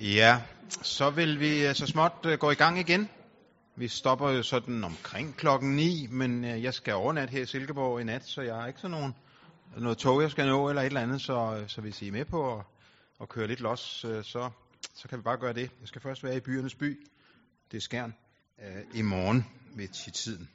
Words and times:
Ja, 0.00 0.42
så 0.82 1.10
vil 1.10 1.40
vi 1.40 1.66
øh, 1.66 1.74
så 1.74 1.86
småt 1.86 2.12
øh, 2.26 2.38
gå 2.38 2.50
i 2.50 2.54
gang 2.54 2.78
igen. 2.78 3.08
Vi 3.76 3.88
stopper 3.88 4.30
jo 4.30 4.42
sådan 4.42 4.84
omkring 4.84 5.36
klokken 5.36 5.76
9, 5.76 6.06
men 6.10 6.44
øh, 6.44 6.62
jeg 6.62 6.74
skal 6.74 6.94
overnatte 6.94 7.32
her 7.32 7.42
i 7.42 7.46
Silkeborg 7.46 8.00
i 8.00 8.04
nat, 8.04 8.24
så 8.24 8.42
jeg 8.42 8.54
har 8.54 8.66
ikke 8.66 8.80
sådan 8.80 8.90
nogen, 8.90 9.14
noget 9.76 9.98
tog, 9.98 10.22
jeg 10.22 10.30
skal 10.30 10.46
nå 10.46 10.68
eller 10.68 10.82
et 10.82 10.86
eller 10.86 11.00
andet, 11.00 11.20
så, 11.20 11.64
så 11.66 11.80
hvis 11.80 12.02
I 12.02 12.08
er 12.08 12.12
med 12.12 12.24
på 12.24 12.58
at, 12.58 12.64
at 13.20 13.28
køre 13.28 13.46
lidt 13.46 13.60
los, 13.60 13.80
så, 14.22 14.50
så 14.94 15.08
kan 15.08 15.18
vi 15.18 15.22
bare 15.22 15.36
gøre 15.36 15.52
det. 15.52 15.70
Jeg 15.80 15.88
skal 15.88 16.00
først 16.00 16.24
være 16.24 16.36
i 16.36 16.40
byernes 16.40 16.74
by, 16.74 17.06
det 17.70 17.76
er 17.76 17.80
Skjern, 17.80 18.14
i 18.94 19.02
morgen 19.02 19.46
ved 19.76 20.12
tiden. 20.12 20.48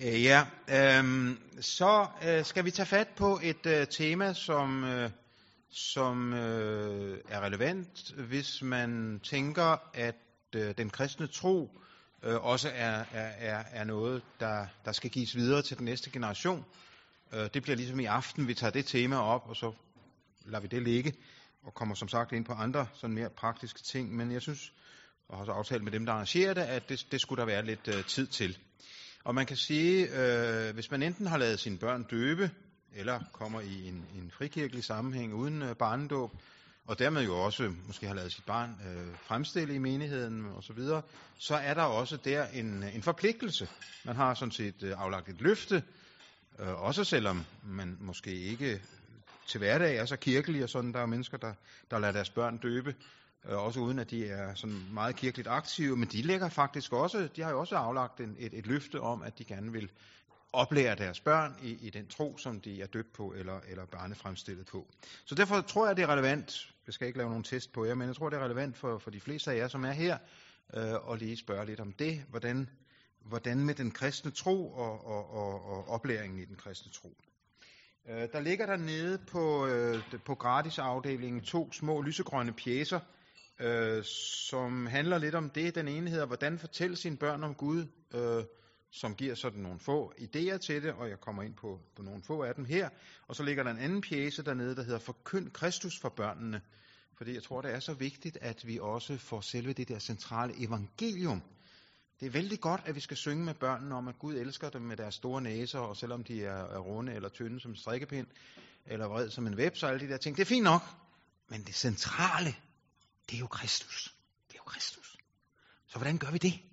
Ja, 0.00 0.46
øh, 0.68 1.30
så 1.60 2.06
øh, 2.28 2.44
skal 2.44 2.64
vi 2.64 2.70
tage 2.70 2.86
fat 2.86 3.08
på 3.16 3.40
et 3.42 3.66
øh, 3.66 3.86
tema, 3.86 4.32
som... 4.32 4.84
Øh, 4.84 5.10
som 5.72 6.32
øh, 6.32 7.18
er 7.28 7.40
relevant, 7.40 8.12
hvis 8.12 8.62
man 8.62 9.20
tænker, 9.24 9.76
at 9.94 10.16
øh, 10.56 10.74
den 10.78 10.90
kristne 10.90 11.26
tro 11.26 11.70
øh, 12.22 12.44
også 12.44 12.68
er, 12.74 13.04
er, 13.12 13.64
er 13.70 13.84
noget, 13.84 14.22
der, 14.40 14.66
der 14.84 14.92
skal 14.92 15.10
gives 15.10 15.36
videre 15.36 15.62
til 15.62 15.76
den 15.78 15.84
næste 15.84 16.10
generation. 16.10 16.64
Øh, 17.32 17.48
det 17.54 17.62
bliver 17.62 17.76
ligesom 17.76 18.00
i 18.00 18.04
aften, 18.04 18.48
vi 18.48 18.54
tager 18.54 18.70
det 18.70 18.86
tema 18.86 19.16
op, 19.16 19.48
og 19.48 19.56
så 19.56 19.72
lader 20.44 20.60
vi 20.60 20.68
det 20.68 20.82
ligge, 20.82 21.12
og 21.62 21.74
kommer 21.74 21.94
som 21.94 22.08
sagt 22.08 22.32
ind 22.32 22.44
på 22.44 22.52
andre 22.52 22.86
sådan 22.94 23.14
mere 23.14 23.30
praktiske 23.30 23.82
ting. 23.82 24.16
Men 24.16 24.32
jeg 24.32 24.42
synes, 24.42 24.72
og 25.28 25.38
har 25.38 25.44
så 25.44 25.52
aftalt 25.52 25.84
med 25.84 25.92
dem, 25.92 26.06
der 26.06 26.12
arrangerer 26.12 26.54
det, 26.54 26.60
at 26.60 26.88
det, 26.88 27.06
det 27.10 27.20
skulle 27.20 27.40
der 27.40 27.46
være 27.46 27.64
lidt 27.64 27.88
øh, 27.88 28.04
tid 28.04 28.26
til. 28.26 28.58
Og 29.24 29.34
man 29.34 29.46
kan 29.46 29.56
sige, 29.56 30.08
øh, 30.20 30.74
hvis 30.74 30.90
man 30.90 31.02
enten 31.02 31.26
har 31.26 31.38
lavet 31.38 31.60
sine 31.60 31.78
børn 31.78 32.02
døbe, 32.02 32.50
eller 32.94 33.20
kommer 33.32 33.60
i 33.60 33.88
en, 33.88 34.06
en 34.14 34.30
frikirkelig 34.30 34.84
sammenhæng 34.84 35.34
uden 35.34 35.62
øh, 35.62 35.76
barnedåb, 35.76 36.30
og 36.86 36.98
dermed 36.98 37.24
jo 37.24 37.44
også 37.44 37.72
måske 37.86 38.06
har 38.06 38.14
lavet 38.14 38.32
sit 38.32 38.44
barn 38.44 38.76
øh, 38.86 39.16
fremstille 39.16 39.74
i 39.74 39.78
menigheden 39.78 40.46
osv., 40.56 40.78
så, 40.78 41.00
så 41.38 41.54
er 41.54 41.74
der 41.74 41.82
også 41.82 42.16
der 42.16 42.46
en, 42.46 42.82
en 42.82 43.02
forpligtelse. 43.02 43.68
Man 44.04 44.16
har 44.16 44.34
sådan 44.34 44.52
set 44.52 44.82
øh, 44.82 44.94
aflagt 44.98 45.28
et 45.28 45.40
løfte, 45.40 45.82
øh, 46.58 46.82
også 46.82 47.04
selvom 47.04 47.44
man 47.64 47.96
måske 48.00 48.34
ikke 48.34 48.82
til 49.46 49.58
hverdag 49.58 49.96
er 49.96 50.04
så 50.04 50.16
kirkelig, 50.16 50.62
og 50.62 50.68
sådan 50.68 50.92
der 50.92 51.00
er 51.00 51.06
mennesker, 51.06 51.36
der, 51.36 51.54
der 51.90 51.98
lader 51.98 52.12
deres 52.12 52.30
børn 52.30 52.58
døbe, 52.58 52.94
øh, 53.48 53.58
også 53.58 53.80
uden 53.80 53.98
at 53.98 54.10
de 54.10 54.28
er 54.28 54.54
sådan 54.54 54.82
meget 54.92 55.16
kirkeligt 55.16 55.48
aktive, 55.48 55.96
men 55.96 56.08
de 56.08 56.22
lægger 56.22 56.48
faktisk 56.48 56.92
også, 56.92 57.28
de 57.36 57.42
har 57.42 57.50
jo 57.50 57.60
også 57.60 57.76
aflagt 57.76 58.20
en, 58.20 58.36
et, 58.38 58.54
et 58.54 58.66
løfte 58.66 59.00
om, 59.00 59.22
at 59.22 59.38
de 59.38 59.44
gerne 59.44 59.72
vil 59.72 59.90
oplære 60.52 60.94
deres 60.94 61.20
børn 61.20 61.56
i, 61.62 61.78
i 61.80 61.90
den 61.90 62.06
tro, 62.06 62.36
som 62.36 62.60
de 62.60 62.82
er 62.82 62.86
døbt 62.86 63.12
på 63.12 63.34
eller, 63.36 63.60
eller 63.68 63.86
barnefremstillet 63.86 64.66
på. 64.66 64.86
Så 65.24 65.34
derfor 65.34 65.60
tror 65.60 65.86
jeg, 65.86 65.96
det 65.96 66.02
er 66.02 66.06
relevant, 66.06 66.72
jeg 66.86 66.94
skal 66.94 67.06
ikke 67.06 67.18
lave 67.18 67.30
nogen 67.30 67.44
test 67.44 67.72
på 67.72 67.84
jer, 67.84 67.94
men 67.94 68.08
jeg 68.08 68.16
tror, 68.16 68.30
det 68.30 68.38
er 68.38 68.44
relevant 68.44 68.76
for, 68.76 68.98
for 68.98 69.10
de 69.10 69.20
fleste 69.20 69.50
af 69.50 69.56
jer, 69.56 69.68
som 69.68 69.84
er 69.84 69.92
her, 69.92 70.18
øh, 70.74 71.12
at 71.12 71.18
lige 71.18 71.36
spørge 71.36 71.66
lidt 71.66 71.80
om 71.80 71.92
det. 71.92 72.24
Hvordan, 72.28 72.70
hvordan 73.20 73.64
med 73.64 73.74
den 73.74 73.90
kristne 73.90 74.30
tro 74.30 74.72
og, 74.72 75.06
og, 75.06 75.30
og, 75.30 75.64
og 75.64 75.88
oplæringen 75.88 76.38
i 76.38 76.44
den 76.44 76.56
kristne 76.56 76.92
tro. 76.92 77.16
Øh, 78.08 78.28
der 78.32 78.40
ligger 78.40 78.66
der 78.66 78.76
nede 78.76 79.18
på, 79.18 79.66
øh, 79.66 80.02
på 80.24 80.34
gratisafdelingen 80.34 81.42
to 81.42 81.72
små 81.72 82.02
lysegrønne 82.02 82.52
pjæser, 82.52 83.00
øh, 83.60 84.04
som 84.04 84.86
handler 84.86 85.18
lidt 85.18 85.34
om 85.34 85.50
det. 85.50 85.74
Den 85.74 85.88
ene 85.88 86.10
hedder, 86.10 86.26
hvordan 86.26 86.58
fortælle 86.58 86.96
sine 86.96 87.16
børn 87.16 87.44
om 87.44 87.54
Gud. 87.54 87.86
Øh, 88.14 88.44
som 88.94 89.14
giver 89.14 89.34
sådan 89.34 89.60
nogle 89.60 89.78
få 89.78 90.12
idéer 90.18 90.56
til 90.56 90.82
det, 90.82 90.92
og 90.92 91.08
jeg 91.08 91.20
kommer 91.20 91.42
ind 91.42 91.54
på, 91.54 91.80
på 91.96 92.02
nogle 92.02 92.22
få 92.22 92.42
af 92.42 92.54
dem 92.54 92.64
her. 92.64 92.88
Og 93.26 93.36
så 93.36 93.42
ligger 93.42 93.62
der 93.62 93.70
en 93.70 93.78
anden 93.78 94.00
pjæse 94.00 94.42
dernede, 94.42 94.76
der 94.76 94.82
hedder 94.82 94.98
Forkynd 94.98 95.50
Kristus 95.50 95.98
for 95.98 96.08
børnene. 96.08 96.60
Fordi 97.16 97.34
jeg 97.34 97.42
tror, 97.42 97.60
det 97.60 97.74
er 97.74 97.80
så 97.80 97.94
vigtigt, 97.94 98.38
at 98.40 98.66
vi 98.66 98.78
også 98.78 99.18
får 99.18 99.40
selve 99.40 99.72
det 99.72 99.88
der 99.88 99.98
centrale 99.98 100.64
evangelium. 100.64 101.42
Det 102.20 102.26
er 102.26 102.30
vældig 102.30 102.60
godt, 102.60 102.80
at 102.84 102.94
vi 102.94 103.00
skal 103.00 103.16
synge 103.16 103.44
med 103.44 103.54
børnene 103.54 103.94
om, 103.94 104.08
at 104.08 104.18
Gud 104.18 104.34
elsker 104.34 104.70
dem 104.70 104.82
med 104.82 104.96
deres 104.96 105.14
store 105.14 105.42
næser, 105.42 105.78
og 105.78 105.96
selvom 105.96 106.24
de 106.24 106.44
er, 106.44 106.64
er 106.64 106.78
runde 106.78 107.14
eller 107.14 107.28
tynde 107.28 107.60
som 107.60 107.70
en 107.70 107.76
strikkepind, 107.76 108.26
eller 108.86 109.06
vred 109.06 109.30
som 109.30 109.46
en 109.46 109.54
web, 109.54 109.76
så 109.76 109.86
alle 109.86 110.00
de 110.00 110.08
der 110.08 110.16
ting. 110.16 110.36
Det 110.36 110.42
er 110.42 110.46
fint 110.46 110.64
nok, 110.64 110.82
men 111.48 111.64
det 111.64 111.74
centrale, 111.74 112.54
det 113.30 113.34
er 113.36 113.40
jo 113.40 113.46
Kristus. 113.46 114.14
Det 114.48 114.54
er 114.54 114.58
jo 114.58 114.70
Kristus. 114.70 115.16
Så 115.86 115.98
hvordan 115.98 116.18
gør 116.18 116.30
vi 116.30 116.38
det? 116.38 116.71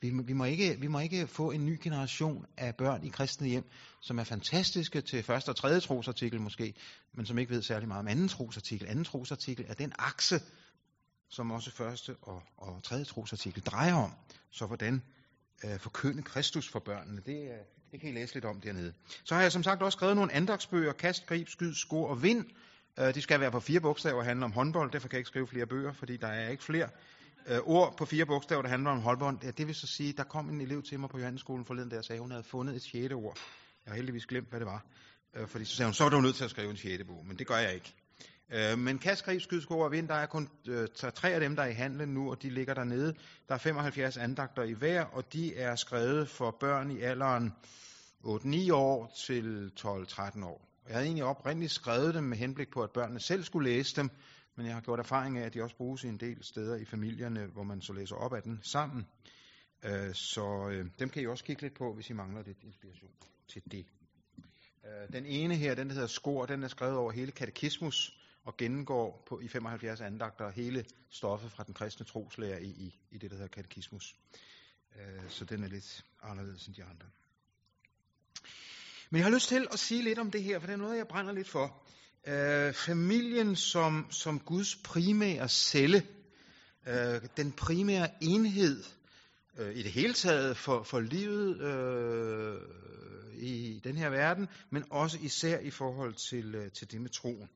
Vi, 0.00 0.10
vi, 0.24 0.32
må 0.32 0.44
ikke, 0.44 0.76
vi 0.80 0.86
må 0.86 0.98
ikke 0.98 1.26
få 1.26 1.50
en 1.50 1.66
ny 1.66 1.78
generation 1.82 2.46
af 2.56 2.76
børn 2.76 3.04
i 3.04 3.08
kristne 3.08 3.48
hjem, 3.48 3.70
som 4.00 4.18
er 4.18 4.24
fantastiske 4.24 5.00
til 5.00 5.22
første 5.22 5.48
og 5.48 5.56
tredje 5.56 5.80
trosartikel 5.80 6.40
måske, 6.40 6.74
men 7.12 7.26
som 7.26 7.38
ikke 7.38 7.54
ved 7.54 7.62
særlig 7.62 7.88
meget 7.88 8.00
om 8.00 8.08
anden 8.08 8.28
trosartikel. 8.28 8.88
Anden 8.88 9.04
trosartikel 9.04 9.64
er 9.68 9.74
den 9.74 9.92
akse, 9.98 10.40
som 11.28 11.50
også 11.50 11.70
første 11.70 12.16
og, 12.22 12.42
og 12.56 12.82
tredje 12.82 13.04
trosartikel 13.04 13.62
drejer 13.62 13.94
om. 13.94 14.12
Så 14.50 14.66
hvordan 14.66 15.02
øh, 15.64 15.78
forkynde 15.78 16.22
Kristus 16.22 16.68
for 16.68 16.78
børnene, 16.78 17.22
det, 17.26 17.42
øh, 17.42 17.58
det 17.92 18.00
kan 18.00 18.08
I 18.08 18.12
læse 18.12 18.34
lidt 18.34 18.44
om 18.44 18.60
dernede. 18.60 18.92
Så 19.24 19.34
har 19.34 19.42
jeg 19.42 19.52
som 19.52 19.62
sagt 19.62 19.82
også 19.82 19.96
skrevet 19.96 20.16
nogle 20.16 20.32
andagsbøger, 20.32 20.92
Kast, 20.92 21.26
Grib, 21.26 21.48
Skyd, 21.48 21.74
Skor 21.74 22.08
og 22.08 22.22
Vind. 22.22 22.44
Øh, 22.98 23.14
de 23.14 23.22
skal 23.22 23.40
være 23.40 23.50
på 23.50 23.60
fire 23.60 23.80
bogstaver 23.80 24.18
og 24.18 24.24
handle 24.24 24.44
om 24.44 24.52
håndbold, 24.52 24.90
derfor 24.90 25.08
kan 25.08 25.16
jeg 25.16 25.20
ikke 25.20 25.28
skrive 25.28 25.46
flere 25.46 25.66
bøger, 25.66 25.92
fordi 25.92 26.16
der 26.16 26.28
er 26.28 26.48
ikke 26.48 26.64
flere 26.64 26.88
øh, 27.46 27.58
ord 27.64 27.96
på 27.96 28.04
fire 28.04 28.26
bogstaver, 28.26 28.62
der 28.62 28.68
handler 28.68 28.90
om 28.90 29.00
holdbånd. 29.00 29.38
Ja, 29.42 29.50
det 29.50 29.66
vil 29.66 29.74
så 29.74 29.86
sige, 29.86 30.12
der 30.12 30.24
kom 30.24 30.48
en 30.48 30.60
elev 30.60 30.82
til 30.82 31.00
mig 31.00 31.10
på 31.10 31.18
Johannesskolen 31.18 31.64
forleden, 31.64 31.90
der 31.90 32.02
sagde, 32.02 32.18
at 32.18 32.22
hun 32.22 32.30
havde 32.30 32.44
fundet 32.44 32.76
et 32.76 32.82
sjette 32.82 33.14
ord. 33.14 33.38
Jeg 33.84 33.92
har 33.92 33.96
heldigvis 33.96 34.26
glemt, 34.26 34.48
hvad 34.48 34.60
det 34.60 34.66
var. 34.66 34.84
Øh, 35.36 35.48
fordi 35.48 35.64
så 35.64 35.76
sagde 35.76 35.86
hun, 35.86 35.94
så 35.94 36.04
er 36.04 36.08
du 36.08 36.20
nødt 36.20 36.36
til 36.36 36.44
at 36.44 36.50
skrive 36.50 36.70
en 36.70 36.76
sjette 36.76 37.04
bog, 37.04 37.26
men 37.26 37.38
det 37.38 37.46
gør 37.46 37.56
jeg 37.56 37.74
ikke. 37.74 37.94
Øh, 38.52 38.78
men 38.78 38.98
kaskrib, 38.98 39.40
skydsko 39.40 39.78
og 39.78 39.92
vind, 39.92 40.08
der 40.08 40.14
er 40.14 40.26
kun 40.26 40.48
øh, 40.68 40.88
tre 41.14 41.30
af 41.30 41.40
dem, 41.40 41.56
der 41.56 41.62
er 41.62 41.68
i 41.68 41.72
handlen 41.72 42.08
nu, 42.08 42.30
og 42.30 42.42
de 42.42 42.50
ligger 42.50 42.74
dernede. 42.74 43.14
Der 43.48 43.54
er 43.54 43.58
75 43.58 44.16
andagter 44.16 44.62
i 44.62 44.72
hver, 44.72 45.04
og 45.04 45.32
de 45.32 45.56
er 45.56 45.76
skrevet 45.76 46.28
for 46.28 46.56
børn 46.60 46.90
i 46.90 47.00
alderen 47.00 47.52
8-9 48.24 48.72
år 48.72 49.12
til 49.26 49.72
12-13 49.80 50.44
år. 50.44 50.66
Jeg 50.86 50.94
havde 50.94 51.06
egentlig 51.06 51.24
oprindeligt 51.24 51.72
skrevet 51.72 52.14
dem 52.14 52.24
med 52.24 52.36
henblik 52.36 52.70
på, 52.70 52.82
at 52.82 52.90
børnene 52.90 53.20
selv 53.20 53.44
skulle 53.44 53.70
læse 53.70 53.96
dem, 53.96 54.10
men 54.56 54.66
jeg 54.66 54.74
har 54.74 54.80
gjort 54.80 54.98
erfaring 54.98 55.38
af, 55.38 55.46
at 55.46 55.54
de 55.54 55.62
også 55.62 55.76
bruges 55.76 56.04
i 56.04 56.08
en 56.08 56.16
del 56.16 56.44
steder 56.44 56.76
i 56.76 56.84
familierne, 56.84 57.46
hvor 57.46 57.62
man 57.62 57.82
så 57.82 57.92
læser 57.92 58.16
op 58.16 58.32
af 58.32 58.42
den 58.42 58.60
sammen. 58.62 59.06
Øh, 59.82 60.14
så 60.14 60.68
øh, 60.72 60.86
dem 60.98 61.08
kan 61.08 61.22
I 61.22 61.26
også 61.26 61.44
kigge 61.44 61.62
lidt 61.62 61.74
på, 61.74 61.94
hvis 61.94 62.10
I 62.10 62.12
mangler 62.12 62.42
lidt 62.42 62.58
inspiration 62.62 63.10
til 63.48 63.62
det. 63.70 63.86
Øh, 64.84 65.12
den 65.12 65.26
ene 65.26 65.56
her, 65.56 65.74
den 65.74 65.88
der 65.88 65.94
hedder 65.94 66.08
Skor, 66.08 66.46
den 66.46 66.62
er 66.62 66.68
skrevet 66.68 66.96
over 66.96 67.12
hele 67.12 67.32
katekismus 67.32 68.16
og 68.44 68.56
gennemgår 68.56 69.24
på, 69.28 69.40
i 69.40 69.48
75 69.48 70.00
andagter 70.00 70.50
hele 70.50 70.84
stoffet 71.10 71.52
fra 71.52 71.64
den 71.64 71.74
kristne 71.74 72.06
troslærer 72.06 72.58
i, 72.58 72.68
i, 72.68 72.98
i 73.10 73.18
det, 73.18 73.30
der 73.30 73.36
hedder 73.36 73.48
katekismus. 73.48 74.16
Øh, 74.96 75.28
så 75.28 75.44
den 75.44 75.64
er 75.64 75.68
lidt 75.68 76.04
anderledes 76.22 76.66
end 76.66 76.74
de 76.74 76.84
andre. 76.84 77.06
Men 79.10 79.18
jeg 79.18 79.26
har 79.26 79.34
lyst 79.34 79.48
til 79.48 79.66
at 79.72 79.78
sige 79.78 80.02
lidt 80.02 80.18
om 80.18 80.30
det 80.30 80.42
her, 80.42 80.58
for 80.58 80.66
det 80.66 80.72
er 80.72 80.76
noget, 80.76 80.96
jeg 80.96 81.08
brænder 81.08 81.32
lidt 81.32 81.48
for 81.48 81.82
øh, 82.26 82.72
familien 82.72 83.56
som, 83.56 84.06
som 84.10 84.40
Guds 84.40 84.76
primære 84.76 85.48
celle, 85.48 86.06
øh, 86.86 87.20
den 87.36 87.52
primære 87.52 88.08
enhed 88.20 88.84
øh, 89.58 89.76
i 89.76 89.82
det 89.82 89.92
hele 89.92 90.14
taget 90.14 90.56
for, 90.56 90.82
for 90.82 91.00
livet 91.00 91.60
øh, 91.60 92.60
i 93.42 93.80
den 93.84 93.96
her 93.96 94.08
verden, 94.10 94.48
men 94.70 94.84
også 94.90 95.18
især 95.22 95.58
i 95.58 95.70
forhold 95.70 96.14
til, 96.14 96.54
øh, 96.54 96.70
til 96.72 96.92
det 96.92 97.00
med 97.00 97.10
troen. 97.10 97.48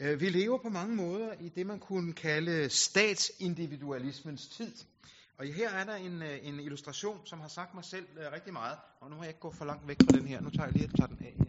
Øh, 0.00 0.20
vi 0.20 0.28
lever 0.28 0.58
på 0.58 0.68
mange 0.68 0.96
måder 0.96 1.32
i 1.40 1.48
det, 1.48 1.66
man 1.66 1.78
kunne 1.80 2.12
kalde 2.12 2.70
statsindividualismens 2.70 4.48
tid. 4.48 4.72
Og 5.38 5.46
her 5.46 5.70
er 5.70 5.84
der 5.84 5.94
en, 5.94 6.22
øh, 6.22 6.38
en 6.42 6.60
illustration, 6.60 7.20
som 7.24 7.40
har 7.40 7.48
sagt 7.48 7.74
mig 7.74 7.84
selv 7.84 8.06
øh, 8.18 8.32
rigtig 8.32 8.52
meget. 8.52 8.78
Og 9.00 9.10
nu 9.10 9.16
har 9.16 9.22
jeg 9.22 9.30
ikke 9.30 9.40
gået 9.40 9.54
for 9.54 9.64
langt 9.64 9.88
væk 9.88 9.96
fra 10.10 10.18
den 10.18 10.26
her. 10.26 10.40
Nu 10.40 10.50
tager 10.50 10.64
jeg 10.66 10.72
lige 10.72 10.88
og 10.92 10.98
tager 10.98 11.08
den 11.08 11.26
af 11.26 11.45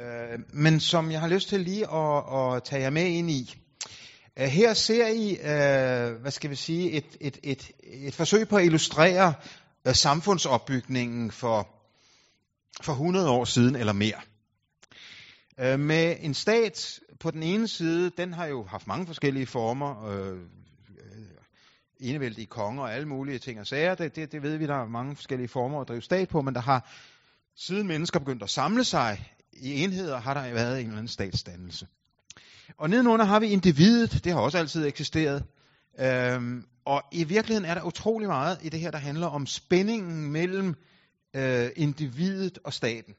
øh, 0.00 0.38
men 0.52 0.80
som 0.80 1.10
jeg 1.10 1.20
har 1.20 1.28
lyst 1.28 1.48
til 1.48 1.60
lige 1.60 1.90
at, 1.92 2.24
at 2.56 2.62
tage 2.64 2.82
jer 2.82 2.90
med 2.90 3.06
ind 3.06 3.30
i. 3.30 3.54
Øh, 4.38 4.46
her 4.46 4.74
ser 4.74 5.06
I, 5.06 5.30
øh, 5.32 6.20
hvad 6.20 6.30
skal 6.30 6.50
vi 6.50 6.56
sige, 6.56 6.90
et, 6.90 7.16
et, 7.20 7.38
et, 7.42 7.70
et 7.82 8.14
forsøg 8.14 8.48
på 8.48 8.56
at 8.56 8.64
illustrere 8.64 9.34
øh, 9.86 9.94
samfundsopbygningen 9.94 11.30
for, 11.30 11.68
for 12.82 12.92
100 12.92 13.30
år 13.30 13.44
siden 13.44 13.76
eller 13.76 13.92
mere. 13.92 14.20
Øh, 15.60 15.80
med 15.80 16.16
en 16.20 16.34
stat 16.34 17.00
på 17.20 17.30
den 17.30 17.42
ene 17.42 17.68
side, 17.68 18.10
den 18.10 18.32
har 18.32 18.46
jo 18.46 18.64
haft 18.64 18.86
mange 18.86 19.06
forskellige 19.06 19.46
former, 19.46 20.06
øh, 20.06 20.28
øh, 20.28 20.38
enevældige 22.00 22.46
konger 22.46 22.82
og 22.82 22.94
alle 22.94 23.08
mulige 23.08 23.38
ting 23.38 23.60
og 23.60 23.66
sager. 23.66 23.94
Det, 23.94 24.16
det, 24.16 24.32
det 24.32 24.42
ved 24.42 24.56
vi, 24.56 24.66
der 24.66 24.74
er 24.74 24.88
mange 24.88 25.16
forskellige 25.16 25.48
former 25.48 25.80
at 25.80 25.88
drive 25.88 26.02
stat 26.02 26.28
på, 26.28 26.42
men 26.42 26.54
der 26.54 26.60
har 26.60 26.90
siden 27.56 27.86
mennesker 27.86 28.18
begyndt 28.18 28.42
at 28.42 28.50
samle 28.50 28.84
sig 28.84 29.32
i 29.62 29.84
enheder 29.84 30.20
har 30.20 30.34
der 30.34 30.52
været 30.52 30.80
en 30.80 30.86
eller 30.86 30.98
anden 30.98 31.08
statsdannelse. 31.08 31.86
Og 32.78 32.90
nedenunder 32.90 33.24
har 33.24 33.40
vi 33.40 33.46
individet, 33.46 34.24
det 34.24 34.32
har 34.32 34.40
også 34.40 34.58
altid 34.58 34.86
eksisteret. 34.86 35.44
Øhm, 36.00 36.64
og 36.84 37.02
i 37.12 37.24
virkeligheden 37.24 37.70
er 37.70 37.74
der 37.74 37.82
utrolig 37.82 38.28
meget 38.28 38.58
i 38.62 38.68
det 38.68 38.80
her, 38.80 38.90
der 38.90 38.98
handler 38.98 39.26
om 39.26 39.46
spændingen 39.46 40.32
mellem 40.32 40.74
øh, 41.36 41.70
individet 41.76 42.58
og 42.64 42.72
staten. 42.72 43.14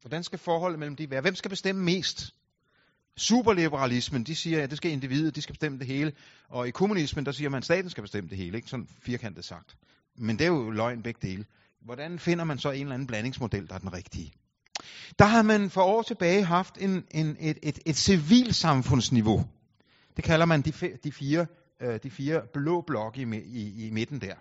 Hvordan 0.00 0.22
skal 0.24 0.38
forholdet 0.38 0.78
mellem 0.78 0.96
de 0.96 1.10
være? 1.10 1.20
Hvem 1.20 1.34
skal 1.34 1.48
bestemme 1.48 1.84
mest? 1.84 2.34
Superliberalismen, 3.16 4.24
de 4.24 4.34
siger, 4.34 4.62
at 4.62 4.70
det 4.70 4.76
skal 4.76 4.90
individet, 4.90 5.36
de 5.36 5.42
skal 5.42 5.52
bestemme 5.52 5.78
det 5.78 5.86
hele. 5.86 6.12
Og 6.48 6.68
i 6.68 6.70
kommunismen, 6.70 7.26
der 7.26 7.32
siger 7.32 7.50
man, 7.50 7.58
at 7.58 7.64
staten 7.64 7.90
skal 7.90 8.02
bestemme 8.02 8.30
det 8.30 8.38
hele, 8.38 8.56
ikke? 8.56 8.68
Sådan 8.68 8.88
firkantet 9.02 9.44
sagt. 9.44 9.76
Men 10.16 10.38
det 10.38 10.44
er 10.44 10.48
jo 10.48 10.70
løgn 10.70 11.02
begge 11.02 11.28
dele. 11.28 11.44
Hvordan 11.80 12.18
finder 12.18 12.44
man 12.44 12.58
så 12.58 12.70
en 12.70 12.80
eller 12.80 12.94
anden 12.94 13.06
blandingsmodel, 13.06 13.68
der 13.68 13.74
er 13.74 13.78
den 13.78 13.92
rigtige? 13.92 14.32
Der 15.18 15.24
har 15.24 15.42
man 15.42 15.70
for 15.70 15.82
år 15.82 16.02
tilbage 16.02 16.44
haft 16.44 16.78
en, 16.80 17.04
en, 17.10 17.36
et, 17.40 17.58
et, 17.62 17.78
et 17.86 17.96
civilsamfundsniveau. 17.96 19.44
Det 20.16 20.24
kalder 20.24 20.46
man 20.46 20.62
de, 20.62 20.72
de, 21.04 21.12
fire, 21.12 21.46
øh, 21.80 21.98
de 22.02 22.10
fire 22.10 22.40
blå 22.52 22.80
blokke 22.80 23.22
i, 23.22 23.24
i, 23.36 23.86
i 23.86 23.90
midten 23.90 24.20
der. 24.20 24.34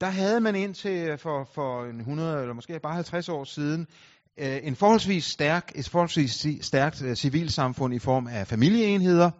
Der 0.00 0.06
havde 0.06 0.40
man 0.40 0.54
indtil 0.54 1.08
øh, 1.08 1.18
for, 1.18 1.48
for 1.54 1.84
100 1.84 2.40
eller 2.40 2.54
måske 2.54 2.80
bare 2.82 2.94
50 2.94 3.28
år 3.28 3.44
siden 3.44 3.86
øh, 4.38 4.58
en 4.62 4.76
forholdsvis 4.76 5.24
stærk, 5.24 5.72
et 5.74 5.88
forholdsvis 5.88 6.46
stærkt 6.60 7.02
øh, 7.02 7.16
civilsamfund 7.16 7.94
i 7.94 7.98
form 7.98 8.26
af 8.26 8.46
familieenheder. 8.46 9.30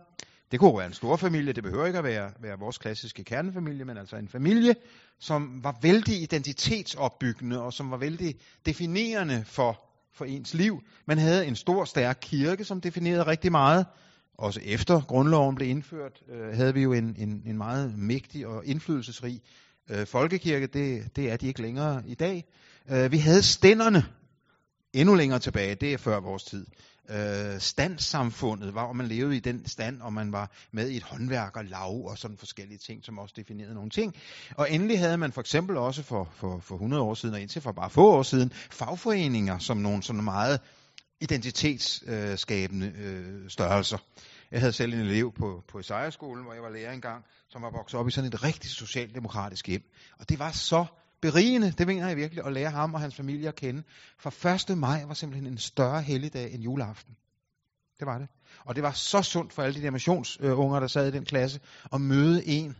Det 0.50 0.60
kunne 0.60 0.78
være 0.78 0.86
en 0.86 0.92
stor 0.92 1.16
familie, 1.16 1.52
det 1.52 1.62
behøver 1.62 1.86
ikke 1.86 1.98
at 1.98 2.04
være, 2.04 2.32
være 2.40 2.58
vores 2.58 2.78
klassiske 2.78 3.24
kernefamilie, 3.24 3.84
men 3.84 3.98
altså 3.98 4.16
en 4.16 4.28
familie, 4.28 4.74
som 5.18 5.64
var 5.64 5.78
vældig 5.82 6.22
identitetsopbyggende 6.22 7.62
og 7.62 7.72
som 7.72 7.90
var 7.90 7.96
vældig 7.96 8.34
definerende 8.66 9.44
for, 9.46 9.87
for 10.14 10.24
ens 10.24 10.54
liv. 10.54 10.82
Man 11.06 11.18
havde 11.18 11.46
en 11.46 11.56
stor, 11.56 11.84
stærk 11.84 12.18
kirke, 12.20 12.64
som 12.64 12.80
definerede 12.80 13.26
rigtig 13.26 13.50
meget. 13.52 13.86
Også 14.38 14.60
efter 14.64 15.00
grundloven 15.00 15.56
blev 15.56 15.68
indført, 15.68 16.22
øh, 16.28 16.56
havde 16.56 16.74
vi 16.74 16.82
jo 16.82 16.92
en, 16.92 17.16
en, 17.18 17.42
en 17.46 17.58
meget 17.58 17.98
mægtig 17.98 18.46
og 18.46 18.66
indflydelsesrig 18.66 19.40
øh, 19.90 20.06
folkekirke. 20.06 20.66
Det, 20.66 21.16
det 21.16 21.30
er 21.30 21.36
de 21.36 21.46
ikke 21.46 21.62
længere 21.62 22.02
i 22.06 22.14
dag. 22.14 22.44
Øh, 22.90 23.12
vi 23.12 23.18
havde 23.18 23.42
stænderne, 23.42 24.04
endnu 24.92 25.14
længere 25.14 25.38
tilbage, 25.38 25.74
det 25.74 25.92
er 25.92 25.98
før 25.98 26.20
vores 26.20 26.44
tid. 26.44 26.66
Øh, 27.10 27.60
standssamfundet, 27.60 28.72
hvor 28.72 28.92
man 28.92 29.06
levede 29.06 29.36
i 29.36 29.40
den 29.40 29.68
stand, 29.68 30.02
og 30.02 30.12
man 30.12 30.32
var 30.32 30.50
med 30.72 30.88
i 30.88 30.96
et 30.96 31.02
håndværkerlag 31.02 32.04
og 32.04 32.18
sådan 32.18 32.36
forskellige 32.36 32.78
ting, 32.78 33.04
som 33.04 33.18
også 33.18 33.34
definerede 33.36 33.74
nogle 33.74 33.90
ting. 33.90 34.14
Og 34.56 34.72
endelig 34.72 34.98
havde 34.98 35.18
man 35.18 35.32
for 35.32 35.40
eksempel 35.40 35.76
også 35.76 36.02
for, 36.02 36.32
for, 36.34 36.58
for 36.58 36.74
100 36.74 37.02
år 37.02 37.14
siden, 37.14 37.34
og 37.34 37.40
indtil 37.40 37.62
for 37.62 37.72
bare 37.72 37.90
få 37.90 38.10
år 38.10 38.22
siden, 38.22 38.52
fagforeninger 38.52 39.58
som 39.58 39.76
nogle 39.76 40.02
sådan 40.02 40.24
meget 40.24 40.60
identitetsskabende 41.20 42.92
øh, 42.98 43.50
størrelser. 43.50 43.98
Jeg 44.50 44.60
havde 44.60 44.72
selv 44.72 44.92
en 44.92 45.00
elev 45.00 45.32
på, 45.32 45.62
på 45.68 45.78
Isaiah-skolen, 45.78 46.44
hvor 46.44 46.52
jeg 46.52 46.62
var 46.62 46.70
lærer 46.70 46.92
engang, 46.92 47.24
som 47.48 47.62
var 47.62 47.70
vokset 47.70 48.00
op 48.00 48.08
i 48.08 48.10
sådan 48.10 48.32
et 48.32 48.44
rigtig 48.44 48.70
socialdemokratisk 48.70 49.66
hjem. 49.66 49.82
Og 50.18 50.28
det 50.28 50.38
var 50.38 50.50
så 50.50 50.86
berigende, 51.20 51.70
det 51.78 51.86
mener 51.86 52.08
jeg 52.08 52.16
virkelig, 52.16 52.44
at 52.46 52.52
lære 52.52 52.70
ham 52.70 52.94
og 52.94 53.00
hans 53.00 53.14
familie 53.14 53.48
at 53.48 53.54
kende. 53.54 53.82
For 54.18 54.70
1. 54.72 54.78
maj 54.78 55.04
var 55.04 55.14
simpelthen 55.14 55.52
en 55.52 55.58
større 55.58 56.02
helligdag 56.02 56.54
end 56.54 56.62
juleaften. 56.62 57.16
Det 57.98 58.06
var 58.06 58.18
det. 58.18 58.28
Og 58.64 58.74
det 58.74 58.82
var 58.82 58.92
så 58.92 59.22
sundt 59.22 59.52
for 59.52 59.62
alle 59.62 59.80
de 59.80 59.84
der 59.84 59.90
missionsunger, 59.90 60.80
der 60.80 60.86
sad 60.86 61.08
i 61.08 61.10
den 61.10 61.24
klasse, 61.24 61.60
at 61.92 62.00
møde 62.00 62.46
en, 62.46 62.76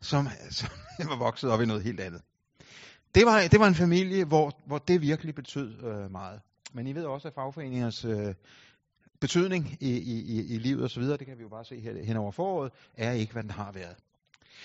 som, 0.00 0.28
som 0.50 0.68
var 1.10 1.16
vokset 1.16 1.50
op 1.50 1.60
i 1.60 1.66
noget 1.66 1.82
helt 1.82 2.00
andet. 2.00 2.22
Det 3.14 3.26
var, 3.26 3.40
det 3.40 3.60
var 3.60 3.66
en 3.66 3.74
familie, 3.74 4.24
hvor, 4.24 4.52
hvor 4.66 4.78
det 4.78 5.00
virkelig 5.00 5.34
betød 5.34 5.84
øh, 5.84 6.10
meget. 6.10 6.40
Men 6.72 6.86
I 6.86 6.94
ved 6.94 7.04
også, 7.04 7.28
at 7.28 7.34
fagforeningers 7.34 8.04
øh, 8.04 8.34
betydning 9.20 9.76
i, 9.80 9.90
i, 9.90 10.54
i 10.54 10.58
livet 10.58 10.84
osv., 10.84 11.02
det 11.02 11.26
kan 11.26 11.38
vi 11.38 11.42
jo 11.42 11.48
bare 11.48 11.64
se 11.64 11.80
her 11.80 12.04
hen 12.04 12.16
over 12.16 12.30
foråret, 12.30 12.72
er 12.96 13.12
ikke, 13.12 13.32
hvad 13.32 13.42
den 13.42 13.50
har 13.50 13.72
været. 13.72 13.96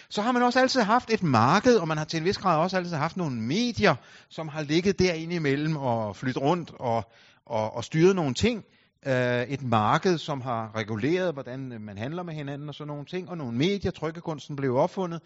Så 0.10 0.22
har 0.22 0.32
man 0.32 0.44
også 0.44 0.60
altid 0.60 0.82
haft 0.82 1.14
et 1.14 1.24
marked, 1.24 1.76
og 1.76 1.88
man 1.88 1.98
har 1.98 2.06
til 2.06 2.18
en 2.18 2.26
vis 2.26 2.38
grad 2.38 2.58
også 2.60 2.78
altid 2.78 2.96
haft 2.96 3.18
nogle 3.18 3.42
medier, 3.42 3.96
som 4.30 4.48
har 4.48 4.62
ligget 4.62 5.00
derinde 5.00 5.36
imellem 5.36 5.76
og 5.76 6.16
flyttet 6.16 6.42
rundt 6.42 6.72
og, 6.80 7.12
og, 7.46 7.76
og 7.76 7.84
styret 7.84 8.16
nogle 8.16 8.34
ting. 8.34 8.64
Uh, 9.06 9.12
et 9.12 9.64
marked, 9.64 10.18
som 10.18 10.42
har 10.42 10.76
reguleret, 10.76 11.34
hvordan 11.34 11.78
man 11.82 11.98
handler 11.98 12.24
med 12.24 12.34
hinanden 12.34 12.70
og 12.70 12.76
sådan 12.76 12.88
nogle 12.88 13.06
ting, 13.06 13.30
og 13.30 13.38
nogle 13.38 13.58
medier, 13.58 13.92
trykkekunsten 13.92 14.56
blev 14.56 14.76
opfundet, 14.76 15.22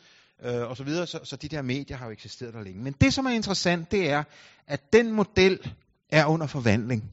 uh, 0.46 0.70
og 0.70 0.78
så 0.78 0.84
videre, 0.84 1.08
så, 1.08 1.20
så 1.24 1.36
de 1.36 1.48
der 1.48 1.62
medier 1.62 1.98
har 1.98 2.06
jo 2.06 2.12
eksisteret 2.12 2.54
der 2.54 2.64
længe. 2.64 2.84
Men 2.84 2.96
det, 3.02 3.14
som 3.14 3.26
er 3.26 3.30
interessant, 3.30 3.92
det 3.92 4.10
er, 4.10 4.24
at 4.68 4.94
den 4.94 5.12
model 5.12 5.74
er 6.12 6.26
under 6.26 6.48
forvandling. 6.48 7.12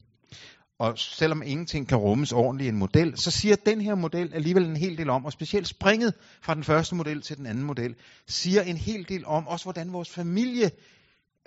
Og 0.79 0.99
selvom 0.99 1.43
ingenting 1.45 1.87
kan 1.87 1.97
rummes 1.97 2.31
ordentligt 2.31 2.65
i 2.65 2.69
en 2.69 2.77
model, 2.77 3.17
så 3.17 3.31
siger 3.31 3.55
den 3.55 3.81
her 3.81 3.95
model 3.95 4.33
alligevel 4.33 4.65
en 4.65 4.77
hel 4.77 4.97
del 4.97 5.09
om, 5.09 5.25
og 5.25 5.33
specielt 5.33 5.67
springet 5.67 6.13
fra 6.41 6.55
den 6.55 6.63
første 6.63 6.95
model 6.95 7.21
til 7.21 7.37
den 7.37 7.45
anden 7.45 7.63
model, 7.63 7.95
siger 8.27 8.61
en 8.61 8.77
hel 8.77 9.09
del 9.09 9.25
om 9.25 9.47
også, 9.47 9.65
hvordan 9.65 9.93
vores 9.93 10.09
familie 10.09 10.71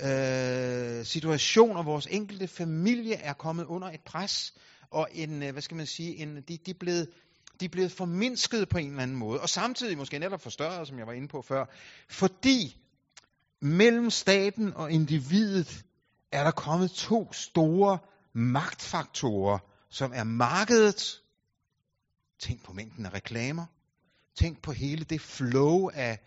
øh, 0.03 1.05
situation 1.05 1.77
og 1.77 1.87
vores 1.87 2.07
enkelte 2.11 2.49
familie 2.49 3.15
er 3.15 3.33
kommet 3.33 3.65
under 3.65 3.89
et 3.89 4.01
pres, 4.07 4.55
og 4.91 5.09
en, 5.13 5.43
øh, 5.43 5.53
hvad 5.53 5.63
skal 5.63 5.77
man 5.77 5.87
sige, 5.87 6.17
en, 6.17 6.37
de, 6.37 6.57
de, 6.67 6.71
er 6.71 6.79
blevet, 6.81 7.09
de 7.61 7.65
er 7.65 7.69
blevet 7.69 7.93
formindsket 7.93 8.69
på 8.69 8.79
en 8.79 8.91
eller 8.91 9.03
anden 9.03 9.17
måde, 9.17 9.41
og 9.41 9.49
samtidig 9.49 9.99
måske 9.99 10.19
netop 10.19 10.41
forstørret, 10.41 10.89
som 10.89 10.99
jeg 10.99 11.07
var 11.07 11.13
inde 11.13 11.29
på 11.29 11.43
før, 11.43 11.65
fordi 12.09 12.77
mellem 13.63 14.11
staten 14.11 14.73
og 14.75 14.91
individet 14.91 15.85
er 16.33 16.45
der 16.45 16.51
kommet 16.51 16.91
to 16.91 17.33
store 17.33 17.99
magtfaktorer, 18.33 19.59
som 19.91 20.13
er 20.15 20.25
markedet. 20.25 21.23
Tænk 22.39 22.65
på 22.65 22.73
mængden 22.73 23.07
af 23.07 23.15
reklamer. 23.15 23.67
Tænk 24.39 24.63
på 24.63 24.73
hele 24.73 25.05
det 25.05 25.21
flow 25.21 25.89
af, 25.89 26.19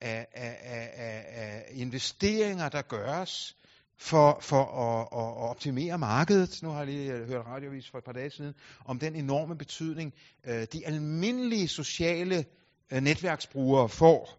af, 0.00 0.26
af, 0.32 0.58
af, 0.62 1.24
af 1.28 1.64
investeringer, 1.72 2.68
der 2.68 2.82
gøres 2.82 3.56
for, 3.98 4.38
for 4.40 4.64
at, 4.64 5.00
at, 5.00 5.42
at 5.42 5.50
optimere 5.50 5.98
markedet. 5.98 6.62
Nu 6.62 6.70
har 6.70 6.78
jeg 6.78 6.86
lige 6.86 7.12
øh, 7.12 7.28
hørt 7.28 7.46
radiovis 7.46 7.90
for 7.90 7.98
et 7.98 8.04
par 8.04 8.12
dage 8.12 8.30
siden 8.30 8.54
om 8.84 8.98
den 8.98 9.16
enorme 9.16 9.58
betydning, 9.58 10.12
øh, 10.46 10.66
de 10.72 10.86
almindelige 10.86 11.68
sociale 11.68 12.44
øh, 12.92 13.02
netværksbrugere 13.02 13.88
får. 13.88 14.38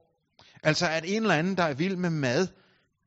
Altså 0.63 0.89
at 0.89 1.03
en 1.07 1.21
eller 1.21 1.35
anden, 1.35 1.57
der 1.57 1.63
er 1.63 1.73
vild 1.73 1.95
med 1.95 2.09
mad, 2.09 2.47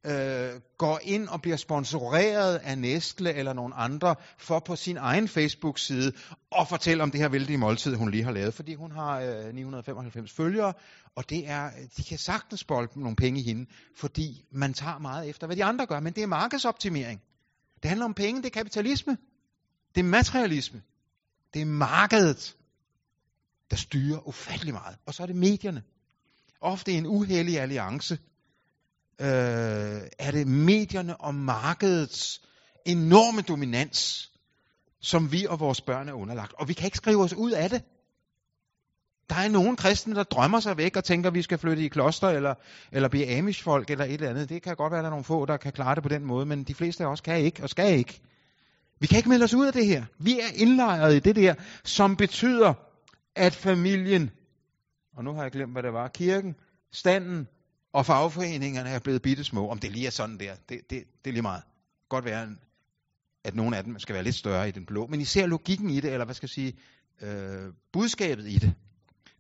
øh, 0.07 0.61
går 0.79 1.01
ind 1.03 1.29
og 1.29 1.43
bliver 1.43 1.57
sponsoreret 1.57 2.57
af 2.57 2.79
Nestle 2.79 3.35
eller 3.35 3.53
nogen 3.53 3.73
andre 3.77 4.15
for 4.39 4.59
på 4.59 4.77
sin 4.77 4.97
egen 4.97 5.29
Facebook-side 5.29 6.13
og 6.51 6.69
fortælle 6.69 7.03
om 7.03 7.11
det 7.11 7.21
her 7.21 7.29
vældige 7.29 7.59
måltid, 7.59 7.95
hun 7.95 8.11
lige 8.11 8.25
har 8.25 8.33
lavet, 8.33 8.55
fordi 8.55 8.75
hun 8.75 8.91
har 8.91 9.21
øh, 9.21 9.55
995 9.55 10.33
følgere, 10.33 10.73
og 11.17 11.31
det 11.31 11.49
er, 11.49 11.71
de 11.97 12.05
kan 12.05 12.19
sagtens 12.19 12.65
bolde 12.65 13.01
nogle 13.01 13.17
penge 13.17 13.41
i 13.41 13.43
hende, 13.43 13.67
fordi 13.97 14.45
man 14.51 14.75
tager 14.75 14.99
meget 14.99 15.29
efter, 15.29 15.47
hvad 15.47 15.57
de 15.57 15.65
andre 15.65 15.87
gør, 15.87 16.01
men 16.01 16.13
det 16.13 16.23
er 16.23 16.27
markedsoptimering. 16.27 17.21
Det 17.83 17.89
handler 17.89 18.05
om 18.05 18.15
penge, 18.15 18.43
det 18.43 18.47
er 18.47 18.51
kapitalisme, 18.51 19.17
det 19.95 20.01
er 20.01 20.05
materialisme, 20.05 20.83
det 21.55 21.63
er 21.63 21.67
markedet, 21.67 22.57
der 23.71 23.77
styrer 23.77 24.29
ufattelig 24.29 24.75
meget. 24.75 24.97
Og 25.07 25.15
så 25.15 25.23
er 25.23 25.27
det 25.27 25.37
medierne. 25.37 25.83
Ofte 26.61 26.93
en 26.93 27.07
uheldig 27.07 27.61
alliance, 27.61 28.19
øh, 29.21 30.01
er 30.19 30.31
det 30.31 30.47
medierne 30.47 31.17
og 31.17 31.35
markedets 31.35 32.43
enorme 32.87 33.43
dominans, 33.43 34.31
som 35.01 35.33
vi 35.33 35.47
og 35.49 35.61
vores 35.61 35.81
børn 35.81 36.09
er 36.09 36.13
underlagt. 36.13 36.53
Og 36.59 36.69
vi 36.69 36.73
kan 36.73 36.87
ikke 36.87 36.97
skrive 36.97 37.23
os 37.23 37.33
ud 37.35 37.51
af 37.51 37.71
det. 37.71 37.83
Der 39.31 39.37
er 39.37 39.49
nogen 39.49 39.77
kristne, 39.77 40.15
der 40.15 40.23
drømmer 40.23 40.61
sig 40.61 40.77
væk 40.77 40.97
og 40.97 41.05
tænker, 41.05 41.31
at 41.31 41.35
vi 41.35 41.43
skal 41.43 41.59
flytte 41.59 41.85
i 41.85 41.89
kloster 41.89 42.29
eller, 42.29 42.55
eller 42.93 43.09
blive 43.09 43.39
amish-folk 43.39 43.91
eller 43.91 44.05
et 44.05 44.13
eller 44.13 44.31
andet. 44.31 44.49
Det 44.49 44.63
kan 44.63 44.77
godt 44.77 44.91
være, 44.91 44.99
at 44.99 45.03
der 45.03 45.09
er 45.09 45.11
nogle 45.11 45.25
få, 45.25 45.47
der 45.47 45.57
kan 45.57 45.73
klare 45.73 45.95
det 45.95 46.03
på 46.03 46.09
den 46.09 46.25
måde, 46.25 46.47
men 46.47 46.65
de 46.65 46.75
fleste 46.75 47.05
af 47.05 47.09
os 47.09 47.21
kan 47.21 47.41
ikke 47.41 47.63
og 47.63 47.71
skal 47.71 47.99
ikke. 47.99 48.21
Vi 49.01 49.07
kan 49.07 49.17
ikke 49.17 49.29
melde 49.29 49.45
os 49.45 49.55
ud 49.55 49.67
af 49.67 49.73
det 49.73 49.87
her. 49.87 50.05
Vi 50.19 50.39
er 50.41 50.55
indlejret 50.55 51.15
i 51.15 51.19
det 51.19 51.37
der, 51.37 51.55
som 51.85 52.17
betyder, 52.17 52.75
at 53.37 53.55
familien, 53.55 54.31
og 55.17 55.25
nu 55.25 55.33
har 55.33 55.43
jeg 55.43 55.53
glemt, 55.53 55.73
hvad 55.73 55.83
det 55.83 55.93
var, 55.93 56.09
kirken, 56.09 56.55
standen, 56.93 57.49
og 57.97 58.07
fagforeningerne 58.07 58.91
er 58.91 58.99
blevet 58.99 59.23
bitte 59.23 59.45
små. 59.45 59.69
Om 59.69 59.79
det 59.79 59.93
lige 59.93 60.07
er 60.07 60.11
sådan 60.11 60.39
der, 60.39 60.55
det, 60.69 60.91
det, 60.91 61.05
det 61.25 61.31
er 61.31 61.33
lige 61.33 61.43
meget. 61.43 61.63
Godt 62.09 62.25
være, 62.25 62.49
at 63.45 63.55
nogle 63.55 63.77
af 63.77 63.85
dem 63.85 63.99
skal 63.99 64.15
være 64.15 64.25
lidt 64.25 64.35
større 64.35 64.69
i 64.69 64.71
den 64.71 64.87
blå. 64.87 65.07
Men 65.07 65.21
I 65.21 65.25
ser 65.25 65.47
logikken 65.47 65.91
i 65.91 66.01
det, 66.01 66.13
eller 66.13 66.25
hvad 66.25 66.35
skal 66.35 66.47
jeg 66.47 66.51
sige, 66.51 66.77
øh, 67.23 67.73
budskabet 67.93 68.49
i 68.49 68.59
det. 68.59 68.75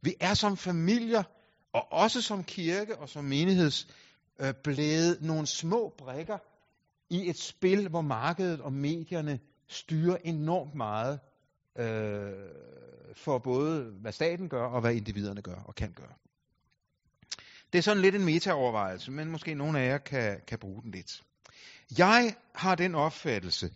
Vi 0.02 0.14
er 0.20 0.34
som 0.34 0.56
familier, 0.56 1.22
og 1.72 1.92
også 1.92 2.22
som 2.22 2.44
kirke 2.44 2.98
og 2.98 3.08
som 3.08 3.24
menigheds, 3.24 3.88
øh, 4.40 4.54
blevet 4.64 5.18
nogle 5.22 5.46
små 5.46 5.94
brikker 5.98 6.38
i 7.10 7.30
et 7.30 7.38
spil, 7.38 7.88
hvor 7.88 8.02
markedet 8.02 8.60
og 8.60 8.72
medierne 8.72 9.38
styrer 9.68 10.16
enormt 10.24 10.74
meget 10.74 11.20
øh, 11.78 12.32
for 13.14 13.38
både, 13.38 13.84
hvad 14.00 14.12
staten 14.12 14.48
gør, 14.48 14.66
og 14.66 14.80
hvad 14.80 14.94
individerne 14.94 15.42
gør 15.42 15.56
og 15.66 15.74
kan 15.74 15.92
gøre. 15.92 16.14
Det 17.76 17.80
er 17.80 17.84
sådan 17.84 18.02
lidt 18.02 18.14
en 18.14 18.24
metaovervejelse, 18.24 19.10
men 19.10 19.30
måske 19.30 19.54
nogle 19.54 19.80
af 19.80 19.88
jer 19.88 19.98
kan, 19.98 20.40
kan 20.48 20.58
bruge 20.58 20.82
den 20.82 20.90
lidt. 20.90 21.22
Jeg 21.98 22.34
har 22.54 22.74
den 22.74 22.94
opfattelse, 22.94 23.70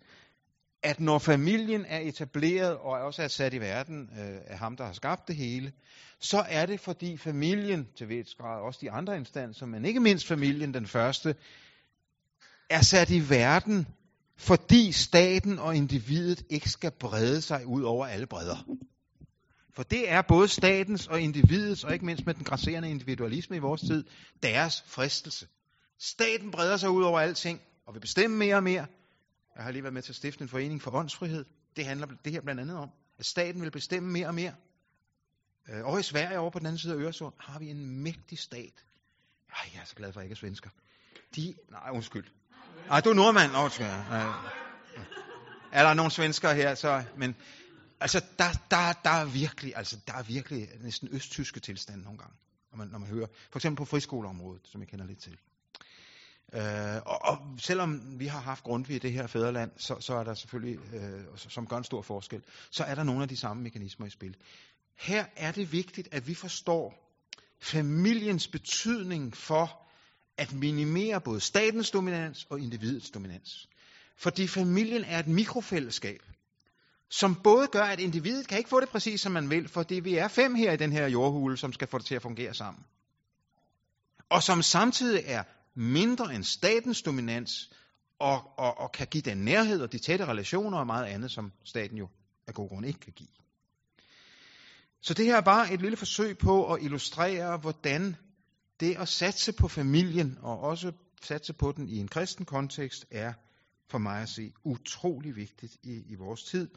at 0.83 1.01
når 1.01 1.19
familien 1.19 1.85
er 1.89 1.99
etableret 1.99 2.77
og 2.77 2.91
også 2.91 3.23
er 3.23 3.29
sat 3.29 3.55
i 3.55 3.61
verden 3.61 4.11
øh, 4.13 4.39
af 4.47 4.59
ham, 4.59 4.77
der 4.77 4.85
har 4.85 4.93
skabt 4.93 5.29
det 5.29 5.37
hele, 5.37 5.73
så 6.21 6.45
er 6.49 6.67
det 6.67 6.81
fordi 6.81 7.17
familien, 7.17 7.89
til 7.97 8.09
vis 8.09 8.35
grad 8.35 8.61
også 8.61 8.79
de 8.83 8.91
andre 8.91 9.17
instanser, 9.17 9.67
men 9.67 9.85
ikke 9.85 10.01
mindst 10.01 10.27
familien, 10.27 10.75
den 10.75 10.87
første, 10.87 11.35
er 12.71 12.81
sat 12.81 13.11
i 13.11 13.31
verden, 13.31 13.87
fordi 14.39 14.93
staten 14.93 15.59
og 15.59 15.77
individet 15.77 16.43
ikke 16.51 16.71
skal 16.71 16.91
brede 17.01 17.43
sig 17.43 17.67
ud 17.67 17.83
over 17.83 18.07
alle 18.07 18.27
bredder. 18.27 18.77
For 19.75 19.83
det 19.83 20.11
er 20.11 20.23
både 20.23 20.49
statens 20.49 21.07
og 21.07 21.21
individets, 21.21 21.85
og 21.85 21.93
ikke 21.93 22.05
mindst 22.05 22.27
med 22.27 22.35
den 22.35 22.45
grasserende 22.45 22.91
individualisme 22.91 23.57
i 23.57 23.59
vores 23.59 23.81
tid, 23.81 24.05
deres 24.43 24.83
fristelse. 24.87 25.49
Staten 25.99 26.51
breder 26.51 26.77
sig 26.77 26.91
ud 26.91 27.03
over 27.03 27.21
alting, 27.21 27.61
og 27.87 27.95
vil 27.95 28.01
bestemme 28.01 28.37
mere 28.37 28.57
og 28.57 28.63
mere. 28.63 28.87
Jeg 29.57 29.65
har 29.65 29.71
lige 29.71 29.83
været 29.83 29.95
med 29.95 30.03
til 30.03 30.13
at 30.13 30.17
stifte 30.17 30.43
en 30.43 30.49
forening 30.49 30.83
for 30.83 30.91
åndsfrihed. 30.95 31.45
Det 31.77 31.85
handler 31.85 32.07
det 32.25 32.33
her 32.33 32.41
blandt 32.41 32.61
andet 32.61 32.77
om, 32.77 32.89
at 33.19 33.27
staten 33.27 33.63
vil 33.63 33.71
bestemme 33.71 34.11
mere 34.11 34.27
og 34.27 34.35
mere. 34.35 34.55
Øh, 35.69 35.85
og 35.85 36.01
i 36.01 36.03
Sverige 36.03 36.39
over 36.39 36.51
på 36.51 36.59
den 36.59 36.67
anden 36.67 36.79
side 36.79 36.95
af 36.95 36.99
Øresund 36.99 37.35
har 37.39 37.59
vi 37.59 37.71
en 37.71 38.03
mægtig 38.03 38.39
stat. 38.39 38.85
Ej, 39.51 39.71
jeg 39.75 39.81
er 39.81 39.85
så 39.85 39.95
glad 39.95 40.13
for, 40.13 40.21
at 40.21 40.25
jeg 40.25 40.27
ikke 40.27 40.33
er 40.33 40.37
svensker. 40.37 40.71
De, 41.37 41.55
nej, 41.71 41.91
undskyld. 41.93 42.27
Nej, 42.89 43.01
du 43.01 43.11
er 43.11 43.15
nordmand. 43.15 43.53
Nå. 43.53 43.69
Er 45.73 45.83
der 45.83 45.95
nogle 45.95 46.11
svenskere 46.11 46.55
her? 46.55 46.75
Så, 46.75 47.05
men 47.17 47.37
altså, 48.01 48.25
der, 48.39 48.53
der, 48.71 48.93
der, 49.05 49.11
er 49.11 49.25
virkelig, 49.25 49.77
altså, 49.77 49.97
der 50.07 50.13
er 50.13 50.23
virkelig 50.23 50.69
næsten 50.81 51.09
østtyske 51.13 51.61
tilstande 51.61 52.05
nogle 52.05 52.19
gange, 52.19 52.35
når 52.71 52.79
man, 52.79 52.89
når 52.89 52.99
man 52.99 53.09
hører. 53.09 53.27
For 53.51 53.59
eksempel 53.59 53.79
på 53.79 53.85
friskoleområdet, 53.85 54.63
som 54.65 54.81
jeg 54.81 54.89
kender 54.89 55.07
lidt 55.07 55.19
til. 55.19 55.37
Øh, 56.53 57.03
og, 57.07 57.25
og 57.25 57.39
selvom 57.59 58.21
vi 58.21 58.27
har 58.27 58.41
haft 58.41 58.65
Grundtvig 58.65 58.97
i 58.97 58.99
det 58.99 59.13
her 59.13 59.27
fædreland, 59.27 59.71
så, 59.77 59.97
så 60.01 60.15
er 60.15 60.25
der 60.25 60.35
selvfølgelig, 60.35 60.79
øh, 60.95 61.21
som 61.37 61.67
gør 61.67 61.77
en 61.77 61.85
stor 61.85 62.03
forskel, 62.03 62.43
så 62.71 62.85
er 62.85 62.95
der 62.95 63.03
nogle 63.03 63.23
af 63.23 63.29
de 63.29 63.37
samme 63.37 63.63
mekanismer 63.63 64.07
i 64.07 64.11
spil. 64.11 64.37
Her 64.99 65.25
er 65.37 65.53
det 65.53 65.73
vigtigt, 65.73 66.09
at 66.13 66.27
vi 66.27 66.35
forstår 66.35 67.11
familiens 67.61 68.49
betydning 68.49 69.37
for 69.37 69.91
at 70.37 70.53
minimere 70.53 71.21
både 71.21 71.41
statens 71.41 71.91
dominans 71.91 72.47
og 72.51 72.61
individets 72.61 73.11
dominans. 73.11 73.69
Fordi 74.17 74.47
familien 74.47 75.05
er 75.05 75.19
et 75.19 75.27
mikrofællesskab, 75.27 76.23
som 77.11 77.35
både 77.45 77.67
gør, 77.67 77.83
at 77.83 78.01
individet 78.01 78.49
kan 78.49 78.59
ikke 78.59 78.71
få 78.71 78.81
det 78.81 78.89
præcis, 78.89 79.21
som 79.21 79.33
man 79.33 79.51
vil, 79.51 79.69
fordi 79.69 79.95
vi 79.95 80.15
er 80.15 80.29
fem 80.29 80.55
her 80.55 80.73
i 80.73 80.77
den 80.77 80.93
her 80.93 81.09
jordhule, 81.09 81.57
som 81.57 81.73
skal 81.73 81.89
få 81.89 81.99
det 81.99 82.07
til 82.07 82.15
at 82.15 82.23
fungere 82.23 82.55
sammen. 82.55 82.85
Og 84.29 84.43
som 84.43 84.63
samtidig 84.63 85.23
er 85.27 85.43
mindre 85.75 86.35
end 86.35 86.45
statens 86.45 87.03
dominans, 87.03 87.71
og, 88.19 88.59
og, 88.59 88.79
og 88.79 88.93
kan 88.93 89.07
give 89.07 89.23
den 89.23 89.39
nærhed 89.39 89.83
og 89.83 89.93
de 89.93 89.99
tætte 89.99 90.27
relationer 90.27 90.79
og 90.79 90.87
meget 90.87 91.07
andet, 91.07 91.31
som 91.31 91.53
staten 91.65 91.99
jo 91.99 92.09
af 92.47 92.55
god 92.55 92.69
grund 92.69 92.87
ikke 92.87 93.01
kan 93.01 93.13
give. 93.13 93.29
Så 95.03 95.15
det 95.15 95.25
her 95.25 95.37
er 95.37 95.41
bare 95.41 95.73
et 95.73 95.81
lille 95.81 95.97
forsøg 95.97 96.39
på 96.39 96.73
at 96.73 96.83
illustrere, 96.83 97.57
hvordan 97.57 98.17
det 98.81 98.97
at 98.97 99.09
satse 99.09 99.53
på 99.53 99.69
familien, 99.69 100.39
og 100.43 100.61
også 100.61 100.93
satse 101.23 101.53
på 101.53 101.73
den 101.73 101.89
i 101.89 101.97
en 101.97 102.09
kristen 102.09 102.45
kontekst, 102.45 103.07
er 103.11 103.33
for 103.91 103.99
mig 103.99 104.23
at 104.23 104.29
se 104.29 104.53
utrolig 104.65 105.37
vigtigt 105.37 105.77
i, 105.83 106.03
i 106.07 106.15
vores 106.15 106.45
tid. 106.45 106.69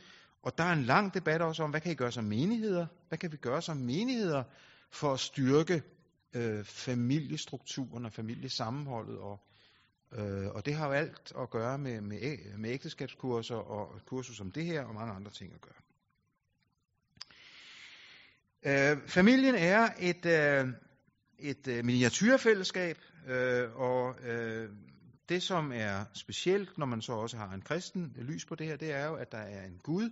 Og 0.44 0.58
der 0.58 0.64
er 0.64 0.74
en 0.74 0.84
lang 0.84 1.14
debat 1.14 1.42
også 1.42 1.64
om, 1.64 1.70
hvad 1.70 1.82
kan 1.82 1.92
I 1.92 1.96
gøre 1.96 2.12
som 2.12 2.24
menigheder? 2.24 2.88
Hvad 3.08 3.18
kan 3.18 3.32
vi 3.32 3.38
gøre 3.38 3.62
som 3.62 3.78
menigheder 3.78 4.44
for 4.92 5.14
at 5.14 5.20
styrke 5.20 5.84
øh, 6.34 6.64
familiestrukturen 6.66 8.06
og 8.06 8.14
familiesammenholdet? 8.14 9.18
Og, 9.18 9.40
øh, 10.12 10.48
og 10.48 10.66
det 10.66 10.76
har 10.76 10.88
jo 10.88 10.94
alt 10.94 11.34
at 11.40 11.50
gøre 11.50 11.78
med, 11.78 12.02
med, 12.02 12.58
med 12.58 12.70
ægteskabskurser 12.70 13.56
og 13.56 14.02
kurser 14.06 14.34
som 14.34 14.52
det 14.52 14.66
her 14.66 14.84
og 14.84 14.96
mange 14.96 15.14
andre 15.14 15.32
ting 15.32 15.54
at 15.54 15.62
gøre. 15.62 15.74
Øh, 18.66 19.08
familien 19.08 19.56
er 19.56 19.90
et, 20.00 20.26
øh, 20.26 20.68
et 21.40 21.68
øh, 21.68 21.86
miniatyrfællesskab, 21.86 22.98
øh, 23.28 23.76
og 23.76 24.16
øh, 24.24 24.70
det 25.30 25.44
som 25.44 25.72
er 25.72 26.06
specielt, 26.14 26.78
når 26.78 26.86
man 26.86 27.02
så 27.02 27.14
også 27.14 27.38
har 27.38 27.54
en 27.54 27.62
kristen 27.62 28.16
lys 28.18 28.46
på 28.46 28.56
det 28.56 28.68
her, 28.68 28.76
det 28.76 28.92
er 28.92 29.06
jo, 29.06 29.16
at 29.16 29.32
der 29.32 29.38
er 29.38 29.66
en 29.66 29.80
Gud 29.84 30.10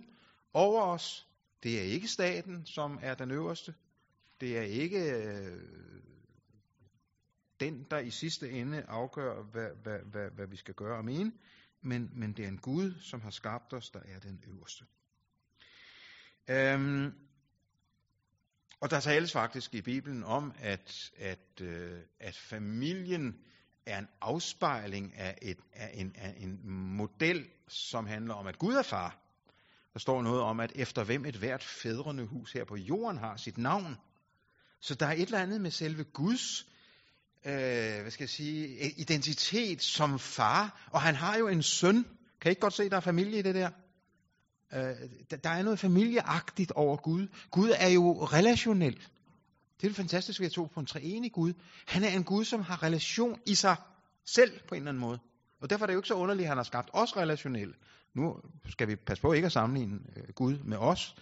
over 0.54 0.82
os. 0.82 1.28
Det 1.62 1.78
er 1.78 1.82
ikke 1.82 2.08
staten, 2.08 2.66
som 2.66 2.98
er 3.02 3.14
den 3.14 3.30
øverste. 3.30 3.74
Det 4.40 4.58
er 4.58 4.62
ikke 4.62 5.12
øh, 5.12 5.60
den, 7.60 7.86
der 7.90 7.98
i 7.98 8.10
sidste 8.10 8.50
ende 8.50 8.82
afgør, 8.82 9.42
hvad, 9.42 9.70
hvad, 9.82 9.98
hvad, 9.98 10.30
hvad 10.30 10.46
vi 10.46 10.56
skal 10.56 10.74
gøre 10.74 10.96
og 10.96 11.04
mene, 11.04 11.32
men, 11.80 12.10
men 12.12 12.32
det 12.32 12.44
er 12.44 12.48
en 12.48 12.58
Gud, 12.58 12.94
som 13.00 13.20
har 13.20 13.30
skabt 13.30 13.72
os, 13.72 13.90
der 13.90 14.00
er 14.00 14.18
den 14.18 14.44
øverste. 14.48 14.84
Øhm, 16.50 17.12
og 18.80 18.90
der 18.90 19.00
tales 19.00 19.32
faktisk 19.32 19.74
i 19.74 19.82
Bibelen 19.82 20.24
om, 20.24 20.52
at, 20.58 21.12
at, 21.16 21.60
øh, 21.60 22.00
at 22.20 22.36
familien 22.36 23.44
er 23.86 23.98
en 23.98 24.08
afspejling 24.20 25.14
af, 25.14 25.38
et, 25.42 25.58
af, 25.72 25.90
en, 25.94 26.16
af 26.16 26.34
en 26.38 26.60
model, 26.96 27.48
som 27.68 28.06
handler 28.06 28.34
om, 28.34 28.46
at 28.46 28.58
Gud 28.58 28.74
er 28.74 28.82
far. 28.82 29.21
Der 29.92 29.98
står 29.98 30.22
noget 30.22 30.40
om, 30.40 30.60
at 30.60 30.72
efter 30.74 31.04
hvem 31.04 31.24
et 31.24 31.36
hvert 31.36 31.62
fædrende 31.62 32.26
hus 32.26 32.52
her 32.52 32.64
på 32.64 32.76
jorden 32.76 33.18
har 33.18 33.36
sit 33.36 33.58
navn. 33.58 33.96
Så 34.80 34.94
der 34.94 35.06
er 35.06 35.12
et 35.12 35.22
eller 35.22 35.38
andet 35.38 35.60
med 35.60 35.70
selve 35.70 36.04
Guds 36.04 36.66
øh, 37.46 38.00
hvad 38.00 38.10
skal 38.10 38.22
jeg 38.22 38.30
sige, 38.30 38.90
identitet 38.90 39.82
som 39.82 40.18
far. 40.18 40.88
Og 40.92 41.00
han 41.00 41.14
har 41.14 41.38
jo 41.38 41.48
en 41.48 41.62
søn. 41.62 42.04
Kan 42.40 42.48
I 42.48 42.50
ikke 42.50 42.60
godt 42.60 42.72
se, 42.72 42.90
der 42.90 42.96
er 42.96 43.00
familie 43.00 43.38
i 43.38 43.42
det 43.42 43.54
der? 43.54 43.70
Øh, 44.72 45.38
der 45.44 45.50
er 45.50 45.62
noget 45.62 45.78
familieagtigt 45.78 46.72
over 46.72 46.96
Gud. 46.96 47.28
Gud 47.50 47.70
er 47.76 47.88
jo 47.88 48.24
relationel. 48.24 48.94
Det 49.76 49.86
er 49.86 49.88
det 49.88 49.96
fantastisk 49.96 50.40
ved 50.40 50.50
tog 50.50 50.70
på 50.70 50.80
en 50.80 50.86
treenig 50.86 51.32
Gud. 51.32 51.52
Han 51.86 52.04
er 52.04 52.08
en 52.08 52.24
Gud, 52.24 52.44
som 52.44 52.60
har 52.60 52.82
relation 52.82 53.40
i 53.46 53.54
sig 53.54 53.76
selv 54.24 54.60
på 54.68 54.74
en 54.74 54.80
eller 54.80 54.90
anden 54.90 55.00
måde. 55.00 55.18
Og 55.60 55.70
derfor 55.70 55.84
er 55.84 55.86
det 55.86 55.94
jo 55.94 55.98
ikke 55.98 56.08
så 56.08 56.14
underligt, 56.14 56.44
at 56.44 56.48
han 56.48 56.56
har 56.56 56.64
skabt 56.64 56.90
os 56.92 57.16
relationelle. 57.16 57.74
Nu 58.14 58.40
skal 58.68 58.88
vi 58.88 58.96
passe 58.96 59.22
på 59.22 59.32
ikke 59.32 59.46
at 59.46 59.52
sammenligne 59.52 60.00
øh, 60.16 60.28
Gud 60.34 60.58
med 60.58 60.76
os, 60.76 61.16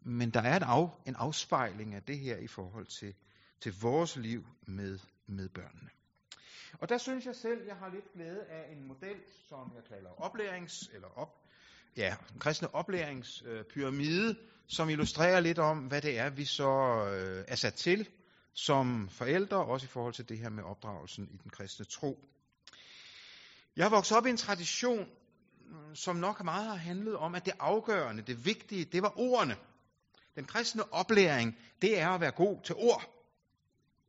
men 0.00 0.30
der 0.30 0.40
er 0.40 0.56
et 0.56 0.62
af, 0.62 0.88
en 1.06 1.16
afspejling 1.16 1.94
af 1.94 2.02
det 2.02 2.18
her 2.18 2.36
i 2.36 2.46
forhold 2.46 2.86
til, 2.86 3.14
til 3.60 3.74
vores 3.80 4.16
liv 4.16 4.46
med, 4.66 4.98
med 5.26 5.48
børnene. 5.48 5.90
Og 6.72 6.88
der 6.88 6.98
synes 6.98 7.26
jeg 7.26 7.34
selv, 7.34 7.66
jeg 7.66 7.76
har 7.76 7.88
lidt 7.88 8.12
glæde 8.12 8.44
af 8.44 8.72
en 8.72 8.88
model, 8.88 9.16
som 9.48 9.72
jeg 9.74 9.84
kalder 9.84 10.10
oplærings- 10.10 10.94
eller 10.94 11.08
op, 11.18 11.46
ja, 11.96 12.16
en 12.34 12.40
kristne 12.40 12.74
oplæringspyramide, 12.74 14.30
øh, 14.30 14.36
som 14.66 14.88
illustrerer 14.88 15.40
lidt 15.40 15.58
om, 15.58 15.78
hvad 15.78 16.02
det 16.02 16.18
er, 16.18 16.30
vi 16.30 16.44
så 16.44 16.70
øh, 17.06 17.44
er 17.48 17.56
sat 17.56 17.74
til 17.74 18.08
som 18.52 19.08
forældre, 19.08 19.64
også 19.64 19.84
i 19.84 19.88
forhold 19.88 20.14
til 20.14 20.28
det 20.28 20.38
her 20.38 20.48
med 20.48 20.64
opdragelsen 20.64 21.28
i 21.32 21.36
den 21.42 21.50
kristne 21.50 21.84
tro. 21.84 22.28
Jeg 23.76 23.84
har 23.84 23.90
vokset 23.90 24.16
op 24.16 24.26
i 24.26 24.30
en 24.30 24.36
tradition, 24.36 25.08
som 25.94 26.16
nok 26.16 26.44
meget 26.44 26.66
har 26.66 26.76
handlet 26.76 27.16
om, 27.16 27.34
at 27.34 27.46
det 27.46 27.54
afgørende, 27.60 28.22
det 28.22 28.44
vigtige, 28.44 28.84
det 28.84 29.02
var 29.02 29.12
ordene. 29.16 29.56
Den 30.36 30.44
kristne 30.44 30.92
oplæring, 30.92 31.58
det 31.82 32.00
er 32.00 32.08
at 32.08 32.20
være 32.20 32.30
god 32.30 32.62
til 32.64 32.74
ord. 32.74 33.02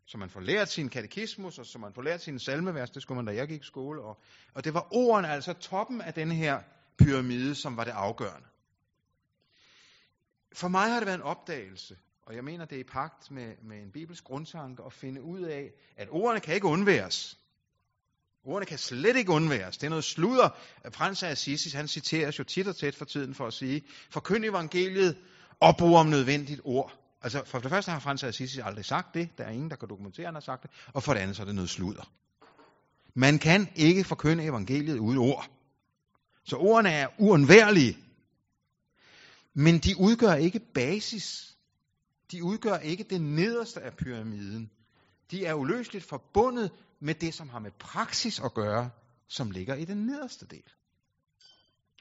Så 0.06 0.18
man 0.18 0.30
får 0.30 0.40
lært 0.40 0.70
sin 0.70 0.90
katekismus, 0.90 1.60
og 1.60 1.66
så 1.66 1.80
man 1.80 1.94
får 1.94 2.02
lært 2.02 2.22
sin 2.22 2.40
salmevers, 2.40 2.90
det 2.90 3.02
skulle 3.02 3.16
man, 3.16 3.26
da 3.26 3.40
jeg 3.40 3.48
gik 3.48 3.62
i 3.62 3.66
skole. 3.66 4.02
Og, 4.02 4.22
og 4.54 4.64
det 4.64 4.74
var 4.74 4.88
ordene, 4.92 5.30
altså 5.30 5.54
toppen 5.54 6.02
af 6.02 6.14
den 6.14 6.32
her 6.32 6.62
pyramide, 6.98 7.56
som 7.56 7.78
var 7.78 7.84
det 7.84 7.92
afgørende. 7.92 8.48
For 10.54 10.68
mig 10.68 10.90
har 10.90 11.00
det 11.00 11.06
været 11.06 11.18
en 11.18 11.22
opdagelse, 11.22 11.98
og 12.22 12.36
jeg 12.36 12.44
mener, 12.44 12.66
det 12.66 12.76
er 12.76 12.80
i 12.80 12.84
pagt 12.84 13.32
med, 13.32 13.56
med 13.64 13.78
en 13.78 13.92
bibelsk 13.92 14.24
grundtanke 14.24 14.84
at 14.84 14.94
finde 14.94 15.22
ud 15.22 15.42
af, 15.42 15.72
at 15.98 16.10
ordene 16.12 16.40
kan 16.40 16.56
ikke 16.56 16.68
undværes. 16.68 17.40
Ordene 18.48 18.66
kan 18.66 18.78
slet 18.78 19.16
ikke 19.16 19.32
undværes. 19.32 19.78
Det 19.78 19.86
er 19.86 19.90
noget 19.90 20.04
sludder. 20.04 20.50
Frans 20.94 21.24
af 21.24 21.30
Assisi, 21.30 21.70
han 21.78 21.88
citeres 21.88 22.40
jo 22.40 22.44
tit 22.44 22.68
og 22.68 22.76
tæt 22.76 22.96
for 22.96 23.06
tiden 23.06 23.34
for 23.34 23.48
at 23.48 23.54
sige, 23.54 23.84
forkynd 24.10 24.46
evangeliet 24.46 25.18
og 25.60 25.78
brug 25.78 25.96
om 25.96 26.06
nødvendigt 26.06 26.62
ord. 26.64 26.94
Altså 27.22 27.44
for 27.46 27.60
det 27.60 27.70
første 27.70 27.92
har 27.92 28.00
Frans 28.00 28.24
af 28.24 28.28
Assisi 28.28 28.60
aldrig 28.60 28.86
sagt 28.86 29.14
det. 29.14 29.30
Der 29.38 29.44
er 29.44 29.50
ingen, 29.50 29.70
der 29.70 29.76
kan 29.76 29.90
dokumentere, 29.90 30.24
at 30.24 30.28
han 30.28 30.36
har 30.36 30.42
sagt 30.42 30.64
det. 30.64 30.72
Og 30.94 31.04
for 31.04 31.14
det 31.14 31.20
andet 31.20 31.36
så 31.36 31.42
er 31.42 31.46
det 31.46 31.56
noget 31.56 31.70
sludder. 31.70 32.12
Man 33.16 33.40
kan 33.40 33.68
ikke 33.76 34.04
forkynde 34.04 34.44
evangeliet 34.44 34.98
uden 34.98 35.18
ord. 35.18 35.50
Så 36.44 36.56
ordene 36.56 36.90
er 36.90 37.08
uundværlige. 37.20 37.98
Men 39.54 39.78
de 39.80 40.00
udgør 40.00 40.34
ikke 40.34 40.60
basis. 40.74 41.58
De 42.32 42.44
udgør 42.44 42.78
ikke 42.78 43.04
det 43.04 43.22
nederste 43.22 43.82
af 43.82 43.94
pyramiden. 43.94 44.72
De 45.32 45.46
er 45.46 45.54
uløseligt 45.54 46.06
forbundet 46.06 46.72
med 47.00 47.14
det, 47.14 47.34
som 47.34 47.50
har 47.50 47.60
med 47.60 47.72
praksis 47.80 48.40
at 48.40 48.54
gøre, 48.54 48.90
som 49.28 49.52
ligger 49.52 49.76
i 49.76 49.86
den 49.86 49.98
nederste 49.98 50.46
del. 50.46 50.64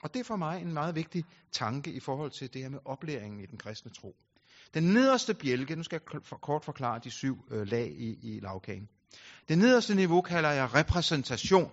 Og 0.02 0.14
det 0.14 0.20
er 0.20 0.24
for 0.24 0.36
mig 0.36 0.62
en 0.62 0.72
meget 0.72 0.94
vigtig 0.94 1.24
tanke 1.52 1.92
i 1.92 2.00
forhold 2.00 2.30
til 2.30 2.54
det 2.54 2.62
her 2.62 2.68
med 2.68 2.78
oplæringen 2.84 3.40
i 3.40 3.46
den 3.46 3.58
kristne 3.58 3.90
tro. 3.90 4.16
Den 4.74 4.82
nederste 4.82 5.34
bjælke, 5.34 5.76
nu 5.76 5.82
skal 5.82 6.00
jeg 6.12 6.22
kort 6.40 6.64
forklare 6.64 7.00
de 7.04 7.10
syv 7.10 7.44
øh, 7.50 7.66
lag 7.66 7.90
i, 7.98 8.18
i 8.22 8.40
lavkagen. 8.40 8.88
Det 9.48 9.58
nederste 9.58 9.94
niveau 9.94 10.20
kalder 10.20 10.50
jeg 10.50 10.74
repræsentation. 10.74 11.70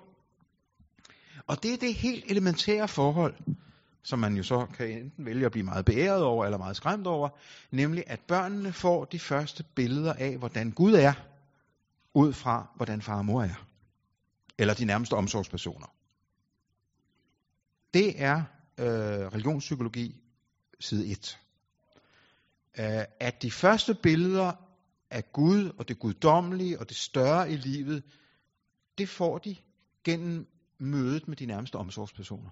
Og 1.47 1.63
det 1.63 1.73
er 1.73 1.77
det 1.77 1.93
helt 1.93 2.31
elementære 2.31 2.87
forhold, 2.87 3.35
som 4.03 4.19
man 4.19 4.35
jo 4.35 4.43
så 4.43 4.65
kan 4.65 4.89
enten 4.89 5.25
vælge 5.25 5.45
at 5.45 5.51
blive 5.51 5.65
meget 5.65 5.85
beæret 5.85 6.23
over 6.23 6.45
eller 6.45 6.57
meget 6.57 6.75
skræmt 6.75 7.07
over, 7.07 7.29
nemlig 7.71 8.03
at 8.07 8.19
børnene 8.27 8.73
får 8.73 9.05
de 9.05 9.19
første 9.19 9.63
billeder 9.75 10.13
af, 10.13 10.37
hvordan 10.37 10.71
Gud 10.71 10.93
er, 10.93 11.13
ud 12.13 12.34
fra 12.34 12.72
hvordan 12.75 13.01
far 13.01 13.17
og 13.17 13.25
mor 13.25 13.43
er. 13.43 13.67
Eller 14.58 14.74
de 14.74 14.86
nærmeste 14.86 15.13
omsorgspersoner. 15.13 15.88
Det 17.93 18.22
er 18.22 18.43
øh, 18.79 18.86
religionspsykologi 19.34 20.22
side 20.79 21.12
1. 21.12 21.39
øh, 22.79 23.05
at 23.20 23.41
de 23.41 23.51
første 23.51 23.96
billeder 24.03 24.53
af 25.10 25.32
Gud 25.32 25.72
og 25.77 25.88
det 25.88 26.00
guddommelige 26.00 26.79
og 26.79 26.89
det 26.89 26.98
større 26.98 27.51
i 27.51 27.55
livet, 27.55 28.03
det 28.98 29.10
får 29.10 29.38
de 29.38 29.55
gennem 30.03 30.48
mødet 30.79 31.27
med 31.27 31.38
de 31.38 31.46
nærmeste 31.46 31.75
omsorgspersoner. 31.75 32.50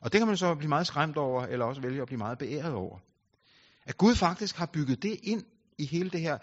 Og 0.00 0.12
det 0.12 0.20
kan 0.20 0.26
man 0.26 0.36
så 0.36 0.54
blive 0.54 0.68
meget 0.68 0.86
skræmt 0.86 1.16
over, 1.16 1.42
eller 1.42 1.64
også 1.64 1.80
vælge 1.80 2.02
at 2.02 2.06
blive 2.06 2.18
meget 2.18 2.38
beæret 2.38 2.74
over. 2.74 2.98
At 3.84 3.96
Gud 3.96 4.14
faktisk 4.14 4.56
har 4.56 4.66
bygget 4.66 5.02
det 5.02 5.20
ind 5.22 5.44
i 5.78 5.86
hele 5.86 6.10
det 6.10 6.20
her, 6.20 6.38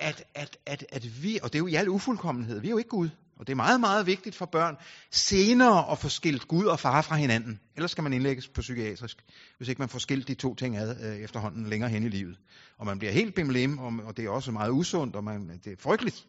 at, 0.00 0.24
at, 0.34 0.56
at, 0.66 0.86
at 0.92 1.22
vi, 1.22 1.38
og 1.42 1.52
det 1.52 1.54
er 1.54 1.58
jo 1.58 1.66
i 1.66 1.74
al 1.74 1.88
ufuldkommenhed, 1.88 2.60
vi 2.60 2.66
er 2.66 2.70
jo 2.70 2.78
ikke 2.78 2.90
Gud, 2.90 3.08
og 3.40 3.46
det 3.46 3.52
er 3.52 3.56
meget, 3.56 3.80
meget 3.80 4.06
vigtigt 4.06 4.36
for 4.36 4.46
børn 4.46 4.76
senere 5.10 5.92
at 5.92 5.98
få 5.98 6.08
skilt 6.08 6.48
Gud 6.48 6.64
og 6.64 6.80
far 6.80 7.02
fra 7.02 7.16
hinanden. 7.16 7.60
Ellers 7.76 7.90
skal 7.90 8.02
man 8.02 8.12
indlægges 8.12 8.48
på 8.48 8.60
psykiatrisk, 8.60 9.24
hvis 9.56 9.68
ikke 9.68 9.78
man 9.78 9.88
får 9.88 9.98
skilt 9.98 10.28
de 10.28 10.34
to 10.34 10.54
ting 10.54 10.76
ad 10.76 10.96
øh, 11.06 11.16
efterhånden 11.16 11.66
længere 11.66 11.90
hen 11.90 12.02
i 12.02 12.08
livet. 12.08 12.38
Og 12.78 12.86
man 12.86 12.98
bliver 12.98 13.12
helt 13.12 13.34
bimlem, 13.34 13.78
og 13.78 14.16
det 14.16 14.24
er 14.24 14.30
også 14.30 14.52
meget 14.52 14.70
usundt, 14.70 15.16
og 15.16 15.24
man, 15.24 15.60
det 15.64 15.72
er 15.72 15.76
frygteligt. 15.78 16.26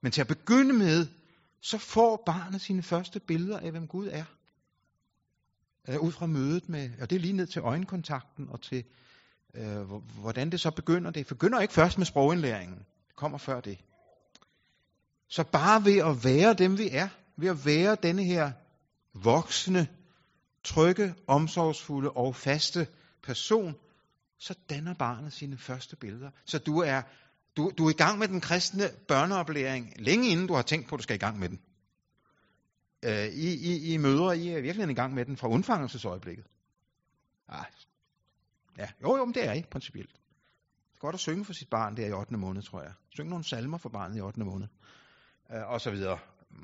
Men 0.00 0.12
til 0.12 0.20
at 0.20 0.26
begynde 0.26 0.72
med, 0.72 1.06
så 1.62 1.78
får 1.78 2.22
barnet 2.26 2.60
sine 2.60 2.82
første 2.82 3.20
billeder 3.20 3.58
af, 3.58 3.70
hvem 3.70 3.86
Gud 3.86 4.08
er. 4.12 4.24
Øh, 5.88 6.00
ud 6.00 6.12
fra 6.12 6.26
mødet 6.26 6.68
med, 6.68 6.90
og 7.00 7.10
det 7.10 7.16
er 7.16 7.20
lige 7.20 7.32
ned 7.32 7.46
til 7.46 7.62
øjenkontakten 7.62 8.48
og 8.48 8.60
til, 8.60 8.84
øh, 9.54 9.82
hvordan 10.20 10.50
det 10.50 10.60
så 10.60 10.70
begynder. 10.70 11.10
Det 11.10 11.26
begynder 11.26 11.60
ikke 11.60 11.74
først 11.74 11.98
med 11.98 12.06
sprogindlæringen. 12.06 12.86
Kommer 13.20 13.38
før 13.38 13.60
det. 13.60 13.78
Så 15.28 15.44
bare 15.44 15.84
ved 15.84 15.98
at 15.98 16.24
være 16.24 16.54
dem, 16.54 16.78
vi 16.78 16.88
er, 16.92 17.08
ved 17.36 17.48
at 17.48 17.66
være 17.66 17.96
denne 18.02 18.24
her 18.24 18.52
voksne, 19.14 19.88
trygge, 20.64 21.14
omsorgsfulde 21.26 22.10
og 22.10 22.36
faste 22.36 22.88
person, 23.22 23.74
så 24.38 24.54
danner 24.70 24.94
barnet 24.94 25.32
sine 25.32 25.58
første 25.58 25.96
billeder. 25.96 26.30
Så 26.44 26.58
du 26.58 26.78
er, 26.78 27.02
du, 27.56 27.72
du 27.78 27.86
er 27.86 27.90
i 27.90 27.96
gang 27.96 28.18
med 28.18 28.28
den 28.28 28.40
kristne 28.40 28.90
børneoplæring, 29.08 29.92
længe 29.96 30.28
inden 30.28 30.46
du 30.46 30.54
har 30.54 30.62
tænkt 30.62 30.88
på, 30.88 30.94
at 30.94 30.98
du 30.98 31.02
skal 31.02 31.16
i 31.16 31.18
gang 31.18 31.38
med 31.38 31.48
den. 31.48 31.60
Øh, 33.02 33.26
I, 33.26 33.54
I, 33.54 33.94
I 33.94 33.96
møder, 33.96 34.32
I 34.32 34.48
er 34.48 34.60
virkelig 34.60 34.90
i 34.90 34.94
gang 34.94 35.14
med 35.14 35.24
den 35.24 35.36
fra 35.36 35.48
undfangelsesøjeblikket. 35.48 36.44
Ah, 37.48 37.64
ja, 38.78 38.88
jo, 39.02 39.16
jo, 39.16 39.24
men 39.24 39.34
det 39.34 39.44
er 39.44 39.52
I, 39.52 39.62
principielt. 39.70 40.19
Godt 41.00 41.14
at 41.14 41.20
synge 41.20 41.44
for 41.44 41.52
sit 41.52 41.68
barn 41.68 41.96
der 41.96 42.06
i 42.06 42.12
8. 42.12 42.36
måned, 42.36 42.62
tror 42.62 42.82
jeg. 42.82 42.92
Synge 43.10 43.30
nogle 43.30 43.44
salmer 43.44 43.78
for 43.78 43.88
barnet 43.88 44.16
i 44.16 44.20
8. 44.20 44.40
måned. 44.40 44.66
Øh, 45.52 45.70
og 45.70 45.80
så 45.80 45.90
videre. 45.90 46.18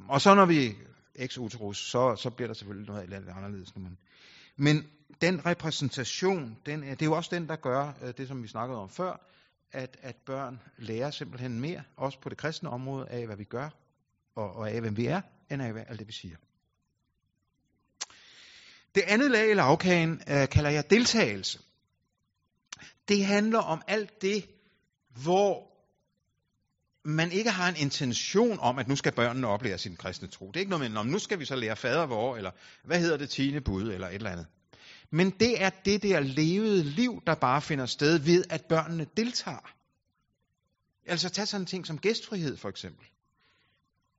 Og 0.09 0.21
så 0.21 0.35
når 0.35 0.47
vi 0.47 0.75
ex 1.15 1.39
uterus, 1.39 1.91
så, 1.91 2.17
så 2.17 2.31
bliver 2.31 2.47
der 2.47 2.55
selvfølgelig 2.55 2.89
noget 2.89 3.09
lidt 3.09 3.29
anderledes. 3.29 3.77
Men, 3.77 3.99
men 4.57 4.87
den 5.21 5.47
repræsentation, 5.47 6.59
den, 6.67 6.83
det 6.83 7.03
er 7.03 7.07
jo 7.07 7.13
også 7.13 7.31
den, 7.33 7.49
der 7.49 7.57
gør 7.57 7.93
øh, 8.03 8.15
det, 8.17 8.29
som 8.29 8.43
vi 8.43 8.49
snakkede 8.49 8.79
om 8.79 8.89
før, 8.89 9.27
at, 9.73 9.97
at 10.03 10.17
børn 10.17 10.61
lærer 10.79 11.11
simpelthen 11.11 11.61
mere, 11.61 11.83
også 11.97 12.21
på 12.21 12.29
det 12.29 12.39
kristne 12.39 12.71
område, 12.71 13.09
af 13.09 13.27
hvad 13.27 13.37
vi 13.37 13.45
gør, 13.45 13.69
og, 14.35 14.57
og 14.57 14.71
af 14.71 14.81
hvem 14.81 14.97
vi 14.97 15.07
er, 15.07 15.21
end 15.51 15.63
af 15.63 15.85
alt 15.89 15.99
det, 15.99 16.09
vi 16.09 16.13
siger. 16.13 16.37
Det 18.95 19.03
andet 19.07 19.31
lag 19.31 19.51
i 19.51 19.55
lavkagen 19.55 20.23
øh, 20.29 20.49
kalder 20.49 20.71
jeg 20.71 20.91
deltagelse. 20.91 21.59
Det 23.09 23.25
handler 23.25 23.59
om 23.59 23.83
alt 23.87 24.23
det, 24.23 24.47
hvor 25.23 25.77
man 27.05 27.33
ikke 27.33 27.51
har 27.51 27.69
en 27.69 27.77
intention 27.77 28.59
om, 28.61 28.79
at 28.79 28.89
nu 28.89 28.97
skal 28.97 29.13
børnene 29.13 29.47
oplære 29.47 29.79
sin 29.79 29.97
kristne 29.97 30.29
tro. 30.29 30.47
Det 30.47 30.57
er 30.57 30.61
ikke 30.61 30.71
noget 30.71 30.91
med, 30.91 31.01
om 31.01 31.07
nu 31.07 31.19
skal 31.19 31.39
vi 31.39 31.45
så 31.45 31.57
lære 31.57 31.77
fader 31.77 32.07
vor, 32.07 32.37
eller 32.37 32.51
hvad 32.85 33.01
hedder 33.01 33.17
det, 33.17 33.31
tiende 33.31 33.61
bud, 33.61 33.93
eller 33.93 34.09
et 34.09 34.15
eller 34.15 34.31
andet. 34.31 34.47
Men 35.11 35.31
det 35.31 35.63
er 35.63 35.71
det 35.71 36.03
der 36.03 36.21
levede 36.21 36.85
liv, 36.85 37.23
der 37.27 37.35
bare 37.35 37.63
finder 37.63 37.87
sted 37.87 38.19
ved, 38.19 38.45
at 38.51 38.65
børnene 38.69 39.07
deltager. 39.17 39.73
Altså 41.07 41.29
tag 41.29 41.49
sådan 41.49 41.63
en 41.63 41.67
ting 41.67 41.87
som 41.87 41.99
gæstfrihed 41.99 42.57
for 42.57 42.69
eksempel. 42.69 43.07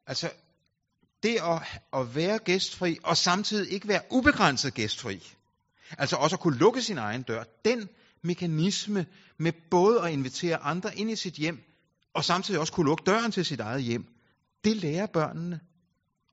Altså 0.08 0.32
det 1.24 1.38
at, 1.42 1.82
at 1.94 2.16
være 2.16 2.40
gæstfri, 2.40 2.98
og 3.04 3.18
samtidig 3.18 3.72
ikke 3.72 3.88
være 3.88 4.02
ubegrænset 4.12 4.74
gæstfri. 4.74 5.34
Altså 5.98 6.16
også 6.16 6.36
at 6.36 6.40
kunne 6.40 6.58
lukke 6.58 6.82
sin 6.82 6.98
egen 6.98 7.24
dør. 7.24 7.44
Den 7.66 7.90
mekanisme 8.22 9.06
med 9.38 9.52
både 9.72 10.02
at 10.02 10.14
invitere 10.14 10.58
andre 10.58 10.98
ind 10.98 11.12
i 11.12 11.16
sit 11.16 11.34
hjem, 11.34 11.60
og 12.14 12.24
samtidig 12.24 12.60
også 12.60 12.74
kunne 12.74 12.86
lukke 12.86 13.04
døren 13.06 13.32
til 13.32 13.46
sit 13.46 13.60
eget 13.60 13.84
hjem, 13.84 14.06
det 14.64 14.76
lærer 14.76 15.06
børnene. 15.06 15.60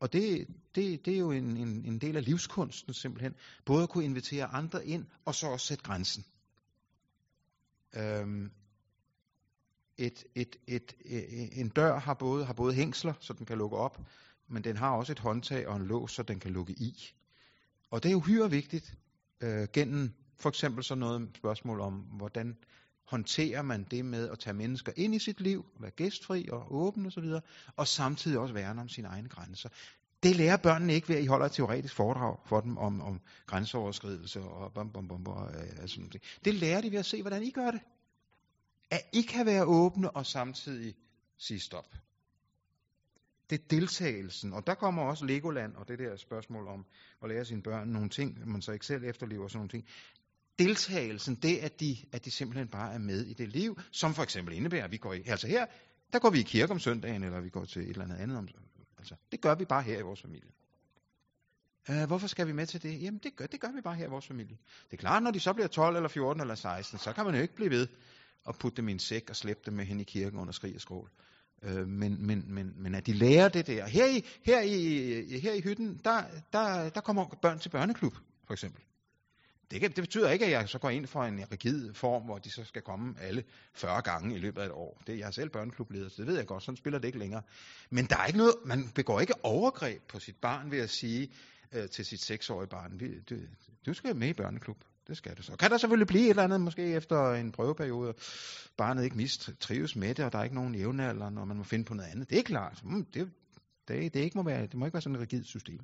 Og 0.01 0.13
det, 0.13 0.47
det, 0.75 1.07
det 1.07 1.15
er 1.15 1.19
jo 1.19 1.31
en, 1.31 1.57
en, 1.57 1.85
en 1.85 1.99
del 1.99 2.17
af 2.17 2.25
livskunsten 2.25 2.95
simpelthen. 2.95 3.35
Både 3.65 3.83
at 3.83 3.89
kunne 3.89 4.05
invitere 4.05 4.45
andre 4.45 4.87
ind, 4.87 5.07
og 5.25 5.35
så 5.35 5.47
også 5.47 5.67
sætte 5.67 5.85
grænsen. 5.85 6.25
Øhm, 7.97 8.51
et, 9.97 10.25
et, 10.35 10.57
et, 10.67 10.95
et, 11.05 11.61
en 11.61 11.69
dør 11.69 11.99
har 11.99 12.15
både, 12.15 12.45
har 12.45 12.53
både 12.53 12.75
hængsler, 12.75 13.15
så 13.21 13.33
den 13.33 13.47
kan 13.47 13.59
lukke 13.59 13.77
op, 13.77 14.01
men 14.49 14.65
den 14.65 14.77
har 14.77 14.91
også 14.91 15.13
et 15.13 15.19
håndtag 15.19 15.69
og 15.69 15.77
en 15.77 15.87
lås, 15.87 16.13
så 16.13 16.23
den 16.23 16.41
kan 16.41 16.51
lukke 16.51 16.73
i. 16.73 17.15
Og 17.91 18.03
det 18.03 18.11
er 18.11 18.15
uhyre 18.15 18.51
vigtigt 18.51 18.95
øh, 19.41 19.69
gennem 19.73 20.13
for 20.39 20.49
eksempel 20.49 20.85
så 20.85 20.95
noget 20.95 21.31
spørgsmål 21.35 21.81
om, 21.81 21.93
hvordan 21.93 22.57
håndterer 23.05 23.63
man 23.63 23.87
det 23.91 24.05
med 24.05 24.31
at 24.31 24.39
tage 24.39 24.55
mennesker 24.55 24.93
ind 24.97 25.15
i 25.15 25.19
sit 25.19 25.41
liv, 25.41 25.65
være 25.81 25.91
gæstfri 25.91 26.49
og 26.53 26.75
åben 26.75 27.07
osv., 27.07 27.25
og, 27.25 27.43
og 27.77 27.89
samtidig 27.89 28.39
også 28.39 28.55
værne 28.55 28.81
om 28.81 28.89
sine 28.89 29.09
egne 29.09 29.29
grænser. 29.29 29.69
Det 30.23 30.37
lærer 30.37 30.57
børnene 30.57 30.95
ikke 30.95 31.09
ved, 31.09 31.17
at 31.17 31.23
I 31.23 31.27
holder 31.27 31.47
et 31.47 31.53
teoretisk 31.53 31.95
foredrag 31.95 32.37
for 32.47 32.61
dem 32.61 32.77
om, 32.79 33.01
om 33.01 33.21
grænseoverskridelse 33.47 34.41
og 34.41 34.73
bom, 34.73 34.93
bom, 34.93 35.09
bom, 35.09 35.27
og 35.27 35.51
øh, 35.55 35.89
sådan 35.89 36.05
noget. 36.05 36.23
Det 36.45 36.55
lærer 36.55 36.81
de 36.81 36.93
ved 36.93 36.99
at 36.99 37.07
se, 37.07 37.21
hvordan 37.21 37.43
I 37.43 37.51
gør 37.51 37.71
det. 37.71 37.81
At 38.91 39.01
I 39.13 39.23
kan 39.23 39.47
være 39.47 39.65
åbne 39.65 40.11
og 40.11 40.27
samtidig 40.27 40.95
sige 41.39 41.61
stop. 41.61 41.95
Det 43.51 43.61
er 43.61 43.65
deltagelsen, 43.71 44.53
og 44.53 44.67
der 44.67 44.75
kommer 44.75 45.03
også 45.03 45.25
Legoland 45.25 45.75
og 45.75 45.89
det 45.89 45.99
der 45.99 46.17
spørgsmål 46.17 46.69
om 46.69 46.87
at 47.23 47.29
lære 47.29 47.45
sine 47.45 47.63
børn 47.63 47.89
nogle 47.89 48.09
ting, 48.09 48.49
man 48.49 48.63
så 48.63 48.73
ikke 48.73 48.87
selv 48.87 49.05
efterlever 49.05 49.49
sådan 49.49 49.59
nogle 49.59 49.69
ting 49.69 49.85
deltagelsen, 50.59 51.35
det 51.35 51.59
at 51.59 51.81
de, 51.81 51.97
at 52.13 52.25
de 52.25 52.31
simpelthen 52.31 52.69
bare 52.69 52.95
er 52.95 52.99
med 52.99 53.27
i 53.27 53.33
det 53.33 53.49
liv, 53.49 53.79
som 53.91 54.15
for 54.15 54.23
eksempel 54.23 54.55
indebærer, 54.55 54.85
at 54.85 54.91
vi 54.91 54.97
går 54.97 55.13
i, 55.13 55.23
altså 55.27 55.47
her, 55.47 55.67
der 56.13 56.19
går 56.19 56.31
vi 56.31 56.39
i 56.39 56.43
kirke 56.43 56.73
om 56.73 56.79
søndagen, 56.79 57.25
eller 57.25 57.41
vi 57.41 57.49
går 57.49 57.65
til 57.65 57.83
et 57.83 57.89
eller 57.89 58.05
andet 58.05 58.17
andet. 58.17 58.39
Om, 58.39 58.49
altså, 58.99 59.15
det 59.33 59.41
gør 59.41 59.55
vi 59.55 59.65
bare 59.65 59.83
her 59.83 59.99
i 59.99 60.03
vores 60.03 60.23
familie. 60.23 60.51
Øh, 61.91 62.07
hvorfor 62.07 62.27
skal 62.27 62.47
vi 62.47 62.53
med 62.53 62.67
til 62.67 62.83
det? 62.83 63.03
Jamen, 63.03 63.21
det 63.23 63.37
gør, 63.37 63.47
det 63.47 63.61
gør 63.61 63.69
vi 63.75 63.81
bare 63.81 63.95
her 63.95 64.07
i 64.07 64.11
vores 64.11 64.27
familie. 64.27 64.57
Det 64.91 64.93
er 64.93 65.01
klart, 65.01 65.23
når 65.23 65.31
de 65.31 65.41
så 65.41 65.53
bliver 65.53 65.69
12 65.69 65.97
eller 65.97 66.09
14 66.09 66.41
eller 66.41 66.55
16, 66.55 66.99
så 66.99 67.13
kan 67.13 67.25
man 67.25 67.35
jo 67.35 67.43
ikke 67.43 67.55
blive 67.55 67.71
ved 67.71 67.87
at 68.49 68.57
putte 68.59 68.77
dem 68.77 68.89
i 68.89 68.93
en 68.93 68.99
sæk 68.99 69.31
og 69.31 69.37
slæbe 69.37 69.61
dem 69.67 69.75
med 69.75 69.85
hen 69.85 70.01
i 70.01 70.05
kirken 70.05 70.39
under 70.39 70.53
skrig 70.53 70.75
og 70.75 70.81
skrål. 70.81 71.11
Øh, 71.63 71.89
men, 71.89 72.27
men, 72.27 72.55
men, 72.55 72.73
men 72.77 72.95
at 72.95 73.07
de 73.07 73.13
lærer 73.13 73.49
det 73.49 73.67
der. 73.67 73.87
Her 73.87 74.07
i, 74.07 74.25
her 74.45 74.61
i, 74.61 75.39
her 75.39 75.53
i 75.53 75.61
hytten, 75.61 76.01
der, 76.05 76.23
der, 76.53 76.89
der 76.89 77.01
kommer 77.01 77.39
børn 77.43 77.59
til 77.59 77.69
børneklub, 77.69 78.15
for 78.47 78.53
eksempel. 78.53 78.83
Det, 79.71 79.81
kan, 79.81 79.91
det 79.91 80.03
betyder 80.03 80.31
ikke, 80.31 80.45
at 80.45 80.51
jeg 80.51 80.69
så 80.69 80.79
går 80.79 80.91
ind 80.91 81.07
for 81.07 81.25
en 81.25 81.41
rigid 81.53 81.95
form, 81.95 82.23
hvor 82.23 82.39
de 82.39 82.51
så 82.51 82.65
skal 82.65 82.83
komme 82.83 83.15
alle 83.21 83.45
40 83.75 84.03
gange 84.03 84.35
i 84.35 84.39
løbet 84.39 84.61
af 84.63 84.67
et 84.67 84.73
år. 84.73 85.03
Det, 85.07 85.19
jeg 85.19 85.27
er 85.27 85.31
selv 85.31 85.51
børneklubleder, 85.51 86.09
så 86.09 86.15
det 86.19 86.27
ved 86.27 86.37
jeg 86.37 86.47
godt, 86.47 86.63
sådan 86.63 86.77
spiller 86.77 86.99
det 86.99 87.07
ikke 87.09 87.19
længere. 87.19 87.43
Men 87.91 88.07
der 88.07 88.17
er 88.17 88.27
ikke 88.27 88.39
noget, 88.39 88.55
man 88.65 88.89
begår 88.95 89.21
ikke 89.21 89.45
overgreb 89.45 90.03
på 90.09 90.19
sit 90.19 90.37
barn 90.37 90.71
ved 90.71 90.79
at 90.79 90.91
sige 90.91 91.31
øh, 91.73 91.89
til 91.89 92.05
sit 92.05 92.23
seksårige 92.23 92.69
barn, 92.69 92.99
du, 93.31 93.37
du 93.87 93.95
skal 93.95 94.17
med 94.17 94.29
i 94.29 94.33
børneklub. 94.33 94.77
Det 95.09 95.17
skal 95.17 95.37
du 95.37 95.43
så. 95.43 95.57
Kan 95.57 95.71
der 95.71 95.79
selvfølgelig 95.79 96.07
blive 96.07 96.25
et 96.25 96.31
eller 96.31 96.43
andet, 96.43 96.61
måske 96.61 96.83
efter 96.83 97.33
en 97.33 97.53
prøveperiode, 97.53 98.15
barnet 98.77 99.05
ikke 99.05 99.17
mistrives 99.17 99.97
med 99.97 100.15
det, 100.15 100.25
og 100.25 100.33
der 100.33 100.39
er 100.39 100.45
ikke 100.45 100.55
nogen 100.55 100.75
jævnaldrende, 100.75 101.35
når 101.35 101.45
man 101.45 101.57
må 101.57 101.63
finde 101.63 101.85
på 101.85 101.95
noget 101.95 102.11
andet. 102.11 102.31
Det 102.31 102.39
er 102.39 102.43
klart. 102.43 102.85
Mm, 102.85 103.05
det, 103.05 103.31
det, 103.89 104.15
det, 104.15 104.21
ikke 104.21 104.39
må 104.39 104.43
være, 104.43 104.63
det 104.63 104.75
må 104.75 104.85
ikke 104.85 104.95
være 104.95 105.03
sådan 105.03 105.15
et 105.15 105.21
rigidt 105.21 105.47
system. 105.47 105.81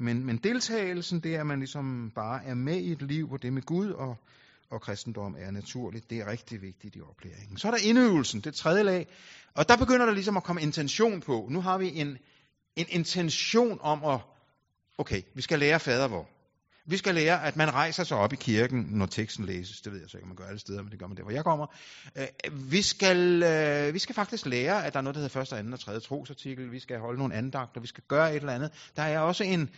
Men, 0.00 0.26
men 0.26 0.36
deltagelsen, 0.36 1.20
det 1.20 1.34
er, 1.34 1.40
at 1.40 1.46
man 1.46 1.58
ligesom 1.58 2.12
bare 2.14 2.44
er 2.44 2.54
med 2.54 2.76
i 2.76 2.92
et 2.92 3.02
liv, 3.02 3.26
hvor 3.28 3.36
det 3.36 3.52
med 3.52 3.62
Gud 3.62 3.90
og, 3.90 4.16
og 4.70 4.80
kristendom 4.80 5.36
er 5.38 5.50
naturligt. 5.50 6.10
Det 6.10 6.18
er 6.18 6.26
rigtig 6.26 6.62
vigtigt 6.62 6.96
i 6.96 7.00
oplæringen. 7.00 7.58
Så 7.58 7.68
er 7.68 7.72
der 7.72 7.78
indøvelsen, 7.84 8.40
det 8.40 8.54
tredje 8.54 8.82
lag. 8.82 9.06
Og 9.54 9.68
der 9.68 9.76
begynder 9.76 10.06
der 10.06 10.12
ligesom 10.12 10.36
at 10.36 10.42
komme 10.42 10.62
intention 10.62 11.20
på. 11.20 11.48
Nu 11.50 11.60
har 11.60 11.78
vi 11.78 11.92
en, 11.94 12.18
en 12.76 12.86
intention 12.88 13.78
om 13.80 14.04
at, 14.04 14.20
okay, 14.98 15.22
vi 15.34 15.42
skal 15.42 15.58
lære 15.58 15.80
fader. 15.80 16.24
Vi 16.86 16.96
skal 16.96 17.14
lære, 17.14 17.44
at 17.46 17.56
man 17.56 17.74
rejser 17.74 18.04
sig 18.04 18.16
op 18.16 18.32
i 18.32 18.36
kirken, 18.36 18.86
når 18.90 19.06
teksten 19.06 19.44
læses. 19.44 19.80
Det 19.80 19.92
ved 19.92 20.00
jeg 20.00 20.10
så 20.10 20.16
ikke, 20.16 20.24
om 20.24 20.28
man 20.28 20.36
gør 20.36 20.44
alle 20.44 20.58
steder, 20.58 20.82
men 20.82 20.90
det 20.90 20.98
gør 20.98 21.06
man 21.06 21.16
der, 21.16 21.22
hvor 21.22 21.32
jeg 21.32 21.44
kommer. 21.44 21.66
Øh, 22.16 22.26
vi 22.72 22.82
skal, 22.82 23.42
øh, 23.42 23.94
vi 23.94 23.98
skal 23.98 24.14
faktisk 24.14 24.46
lære, 24.46 24.86
at 24.86 24.92
der 24.92 24.98
er 24.98 25.02
noget, 25.02 25.14
der 25.14 25.20
hedder 25.20 25.32
første, 25.32 25.56
anden 25.56 25.72
og 25.72 25.80
tredje 25.80 26.00
trosartikel. 26.00 26.72
Vi 26.72 26.78
skal 26.78 26.98
holde 26.98 27.18
nogle 27.18 27.34
andagter, 27.34 27.80
vi 27.80 27.86
skal 27.86 28.04
gøre 28.08 28.30
et 28.30 28.36
eller 28.36 28.52
andet. 28.52 28.70
Der 28.96 29.02
er 29.02 29.18
også 29.18 29.44
en 29.44 29.70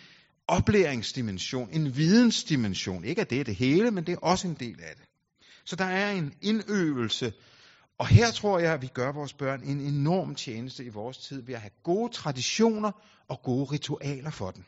oplæringsdimension, 0.49 1.69
en 1.73 1.97
vidensdimension. 1.97 3.05
Ikke 3.05 3.21
at 3.21 3.31
det 3.31 3.41
er 3.41 3.45
det 3.45 3.55
hele, 3.55 3.91
men 3.91 4.07
det 4.07 4.13
er 4.13 4.19
også 4.23 4.49
en 4.49 4.55
del 4.55 4.81
af 4.81 4.97
det. 4.97 5.05
Så 5.65 5.77
der 5.77 5.85
er 5.85 6.13
en 6.13 6.35
indøvelse, 6.43 7.33
og 7.99 8.07
her 8.07 8.31
tror 8.31 8.59
jeg, 8.59 8.73
at 8.73 8.83
vi 8.83 8.87
gør 8.87 9.13
vores 9.13 9.33
børn 9.33 9.63
en 9.63 9.81
enorm 9.81 10.35
tjeneste 10.35 10.85
i 10.85 10.89
vores 10.89 11.19
tid 11.19 11.43
ved 11.43 11.55
at 11.55 11.61
have 11.61 11.71
gode 11.83 12.13
traditioner 12.13 12.93
og 13.29 13.43
gode 13.43 13.65
ritualer 13.65 14.31
for 14.31 14.51
dem. 14.51 14.65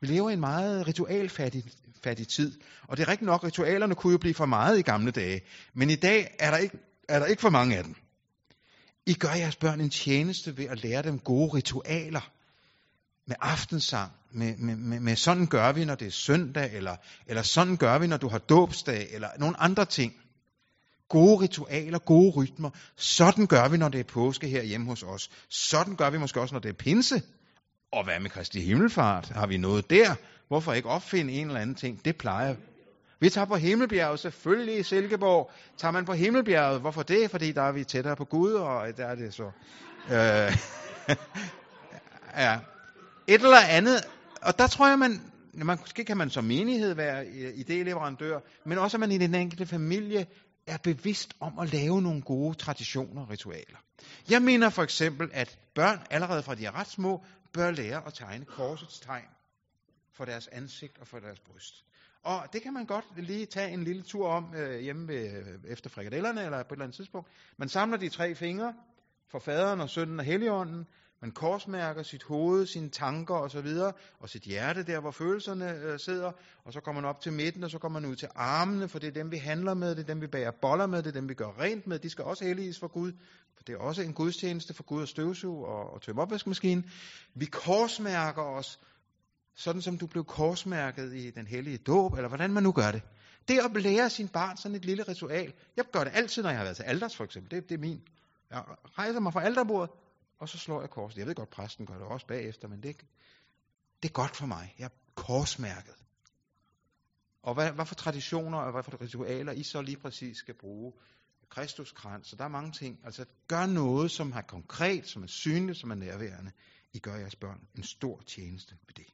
Vi 0.00 0.06
lever 0.06 0.30
i 0.30 0.32
en 0.32 0.40
meget 0.40 0.88
ritualfattig 0.88 1.64
fattig 2.04 2.28
tid. 2.28 2.60
Og 2.82 2.96
det 2.96 3.02
er 3.02 3.08
rigtigt 3.08 3.26
nok, 3.26 3.44
ritualerne 3.44 3.94
kunne 3.94 4.12
jo 4.12 4.18
blive 4.18 4.34
for 4.34 4.46
meget 4.46 4.78
i 4.78 4.82
gamle 4.82 5.10
dage. 5.10 5.40
Men 5.74 5.90
i 5.90 5.94
dag 5.94 6.36
er 6.38 6.50
der 6.50 6.58
ikke, 6.58 6.78
er 7.08 7.18
der 7.18 7.26
ikke 7.26 7.42
for 7.42 7.50
mange 7.50 7.76
af 7.76 7.84
dem. 7.84 7.94
I 9.06 9.14
gør 9.14 9.32
jeres 9.32 9.56
børn 9.56 9.80
en 9.80 9.90
tjeneste 9.90 10.56
ved 10.56 10.64
at 10.64 10.82
lære 10.82 11.02
dem 11.02 11.18
gode 11.18 11.54
ritualer. 11.54 12.30
Med 13.26 13.36
aftensang, 13.40 14.12
med, 14.32 14.56
med, 14.56 14.76
med, 14.76 15.00
med 15.00 15.16
sådan 15.16 15.46
gør 15.46 15.72
vi, 15.72 15.84
når 15.84 15.94
det 15.94 16.06
er 16.06 16.10
søndag, 16.10 16.74
eller, 16.74 16.96
eller 17.26 17.42
sådan 17.42 17.76
gør 17.76 17.98
vi, 17.98 18.06
når 18.06 18.16
du 18.16 18.28
har 18.28 18.38
dåbsdag, 18.38 19.08
eller 19.12 19.28
nogle 19.38 19.60
andre 19.60 19.84
ting. 19.84 20.12
Gode 21.08 21.40
ritualer, 21.40 21.98
gode 21.98 22.30
rytmer. 22.30 22.70
Sådan 22.96 23.46
gør 23.46 23.68
vi, 23.68 23.76
når 23.76 23.88
det 23.88 24.00
er 24.00 24.04
påske 24.04 24.48
her 24.48 24.62
hjemme 24.62 24.86
hos 24.86 25.02
os. 25.02 25.30
Sådan 25.48 25.96
gør 25.96 26.10
vi 26.10 26.18
måske 26.18 26.40
også, 26.40 26.54
når 26.54 26.60
det 26.60 26.68
er 26.68 26.72
pinse. 26.78 27.22
Og 27.92 28.04
hvad 28.04 28.20
med 28.20 28.30
Kristi 28.30 28.60
Himmelfart? 28.60 29.28
Har 29.28 29.46
vi 29.46 29.56
noget 29.56 29.90
der? 29.90 30.14
Hvorfor 30.48 30.72
ikke 30.72 30.88
opfinde 30.88 31.32
en 31.32 31.46
eller 31.46 31.60
anden 31.60 31.76
ting? 31.76 32.04
Det 32.04 32.16
plejer 32.16 32.54
vi 33.20 33.30
tager 33.30 33.44
på 33.44 33.56
Himmelbjerget, 33.56 34.20
selvfølgelig 34.20 34.78
i 34.78 34.82
Silkeborg. 34.82 35.50
Tager 35.76 35.92
man 35.92 36.04
på 36.04 36.12
Himmelbjerget, 36.12 36.80
hvorfor 36.80 37.02
det? 37.02 37.30
Fordi 37.30 37.52
der 37.52 37.62
er 37.62 37.72
vi 37.72 37.84
tættere 37.84 38.16
på 38.16 38.24
Gud, 38.24 38.52
og 38.52 38.96
der 38.96 39.06
er 39.06 39.14
det 39.14 39.34
så. 39.34 39.50
Øh, 40.10 40.12
ja. 42.44 42.58
Et 43.26 43.40
eller 43.40 43.58
andet. 43.68 44.00
Og 44.42 44.58
der 44.58 44.66
tror 44.66 44.88
jeg, 44.88 44.98
man, 44.98 45.20
man, 45.54 45.78
måske 45.80 46.04
kan 46.04 46.16
man 46.16 46.30
som 46.30 46.44
menighed 46.44 46.94
være 46.94 47.26
øh, 47.26 47.52
idéleverandør, 47.52 48.62
men 48.66 48.78
også 48.78 48.96
at 48.96 49.00
man 49.00 49.12
i 49.12 49.18
den 49.18 49.34
enkelte 49.34 49.66
familie 49.66 50.26
er 50.66 50.76
bevidst 50.82 51.34
om 51.40 51.58
at 51.58 51.72
lave 51.72 52.02
nogle 52.02 52.22
gode 52.22 52.54
traditioner 52.54 53.22
og 53.22 53.30
ritualer. 53.30 53.78
Jeg 54.30 54.42
mener 54.42 54.70
for 54.70 54.82
eksempel, 54.82 55.28
at 55.32 55.58
børn 55.74 55.98
allerede 56.10 56.42
fra 56.42 56.54
de 56.54 56.66
er 56.66 56.80
ret 56.80 56.90
små, 56.90 57.24
bør 57.56 57.70
lære 57.70 58.06
at 58.06 58.14
tegne 58.14 58.44
korsets 58.44 59.00
tegn 59.00 59.28
for 60.12 60.24
deres 60.24 60.48
ansigt 60.48 60.98
og 60.98 61.06
for 61.06 61.18
deres 61.18 61.40
bryst. 61.40 61.84
Og 62.22 62.48
det 62.52 62.62
kan 62.62 62.72
man 62.72 62.86
godt 62.86 63.04
lige 63.16 63.46
tage 63.46 63.70
en 63.70 63.84
lille 63.84 64.02
tur 64.02 64.28
om 64.28 64.54
øh, 64.54 64.80
hjemme 64.80 65.08
ved, 65.08 65.32
øh, 65.32 65.58
efter 65.64 65.90
frikadellerne 65.90 66.44
eller 66.44 66.62
på 66.62 66.68
et 66.68 66.72
eller 66.72 66.84
andet 66.84 66.96
tidspunkt. 66.96 67.28
Man 67.56 67.68
samler 67.68 67.96
de 67.96 68.08
tre 68.08 68.34
fingre 68.34 68.74
for 69.28 69.38
faderen 69.38 69.80
og 69.80 69.90
sønnen 69.90 70.18
og 70.18 70.24
helligånden. 70.24 70.86
Man 71.22 71.32
korsmærker 71.32 72.02
sit 72.02 72.22
hoved, 72.22 72.66
sine 72.66 72.90
tanker 72.90 73.34
osv. 73.34 73.66
Og, 73.66 73.94
og 74.18 74.28
sit 74.28 74.42
hjerte 74.42 74.82
der, 74.82 75.00
hvor 75.00 75.10
følelserne 75.10 75.70
øh, 75.70 75.98
sidder. 75.98 76.32
Og 76.64 76.72
så 76.72 76.80
kommer 76.80 77.02
man 77.02 77.08
op 77.08 77.20
til 77.20 77.32
midten, 77.32 77.64
og 77.64 77.70
så 77.70 77.78
kommer 77.78 78.00
man 78.00 78.10
ud 78.10 78.16
til 78.16 78.28
armene, 78.34 78.88
for 78.88 78.98
det 78.98 79.06
er 79.06 79.12
dem, 79.12 79.30
vi 79.30 79.36
handler 79.36 79.74
med, 79.74 79.90
det 79.94 80.02
er 80.02 80.06
dem, 80.06 80.20
vi 80.20 80.26
bager 80.26 80.50
boller 80.50 80.86
med, 80.86 81.02
det 81.02 81.06
er 81.08 81.20
dem, 81.20 81.28
vi 81.28 81.34
gør 81.34 81.60
rent 81.60 81.86
med. 81.86 81.98
De 81.98 82.10
skal 82.10 82.24
også 82.24 82.44
helliges 82.44 82.78
for 82.78 82.88
Gud, 82.88 83.12
for 83.56 83.62
det 83.66 83.72
er 83.72 83.78
også 83.78 84.02
en 84.02 84.12
gudstjeneste 84.12 84.74
for 84.74 84.82
Gud 84.82 85.02
at 85.02 85.08
støvsuge 85.08 85.66
og, 85.66 85.92
og 85.92 86.02
tømme 86.02 86.22
opvaskemaskinen. 86.22 86.90
Vi 87.34 87.46
korsmærker 87.46 88.42
os, 88.42 88.80
sådan 89.54 89.82
som 89.82 89.98
du 89.98 90.06
blev 90.06 90.24
korsmærket 90.24 91.14
i 91.14 91.30
den 91.30 91.46
hellige 91.46 91.78
dåb, 91.78 92.14
eller 92.14 92.28
hvordan 92.28 92.52
man 92.52 92.62
nu 92.62 92.72
gør 92.72 92.90
det. 92.90 93.02
Det 93.48 93.58
at 93.58 93.82
lære 93.82 94.10
sin 94.10 94.28
barn 94.28 94.56
sådan 94.56 94.76
et 94.76 94.84
lille 94.84 95.02
ritual. 95.02 95.52
Jeg 95.76 95.84
gør 95.92 96.04
det 96.04 96.12
altid, 96.14 96.42
når 96.42 96.50
jeg 96.50 96.58
har 96.58 96.64
været 96.64 96.76
til 96.76 96.82
alders, 96.82 97.16
for 97.16 97.24
eksempel. 97.24 97.50
Det, 97.50 97.68
det 97.68 97.74
er 97.74 97.78
min. 97.78 98.02
Jeg 98.50 98.62
rejser 98.98 99.20
mig 99.20 99.32
fra 99.32 99.42
alderbordet, 99.42 99.90
og 100.38 100.48
så 100.48 100.58
slår 100.58 100.80
jeg 100.80 100.90
korset. 100.90 101.18
Jeg 101.18 101.26
ved 101.26 101.34
godt, 101.34 101.50
præsten 101.50 101.86
gør 101.86 101.94
det 101.94 102.02
også 102.02 102.26
bagefter, 102.26 102.68
men 102.68 102.82
det, 102.82 102.96
det 104.02 104.08
er 104.08 104.12
godt 104.12 104.36
for 104.36 104.46
mig. 104.46 104.74
Jeg 104.78 104.84
er 104.84 104.96
korsmærket. 105.14 105.94
Og 107.42 107.54
hvad, 107.54 107.72
hvad 107.72 107.86
for 107.86 107.94
traditioner 107.94 108.58
og 108.58 108.72
hvad 108.72 108.82
for 108.82 109.00
ritualer 109.00 109.52
I 109.52 109.62
så 109.62 109.82
lige 109.82 109.96
præcis 109.96 110.36
skal 110.36 110.54
bruge. 110.54 110.92
Kristuskrans, 111.48 112.28
så 112.28 112.36
der 112.36 112.44
er 112.44 112.48
mange 112.48 112.72
ting. 112.72 113.00
Altså 113.04 113.24
gør 113.48 113.66
noget, 113.66 114.10
som 114.10 114.32
er 114.32 114.40
konkret, 114.40 115.06
som 115.06 115.22
er 115.22 115.26
synligt, 115.26 115.78
som 115.78 115.90
er 115.90 115.94
nærværende. 115.94 116.52
I 116.92 116.98
gør 116.98 117.14
jeres 117.14 117.36
børn 117.36 117.68
en 117.76 117.82
stor 117.82 118.22
tjeneste 118.26 118.76
ved 118.86 118.94
det. 118.94 119.06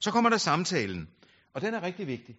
Så 0.00 0.10
kommer 0.10 0.30
der 0.30 0.36
samtalen, 0.36 1.08
og 1.54 1.60
den 1.60 1.74
er 1.74 1.82
rigtig 1.82 2.06
vigtig. 2.06 2.36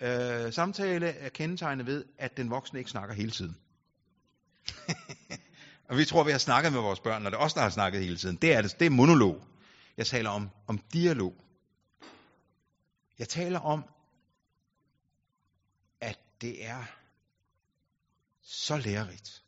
Øh, 0.00 0.52
samtale 0.52 1.06
er 1.06 1.28
kendetegnet 1.28 1.86
ved, 1.86 2.04
at 2.18 2.36
den 2.36 2.50
voksne 2.50 2.78
ikke 2.78 2.90
snakker 2.90 3.14
hele 3.14 3.30
tiden. 3.30 3.56
og 5.92 5.98
vi 5.98 6.04
tror, 6.04 6.24
vi 6.24 6.30
har 6.30 6.38
snakket 6.38 6.72
med 6.72 6.80
vores 6.80 7.00
børn, 7.00 7.22
når 7.22 7.30
det 7.30 7.36
er 7.36 7.40
os, 7.40 7.54
der 7.54 7.60
har 7.60 7.70
snakket 7.70 8.00
hele 8.00 8.16
tiden. 8.16 8.36
Det 8.36 8.54
er, 8.54 8.62
det, 8.62 8.78
det 8.78 8.86
er 8.86 8.90
monolog. 8.90 9.44
Jeg 9.96 10.06
taler 10.06 10.30
om, 10.30 10.48
om 10.66 10.78
dialog. 10.78 11.34
Jeg 13.18 13.28
taler 13.28 13.58
om, 13.58 13.84
at 16.00 16.18
det 16.40 16.66
er 16.66 16.84
så 18.42 18.76
lærerigt 18.76 19.42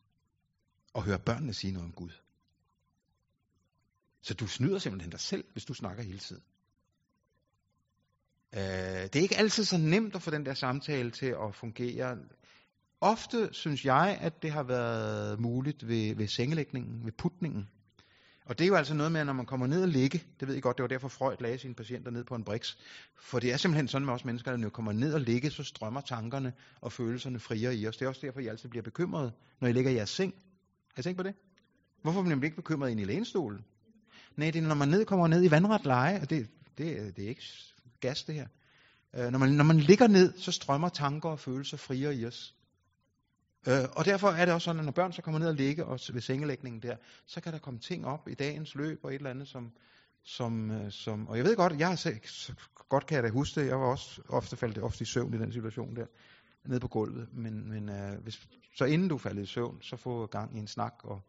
at 0.95 1.03
høre 1.03 1.19
børnene 1.19 1.55
sige 1.55 1.73
noget 1.73 1.87
om 1.87 1.93
Gud. 1.93 2.11
Så 4.21 4.35
du 4.35 4.47
snyder 4.47 4.79
simpelthen 4.79 5.11
dig 5.11 5.21
selv, 5.21 5.45
hvis 5.53 5.65
du 5.65 5.75
snakker 5.75 6.03
hele 6.03 6.19
tiden. 6.19 6.43
Øh, 8.55 8.61
det 8.63 9.17
er 9.17 9.23
ikke 9.23 9.37
altid 9.37 9.65
så 9.65 9.79
nemt 9.79 10.15
at 10.15 10.23
få 10.23 10.31
den 10.31 10.47
der 10.47 10.55
samtale 10.55 11.11
til 11.11 11.27
at 11.27 11.55
fungere. 11.55 12.19
Ofte 13.05 13.49
synes 13.53 13.85
jeg, 13.85 14.19
at 14.21 14.43
det 14.43 14.51
har 14.51 14.63
været 14.63 15.41
muligt 15.41 15.89
ved, 15.89 16.15
ved 16.15 16.29
sengelægningen, 16.29 17.05
ved 17.05 17.13
putningen. 17.13 17.69
Og 18.47 18.59
det 18.59 18.65
er 18.65 18.69
jo 18.69 18.75
altså 18.75 18.95
noget 18.95 19.13
med, 19.13 19.25
når 19.25 19.33
man 19.33 19.47
kommer 19.47 19.67
ned 19.67 19.83
og 19.83 19.89
ligge, 19.89 20.23
det 20.41 20.49
ved 20.49 20.55
I 20.55 20.61
godt, 20.61 20.77
det 20.77 20.83
var 20.83 20.89
derfor 20.89 21.09
Freud 21.09 21.37
lagde 21.41 21.59
sine 21.59 21.75
patienter 21.75 22.11
ned 22.11 22.25
på 22.25 22.35
en 22.35 22.45
briks. 22.45 22.79
For 23.17 23.39
det 23.39 23.53
er 23.53 23.57
simpelthen 23.57 23.89
sådan 23.89 24.07
med 24.07 24.15
os 24.15 24.25
mennesker, 24.25 24.53
at 24.53 24.61
når 24.61 24.67
vi 24.67 24.71
kommer 24.71 24.93
ned 24.93 25.15
og 25.15 25.21
ligge, 25.21 25.51
så 25.51 25.63
strømmer 25.63 26.01
tankerne 26.01 26.53
og 26.81 26.93
følelserne 26.93 27.39
friere 27.39 27.77
i 27.77 27.89
os. 27.89 27.97
Det 27.97 28.05
er 28.05 28.09
også 28.09 28.21
derfor, 28.27 28.41
I 28.41 28.47
altid 28.47 28.69
bliver 28.69 28.83
bekymrede, 28.83 29.33
når 29.61 29.69
I 29.69 29.73
ligger 29.73 29.91
i 29.91 29.95
jeres 29.95 30.11
seng. 30.11 30.35
Har 30.95 31.01
I 31.01 31.03
tænkt 31.03 31.17
på 31.17 31.23
det? 31.23 31.35
Hvorfor 32.03 32.23
bliver 32.23 32.37
man 32.37 32.45
ikke 32.45 32.57
bekymret 32.57 32.91
ind 32.91 33.01
i 33.01 33.05
lænestolen? 33.05 33.65
Nej, 34.37 34.51
det 34.51 34.65
er, 34.65 34.69
når 34.69 34.75
man 34.75 34.89
ned, 34.89 35.05
kommer 35.05 35.27
ned 35.27 35.45
i 35.45 35.51
vandret 35.51 35.85
leje, 35.85 36.21
og 36.21 36.31
det, 36.31 36.49
det, 36.79 37.17
det 37.17 37.25
er 37.25 37.29
ikke 37.29 37.43
gas, 38.01 38.25
det 38.25 38.35
her. 38.35 38.47
Øh, 39.15 39.31
når, 39.31 39.39
man, 39.39 39.53
når 39.53 39.65
man 39.65 39.79
ligger 39.79 40.07
ned, 40.07 40.39
så 40.39 40.53
strømmer 40.53 40.89
tanker 40.89 41.29
og 41.29 41.41
følelser 41.41 41.77
friere 41.77 42.15
i 42.15 42.27
os. 42.27 42.55
Øh, 43.69 43.85
og 43.93 44.05
derfor 44.05 44.29
er 44.29 44.45
det 44.45 44.55
også 44.55 44.65
sådan, 44.65 44.79
at 44.79 44.85
når 44.85 44.93
børn 44.93 45.13
så 45.13 45.23
kommer 45.23 45.41
ned 45.41 45.49
og 45.49 45.55
ligger 45.55 45.85
og 45.85 46.01
ved 46.13 46.21
sengelægningen 46.21 46.83
der, 46.83 46.97
så 47.27 47.41
kan 47.41 47.53
der 47.53 47.59
komme 47.59 47.81
ting 47.81 48.07
op 48.07 48.29
i 48.29 48.35
dagens 48.35 48.75
løb 48.75 49.01
og 49.03 49.11
et 49.11 49.15
eller 49.15 49.31
andet, 49.31 49.49
som, 49.49 49.73
som, 50.25 50.71
øh, 50.71 50.91
som 50.91 51.29
og 51.29 51.37
jeg 51.37 51.45
ved 51.45 51.57
godt, 51.57 51.79
jeg 51.79 51.89
har 51.89 51.97
set, 51.97 52.29
så 52.29 52.55
godt 52.89 53.07
kan 53.07 53.15
jeg 53.15 53.23
da 53.23 53.29
huske 53.29 53.61
det, 53.61 53.67
jeg 53.67 53.81
var 53.81 53.87
også 53.87 54.23
ofte 54.29 54.57
faldet 54.57 54.83
ofte 54.83 55.03
i 55.03 55.05
søvn 55.05 55.35
i 55.35 55.39
den 55.39 55.53
situation 55.53 55.97
der, 55.97 56.07
nede 56.65 56.81
på 56.81 56.89
gulvet, 56.89 57.29
men, 57.33 57.69
men 57.69 57.89
øh, 57.89 58.23
hvis, 58.23 58.49
så 58.77 58.85
inden 58.85 59.09
du 59.09 59.19
falder 59.19 59.43
i 59.43 59.47
søvn, 59.47 59.83
så 59.83 59.97
få 59.97 60.27
gang 60.27 60.57
i 60.57 60.59
en 60.59 60.67
snak 60.67 60.95
og 61.05 61.23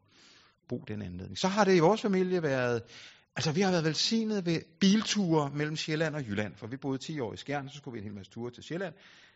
brug 0.68 0.88
den 0.88 1.02
anledning. 1.02 1.38
Så 1.38 1.48
har 1.48 1.64
det 1.64 1.76
i 1.76 1.80
vores 1.80 2.02
familie 2.02 2.44
været 2.44 2.84
Altså, 3.38 3.52
vi 3.52 3.62
har 3.62 3.72
været 3.72 3.84
velsignet 3.84 4.46
ved 4.46 4.62
bilture 4.80 5.52
mellem 5.54 5.76
Sjælland 5.76 6.16
og 6.16 6.24
Jylland, 6.24 6.56
for 6.56 6.68
vi 6.68 6.78
boede 6.78 6.98
10 6.98 7.20
år 7.20 7.34
i 7.34 7.38
Skjern, 7.38 7.70
så 7.70 7.78
skulle 7.78 7.94
vi 7.94 8.00
en 8.00 8.04
hel 8.04 8.14
masse 8.14 8.32
ture 8.32 8.52
til 8.52 8.64
Sjælland, 8.64 8.94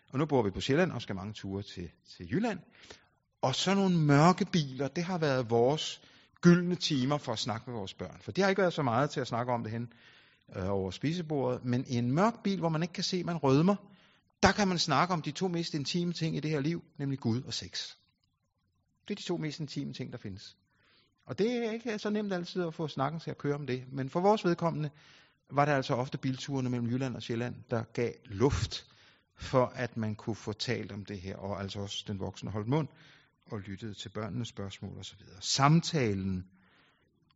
og 0.09 0.19
nu 0.19 0.25
bor 0.25 0.41
vi 0.41 0.49
på 0.49 0.61
Sjælland 0.61 0.91
og 0.91 1.01
skal 1.01 1.15
mange 1.15 1.33
ture 1.33 1.63
til, 1.63 1.89
til 2.17 2.31
Jylland. 2.31 2.59
Og 3.41 3.55
så 3.55 3.73
nogle 3.73 3.97
mørke 3.97 4.45
biler, 4.45 4.87
det 4.87 5.03
har 5.03 5.17
været 5.17 5.49
vores 5.49 6.01
gyldne 6.41 6.75
timer 6.75 7.17
for 7.17 7.31
at 7.31 7.39
snakke 7.39 7.69
med 7.69 7.77
vores 7.77 7.93
børn. 7.93 8.17
For 8.21 8.31
det 8.31 8.43
har 8.43 8.49
ikke 8.49 8.61
været 8.61 8.73
så 8.73 8.83
meget 8.83 9.09
til 9.09 9.19
at 9.19 9.27
snakke 9.27 9.51
om 9.51 9.63
det 9.63 9.71
hen 9.71 9.93
øh, 10.55 10.69
over 10.69 10.91
spisebordet, 10.91 11.65
men 11.65 11.85
i 11.87 11.95
en 11.95 12.11
mørk 12.11 12.43
bil, 12.43 12.59
hvor 12.59 12.69
man 12.69 12.81
ikke 12.81 12.93
kan 12.93 13.03
se, 13.03 13.23
man 13.23 13.37
rødmer, 13.37 13.75
der 14.43 14.51
kan 14.51 14.67
man 14.67 14.79
snakke 14.79 15.13
om 15.13 15.21
de 15.21 15.31
to 15.31 15.47
mest 15.47 15.73
intime 15.73 16.13
ting 16.13 16.35
i 16.35 16.39
det 16.39 16.51
her 16.51 16.59
liv, 16.59 16.83
nemlig 16.97 17.19
Gud 17.19 17.41
og 17.41 17.53
sex. 17.53 17.95
Det 19.07 19.13
er 19.13 19.15
de 19.15 19.27
to 19.27 19.37
mest 19.37 19.59
intime 19.59 19.93
ting, 19.93 20.11
der 20.11 20.17
findes. 20.17 20.57
Og 21.25 21.39
det 21.39 21.65
er 21.65 21.71
ikke 21.71 21.99
så 21.99 22.09
nemt 22.09 22.33
altid 22.33 22.63
at 22.63 22.73
få 22.73 22.87
snakken 22.87 23.19
til 23.19 23.31
at 23.31 23.37
køre 23.37 23.55
om 23.55 23.67
det. 23.67 23.83
Men 23.91 24.09
for 24.09 24.19
vores 24.19 24.45
vedkommende 24.45 24.89
var 25.51 25.65
det 25.65 25.71
altså 25.71 25.93
ofte 25.93 26.17
bilturene 26.17 26.69
mellem 26.69 26.87
Jylland 26.87 27.15
og 27.15 27.21
Sjælland, 27.21 27.55
der 27.69 27.83
gav 27.83 28.11
luft 28.25 28.85
for, 29.39 29.65
at 29.65 29.97
man 29.97 30.15
kunne 30.15 30.35
få 30.35 30.53
talt 30.53 30.91
om 30.91 31.05
det 31.05 31.19
her, 31.21 31.37
og 31.37 31.61
altså 31.61 31.79
også 31.79 32.03
den 32.07 32.19
voksne 32.19 32.51
holdt 32.51 32.67
mund 32.67 32.87
og 33.45 33.59
lyttede 33.59 33.93
til 33.93 34.09
børnenes 34.09 34.47
spørgsmål 34.47 34.99
osv. 34.99 35.19
Samtalen, 35.39 36.47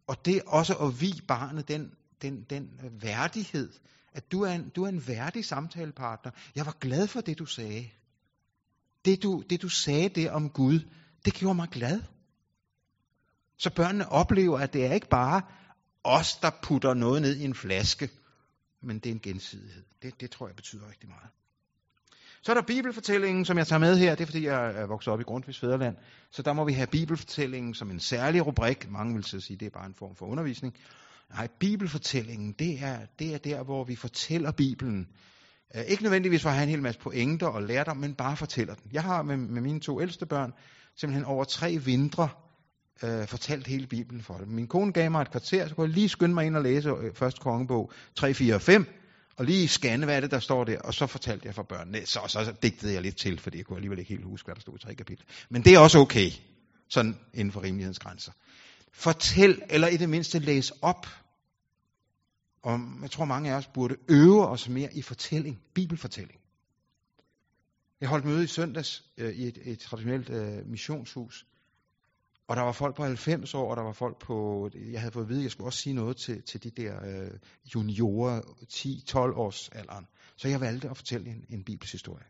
og 0.07 0.25
det 0.25 0.41
også 0.47 0.75
at 0.75 1.01
vi 1.01 1.21
barnet 1.27 1.67
den, 1.67 1.91
den, 2.21 2.43
den 2.49 2.79
værdighed, 3.01 3.73
at 4.13 4.31
du 4.31 4.41
er, 4.41 4.51
en, 4.51 4.69
du 4.69 4.83
er 4.83 4.89
en 4.89 5.07
værdig 5.07 5.45
samtalepartner. 5.45 6.31
Jeg 6.55 6.65
var 6.65 6.77
glad 6.79 7.07
for 7.07 7.21
det, 7.21 7.39
du 7.39 7.45
sagde. 7.45 7.89
Det 9.05 9.23
du, 9.23 9.43
det, 9.49 9.61
du 9.61 9.69
sagde 9.69 10.09
det 10.09 10.31
om 10.31 10.49
Gud, 10.49 10.79
det 11.25 11.33
gjorde 11.33 11.55
mig 11.55 11.69
glad. 11.69 12.01
Så 13.57 13.69
børnene 13.75 14.09
oplever, 14.09 14.59
at 14.59 14.73
det 14.73 14.85
er 14.85 14.93
ikke 14.93 15.09
bare 15.09 15.41
os, 16.03 16.35
der 16.35 16.51
putter 16.63 16.93
noget 16.93 17.21
ned 17.21 17.35
i 17.35 17.43
en 17.43 17.55
flaske, 17.55 18.09
men 18.81 18.99
det 18.99 19.09
er 19.09 19.13
en 19.13 19.21
gensidighed. 19.21 19.83
Det, 20.01 20.21
det 20.21 20.31
tror 20.31 20.47
jeg 20.47 20.55
betyder 20.55 20.89
rigtig 20.89 21.09
meget. 21.09 21.29
Så 22.45 22.51
er 22.51 22.53
der 22.53 22.61
bibelfortællingen, 22.61 23.45
som 23.45 23.57
jeg 23.57 23.67
tager 23.67 23.79
med 23.79 23.97
her. 23.97 24.15
Det 24.15 24.21
er 24.21 24.25
fordi, 24.25 24.45
jeg 24.45 24.71
er 24.75 24.85
vokset 24.85 25.13
op 25.13 25.19
i 25.19 25.23
Grundtvigs 25.23 25.59
Fæderland. 25.59 25.95
Så 26.31 26.41
der 26.41 26.53
må 26.53 26.65
vi 26.65 26.73
have 26.73 26.87
bibelfortællingen 26.87 27.73
som 27.73 27.91
en 27.91 27.99
særlig 27.99 28.47
rubrik. 28.47 28.89
Mange 28.89 29.15
vil 29.15 29.23
så 29.23 29.39
sige, 29.39 29.55
at 29.55 29.59
det 29.59 29.65
er 29.65 29.69
bare 29.69 29.85
en 29.85 29.93
form 29.93 30.15
for 30.15 30.25
undervisning. 30.25 30.73
Nej, 31.29 31.47
bibelfortællingen, 31.59 32.55
det 32.59 32.83
er, 32.83 32.97
det 33.19 33.33
er 33.33 33.37
der, 33.37 33.63
hvor 33.63 33.83
vi 33.83 33.95
fortæller 33.95 34.51
Bibelen. 34.51 35.07
Øh, 35.75 35.81
ikke 35.81 36.03
nødvendigvis 36.03 36.41
for 36.41 36.49
at 36.49 36.55
have 36.55 36.63
en 36.63 36.69
hel 36.69 36.81
masse 36.81 36.99
pointer 36.99 37.47
og 37.47 37.63
lærdom, 37.63 37.97
men 37.97 38.15
bare 38.15 38.37
fortæller 38.37 38.75
den. 38.75 38.91
Jeg 38.93 39.03
har 39.03 39.21
med, 39.21 39.37
med 39.37 39.61
mine 39.61 39.79
to 39.79 40.01
ældste 40.01 40.25
børn 40.25 40.53
simpelthen 40.95 41.25
over 41.25 41.43
tre 41.43 41.77
vintre 41.77 42.29
øh, 43.03 43.27
fortalt 43.27 43.67
hele 43.67 43.87
Bibelen 43.87 44.21
for 44.21 44.37
dem. 44.37 44.47
Min 44.47 44.67
kone 44.67 44.91
gav 44.91 45.11
mig 45.11 45.21
et 45.21 45.31
kvarter, 45.31 45.67
så 45.67 45.75
kunne 45.75 45.87
jeg 45.87 45.93
lige 45.93 46.09
skynde 46.09 46.33
mig 46.33 46.45
ind 46.45 46.55
og 46.55 46.63
læse 46.63 46.89
øh, 46.89 47.13
første 47.15 47.41
kongebog 47.41 47.91
3, 48.15 48.33
4 48.33 48.55
og 48.55 48.61
5, 48.61 48.85
og 49.37 49.45
lige 49.45 49.67
scanne, 49.67 50.05
hvad 50.05 50.15
er 50.15 50.19
det, 50.19 50.31
der 50.31 50.39
står 50.39 50.63
der, 50.63 50.79
og 50.79 50.93
så 50.93 51.07
fortalte 51.07 51.47
jeg 51.47 51.55
for 51.55 51.63
børnene. 51.63 52.05
Så, 52.05 52.19
så 52.27 52.53
digtede 52.61 52.93
jeg 52.93 53.01
lidt 53.01 53.17
til, 53.17 53.39
fordi 53.39 53.57
jeg 53.57 53.65
kunne 53.65 53.77
alligevel 53.77 53.99
ikke 53.99 54.09
helt 54.09 54.23
huske, 54.23 54.45
hvad 54.45 54.55
der 54.55 54.61
stod 54.61 54.75
i 54.75 54.81
tre 54.81 54.95
kapitler. 54.95 55.25
Men 55.49 55.63
det 55.63 55.73
er 55.73 55.79
også 55.79 55.99
okay, 55.99 56.31
sådan 56.89 57.19
inden 57.33 57.51
for 57.51 57.63
rimelighedens 57.63 57.99
grænser. 57.99 58.31
Fortæl, 58.91 59.61
eller 59.69 59.87
i 59.87 59.97
det 59.97 60.09
mindste 60.09 60.39
læs 60.39 60.71
op. 60.81 61.07
Og 62.63 62.79
jeg 63.01 63.11
tror, 63.11 63.25
mange 63.25 63.51
af 63.51 63.55
os 63.55 63.67
burde 63.67 63.95
øve 64.09 64.47
os 64.47 64.69
mere 64.69 64.93
i 64.93 65.01
fortælling, 65.01 65.61
bibelfortælling. 65.73 66.39
Jeg 68.01 68.09
holdt 68.09 68.25
møde 68.25 68.43
i 68.43 68.47
søndags 68.47 69.03
øh, 69.17 69.33
i 69.33 69.47
et, 69.47 69.57
et 69.63 69.79
traditionelt 69.79 70.29
øh, 70.29 70.67
missionshus, 70.67 71.45
og 72.47 72.55
der 72.55 72.61
var 72.61 72.71
folk 72.71 72.95
på 72.95 73.03
90 73.03 73.53
år, 73.53 73.71
og 73.71 73.77
der 73.77 73.83
var 73.83 73.91
folk 73.91 74.19
på, 74.19 74.69
jeg 74.91 75.01
havde 75.01 75.11
fået 75.11 75.23
at 75.23 75.29
vide, 75.29 75.39
at 75.39 75.43
jeg 75.43 75.51
skulle 75.51 75.67
også 75.67 75.79
sige 75.79 75.93
noget 75.93 76.17
til, 76.17 76.43
til 76.43 76.63
de 76.63 76.69
der 76.69 77.05
øh, 77.05 77.31
juniorer, 77.75 78.41
10-12 78.41 79.17
års 79.17 79.69
alderen. 79.69 80.07
Så 80.37 80.47
jeg 80.47 80.61
valgte 80.61 80.89
at 80.89 80.97
fortælle 80.97 81.29
en, 81.29 81.45
en 81.49 81.63
bibelshistorie 81.63 82.25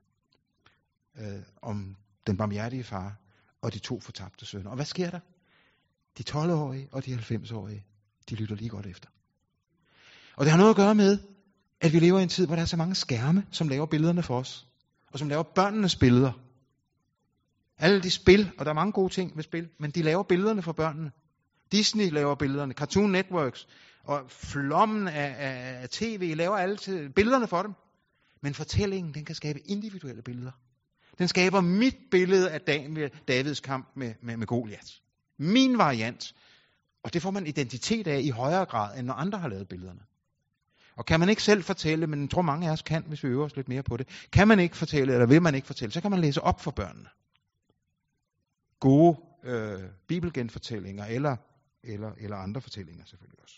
øh, 1.18 1.42
om 1.62 1.96
den 2.28 2.38
barmhjertige 2.38 2.84
far 2.84 3.16
og 3.62 3.74
de 3.74 3.80
to 3.80 4.00
fortabte 4.00 4.46
sønner. 4.46 4.70
Og 4.70 4.76
hvad 4.76 4.86
sker 4.86 5.10
der? 5.10 5.20
De 6.18 6.24
12-årige 6.30 6.88
og 6.92 7.06
de 7.06 7.16
90-årige, 7.16 7.86
de 8.30 8.36
lytter 8.36 8.56
lige 8.56 8.70
godt 8.70 8.86
efter. 8.86 9.10
Og 10.36 10.46
det 10.46 10.52
har 10.52 10.58
noget 10.58 10.70
at 10.70 10.76
gøre 10.76 10.96
med, 10.96 11.20
at 11.82 11.94
vi 11.94 12.00
lever 12.00 12.20
i 12.20 12.24
en 12.24 12.30
tid, 12.30 12.46
hvor 12.46 12.56
der 12.56 12.62
er 12.62 12.66
så 12.66 12.78
mange 12.78 12.96
skærme, 12.96 13.46
som 13.52 13.68
laver 13.68 13.86
billederne 13.86 14.24
for 14.24 14.40
os, 14.40 14.68
og 15.12 15.20
som 15.20 15.30
laver 15.30 15.44
børnenes 15.44 15.96
billeder. 15.96 16.32
Alle 17.84 18.02
de 18.02 18.12
spil, 18.12 18.52
og 18.58 18.66
der 18.66 18.72
er 18.72 18.76
mange 18.76 18.92
gode 18.92 19.14
ting 19.14 19.36
ved 19.36 19.44
spil, 19.44 19.70
men 19.80 19.92
de 19.92 20.02
laver 20.02 20.24
billederne 20.24 20.62
for 20.62 20.72
børnene. 20.72 21.12
Disney 21.72 22.10
laver 22.12 22.36
billederne, 22.36 22.74
Cartoon 22.74 23.12
Networks, 23.12 23.68
og 24.04 24.22
flommen 24.28 25.08
af, 25.08 25.36
af, 25.38 25.82
af 25.82 25.90
tv 25.90 26.34
laver 26.36 26.58
alle 26.58 27.10
billederne 27.16 27.48
for 27.48 27.62
dem. 27.62 27.74
Men 28.42 28.54
fortællingen, 28.54 29.14
den 29.14 29.26
kan 29.26 29.36
skabe 29.36 29.60
individuelle 29.60 30.22
billeder. 30.22 30.52
Den 31.18 31.28
skaber 31.28 31.62
mit 31.62 31.96
billede 32.12 32.52
af 32.52 32.62
Davids 33.28 33.60
kamp 33.60 33.88
med, 33.96 34.14
med, 34.22 34.38
med 34.38 34.48
Goliath. 34.48 34.88
Min 35.40 35.78
variant. 35.78 36.36
Og 37.04 37.14
det 37.14 37.22
får 37.22 37.32
man 37.32 37.48
identitet 37.48 38.08
af 38.08 38.20
i 38.20 38.30
højere 38.30 38.66
grad, 38.66 39.00
end 39.00 39.08
når 39.08 39.14
andre 39.14 39.40
har 39.40 39.48
lavet 39.48 39.68
billederne. 39.68 40.02
Og 40.96 41.06
kan 41.06 41.20
man 41.20 41.30
ikke 41.30 41.44
selv 41.44 41.64
fortælle, 41.64 42.08
men 42.08 42.22
jeg 42.22 42.30
tror 42.30 42.42
mange 42.42 42.68
af 42.68 42.72
os 42.72 42.82
kan, 42.82 43.04
hvis 43.08 43.24
vi 43.24 43.28
øver 43.28 43.46
os 43.46 43.56
lidt 43.56 43.70
mere 43.70 43.84
på 43.84 43.98
det, 43.98 44.08
kan 44.32 44.48
man 44.48 44.60
ikke 44.60 44.78
fortælle, 44.78 45.14
eller 45.14 45.26
vil 45.26 45.42
man 45.42 45.56
ikke 45.56 45.68
fortælle, 45.68 45.92
så 45.92 46.02
kan 46.02 46.12
man 46.12 46.20
læse 46.20 46.42
op 46.42 46.62
for 46.62 46.72
børnene. 46.72 47.10
Gode 48.84 49.18
øh, 49.44 49.84
bibelgenfortællinger, 50.08 51.06
eller, 51.06 51.36
eller, 51.84 52.12
eller 52.18 52.38
andre 52.38 52.62
fortællinger 52.62 53.06
selvfølgelig 53.06 53.40
også. 53.42 53.56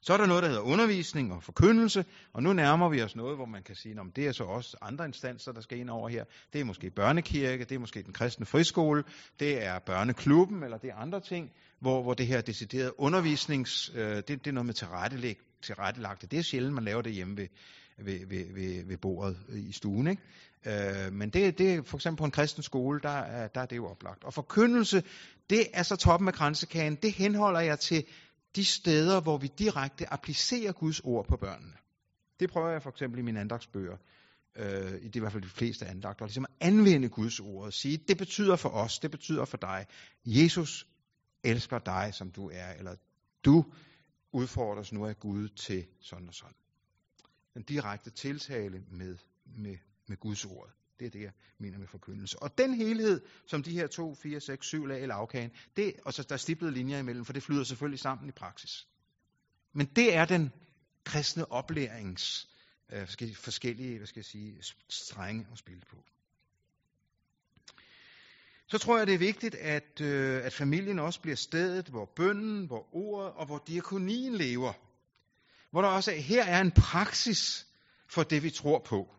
Så 0.00 0.12
er 0.12 0.16
der 0.16 0.26
noget, 0.26 0.42
der 0.42 0.48
hedder 0.48 0.62
undervisning 0.62 1.32
og 1.32 1.42
forkyndelse, 1.42 2.04
og 2.32 2.42
nu 2.42 2.52
nærmer 2.52 2.88
vi 2.88 3.02
os 3.02 3.16
noget, 3.16 3.36
hvor 3.36 3.46
man 3.46 3.62
kan 3.62 3.74
sige, 3.74 4.00
at 4.00 4.16
det 4.16 4.26
er 4.26 4.32
så 4.32 4.44
også 4.44 4.76
andre 4.82 5.04
instanser, 5.04 5.52
der 5.52 5.60
skal 5.60 5.78
ind 5.78 5.90
over 5.90 6.08
her. 6.08 6.24
Det 6.52 6.60
er 6.60 6.64
måske 6.64 6.90
børnekirke, 6.90 7.64
det 7.64 7.74
er 7.74 7.78
måske 7.78 8.02
den 8.02 8.12
kristne 8.12 8.46
friskole, 8.46 9.04
det 9.40 9.64
er 9.64 9.78
børneklubben, 9.78 10.62
eller 10.62 10.78
det 10.78 10.90
er 10.90 10.94
andre 10.94 11.20
ting, 11.20 11.52
hvor, 11.80 12.02
hvor 12.02 12.14
det 12.14 12.26
her 12.26 12.40
decideret 12.40 12.92
undervisnings, 12.98 13.92
øh, 13.94 14.16
det, 14.16 14.28
det 14.28 14.46
er 14.46 14.52
noget 14.52 14.66
med 14.66 14.74
tilrettelæg, 14.74 15.38
tilrettelagte. 15.62 16.26
Det 16.26 16.38
er 16.38 16.42
sjældent, 16.42 16.74
man 16.74 16.84
laver 16.84 17.02
det 17.02 17.12
hjemme 17.12 17.36
ved, 17.36 17.48
ved, 17.98 18.26
ved, 18.26 18.54
ved, 18.54 18.84
ved 18.84 18.96
bordet 18.96 19.36
i 19.48 19.72
stuen. 19.72 20.06
Ikke? 20.06 20.22
Øh, 20.66 21.12
men 21.12 21.30
det, 21.30 21.58
det 21.58 21.86
for 21.86 21.96
eksempel 21.96 22.18
på 22.18 22.24
en 22.24 22.30
kristen 22.30 22.62
skole, 22.62 23.00
der, 23.02 23.08
er, 23.08 23.48
der 23.48 23.60
er 23.60 23.66
det 23.66 23.76
jo 23.76 23.86
oplagt. 23.86 24.24
Og 24.24 24.34
forkyndelse, 24.34 25.02
det 25.50 25.66
er 25.74 25.82
så 25.82 25.96
toppen 25.96 26.28
af 26.28 26.34
kransekage. 26.34 26.98
Det 27.02 27.12
henholder 27.12 27.60
jeg 27.60 27.80
til 27.80 28.04
de 28.56 28.64
steder, 28.64 29.20
hvor 29.20 29.38
vi 29.38 29.46
direkte 29.58 30.12
applicerer 30.12 30.72
Guds 30.72 31.00
ord 31.00 31.26
på 31.28 31.36
børnene. 31.36 31.72
Det 32.40 32.50
prøver 32.50 32.68
jeg 32.68 32.82
for 32.82 32.90
eksempel 32.90 33.18
i 33.18 33.22
mine 33.22 33.40
andagsbøger, 33.40 33.96
øh, 34.56 34.92
i 35.02 35.06
det 35.06 35.16
i 35.16 35.18
hvert 35.18 35.32
fald 35.32 35.42
de 35.42 35.48
fleste 35.48 35.86
andagter, 35.86 36.24
ligesom 36.26 36.44
at 36.44 36.66
anvende 36.66 37.08
Guds 37.08 37.40
ord 37.40 37.64
og 37.64 37.72
sige, 37.72 37.96
det 37.96 38.18
betyder 38.18 38.56
for 38.56 38.68
os, 38.68 38.98
det 38.98 39.10
betyder 39.10 39.44
for 39.44 39.56
dig. 39.56 39.86
Jesus 40.24 40.86
elsker 41.44 41.78
dig, 41.78 42.10
som 42.14 42.30
du 42.30 42.50
er, 42.54 42.72
eller 42.78 42.94
du 43.44 43.64
udfordres 44.32 44.92
nu 44.92 45.06
af 45.06 45.18
Gud 45.20 45.48
til 45.48 45.86
sådan 46.00 46.28
og 46.28 46.34
sådan. 46.34 46.54
Den 47.54 47.62
direkte 47.62 48.10
tiltale 48.10 48.82
med, 48.90 49.16
med, 49.44 49.76
med 50.08 50.16
Guds 50.16 50.44
ord. 50.44 50.70
Det 50.98 51.06
er 51.06 51.10
det, 51.10 51.20
jeg 51.20 51.32
mener 51.58 51.78
med 51.78 51.86
forkyndelse. 51.86 52.42
Og 52.42 52.58
den 52.58 52.74
helhed, 52.74 53.20
som 53.46 53.62
de 53.62 53.72
her 53.72 53.86
2, 53.86 54.14
4, 54.14 54.40
6, 54.40 54.66
7 54.66 54.86
lag 54.86 55.02
i 55.02 55.06
lavkagen, 55.06 55.50
det, 55.76 55.94
og 56.04 56.14
så 56.14 56.22
der 56.22 56.32
er 56.32 56.36
stiplede 56.36 56.72
linjer 56.72 56.98
imellem, 56.98 57.24
for 57.24 57.32
det 57.32 57.42
flyder 57.42 57.64
selvfølgelig 57.64 58.00
sammen 58.00 58.28
i 58.28 58.32
praksis. 58.32 58.86
Men 59.72 59.86
det 59.86 60.14
er 60.14 60.24
den 60.24 60.52
kristne 61.04 61.52
oplærings 61.52 62.48
øh, 62.92 63.08
forskellige 63.34 63.96
hvad 63.96 64.06
skal 64.06 64.20
jeg 64.20 64.24
sige, 64.24 64.62
strenge 64.88 65.46
at 65.52 65.58
spille 65.58 65.82
på. 65.90 65.96
Så 68.68 68.78
tror 68.78 68.98
jeg, 68.98 69.06
det 69.06 69.14
er 69.14 69.18
vigtigt, 69.18 69.54
at, 69.54 70.00
øh, 70.00 70.44
at 70.44 70.52
familien 70.52 70.98
også 70.98 71.20
bliver 71.20 71.36
stedet, 71.36 71.88
hvor 71.88 72.12
bønden, 72.16 72.66
hvor 72.66 72.94
ordet 72.94 73.32
og 73.32 73.46
hvor 73.46 73.62
diakonien 73.66 74.34
lever. 74.34 74.72
Hvor 75.70 75.82
der 75.82 75.88
også 75.88 76.12
her 76.12 76.44
er 76.44 76.60
en 76.60 76.72
praksis 76.72 77.66
for 78.08 78.22
det, 78.22 78.42
vi 78.42 78.50
tror 78.50 78.78
på. 78.78 79.15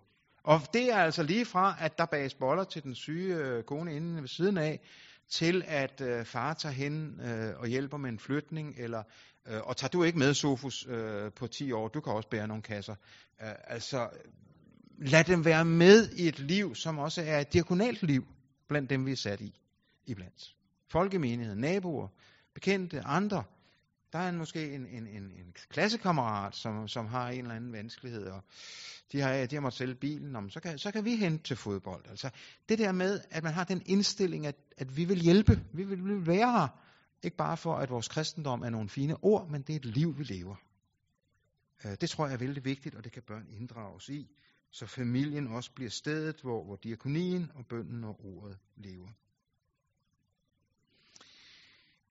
Og 0.48 0.62
det 0.74 0.92
er 0.92 0.98
altså 0.98 1.24
lige 1.24 1.46
fra, 1.46 1.76
at 1.80 1.98
der 1.98 2.06
bages 2.06 2.34
boller 2.34 2.64
til 2.64 2.84
den 2.84 2.96
syge 2.96 3.36
øh, 3.36 3.64
kone 3.64 3.96
inde 3.96 4.22
ved 4.22 4.28
siden 4.28 4.58
af, 4.58 4.80
til 5.30 5.64
at 5.68 6.02
øh, 6.02 6.26
far 6.26 6.54
tager 6.54 6.74
hen 6.74 7.22
øh, 7.22 7.60
og 7.60 7.68
hjælper 7.68 7.98
med 7.98 8.10
en 8.10 8.20
flytning, 8.20 8.76
eller 8.78 9.04
øh, 9.48 9.62
og 9.64 9.78
tager 9.78 9.90
du 9.90 10.04
ikke 10.04 10.20
med, 10.20 10.34
Sofus, 10.34 10.88
øh, 10.90 11.32
på 11.32 11.48
10 11.48 11.72
år, 11.72 11.88
du 11.88 12.02
kan 12.02 12.14
også 12.14 12.30
bære 12.30 12.48
nogle 12.48 12.64
kasser. 12.64 12.96
Øh, 13.42 13.52
altså, 13.64 14.10
lad 14.98 15.24
dem 15.24 15.46
være 15.46 15.66
med 15.66 16.10
i 16.10 16.28
et 16.28 16.40
liv, 16.40 16.76
som 16.76 17.00
også 17.00 17.22
er 17.22 17.40
et 17.40 17.54
diakonalt 17.54 18.04
liv, 18.04 18.26
blandt 18.70 18.90
dem 18.90 19.06
vi 19.06 19.12
er 19.12 19.16
sat 19.16 19.42
i, 19.42 19.60
iblandt. 20.06 20.56
Folkemenighed, 20.92 21.56
naboer, 21.56 22.08
bekendte, 22.54 23.02
andre. 23.02 23.44
Der 24.14 24.20
er 24.20 24.30
en, 24.30 24.38
måske 24.38 24.74
en, 24.74 24.86
en, 24.86 25.08
en, 25.08 25.24
en 25.24 25.54
klassekammerat, 25.70 26.56
som, 26.56 26.88
som 26.88 27.06
har 27.06 27.30
en 27.30 27.40
eller 27.40 27.56
anden 27.56 27.74
vanskelighed, 27.74 28.26
og 28.26 28.44
de 29.12 29.22
har, 29.22 29.46
de 29.46 29.56
har 29.56 29.62
måttet 29.62 29.78
sælge 29.78 29.96
bilen, 29.96 30.36
om, 30.36 30.50
så, 30.50 30.60
kan, 30.60 30.80
så 30.80 30.92
kan 30.92 31.06
vi 31.06 31.16
hente 31.16 31.44
til 31.44 31.56
fodbold. 31.56 32.06
Altså, 32.10 32.30
det 32.70 32.80
der 32.80 32.92
med, 32.92 33.22
at 33.32 33.44
man 33.44 33.54
har 33.54 33.64
den 33.64 33.82
indstilling, 33.86 34.46
at, 34.46 34.56
at 34.78 34.98
vi 34.98 35.06
vil 35.06 35.22
hjælpe, 35.22 35.64
vi 35.74 35.84
vil, 35.84 36.06
vi 36.06 36.14
vil 36.14 36.28
være 36.28 36.52
her, 36.52 36.68
ikke 37.24 37.38
bare 37.38 37.58
for, 37.58 37.76
at 37.76 37.90
vores 37.90 38.08
kristendom 38.08 38.64
er 38.64 38.70
nogle 38.70 38.90
fine 38.90 39.24
ord, 39.24 39.50
men 39.50 39.62
det 39.62 39.74
er 39.74 39.80
et 39.80 39.86
liv, 39.86 40.18
vi 40.18 40.24
lever. 40.24 40.56
Øh, 41.86 41.96
det 42.02 42.10
tror 42.10 42.26
jeg 42.26 42.34
er 42.34 42.38
vældig 42.38 42.66
vigtigt, 42.66 42.96
og 42.96 43.04
det 43.04 43.12
kan 43.12 43.24
børn 43.24 43.48
inddrages 43.50 44.10
i, 44.10 44.32
så 44.72 44.86
familien 44.86 45.48
også 45.48 45.72
bliver 45.72 45.90
stedet, 45.90 46.42
hvor, 46.42 46.64
hvor 46.64 46.76
diakonien 46.76 47.52
og 47.56 47.66
bønden 47.66 48.04
og 48.04 48.26
ordet 48.26 48.58
lever. 48.76 49.10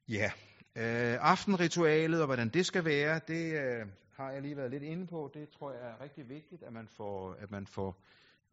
Ja, 0.09 0.31
øh, 0.77 1.19
aftenritualet 1.21 2.21
og 2.21 2.27
hvordan 2.27 2.49
det 2.49 2.67
skal 2.67 2.85
være, 2.85 3.21
det 3.29 3.53
øh, 3.53 3.87
har 4.17 4.31
jeg 4.31 4.43
lige 4.43 4.57
været 4.57 4.71
lidt 4.71 4.83
inde 4.83 5.07
på. 5.07 5.31
Det 5.35 5.49
tror 5.49 5.73
jeg 5.73 5.81
er 5.81 6.01
rigtig 6.01 6.29
vigtigt, 6.29 6.63
at 6.63 6.73
man 6.73 6.89
får, 6.89 7.37
at 7.39 7.51
man 7.51 7.67
får 7.67 8.03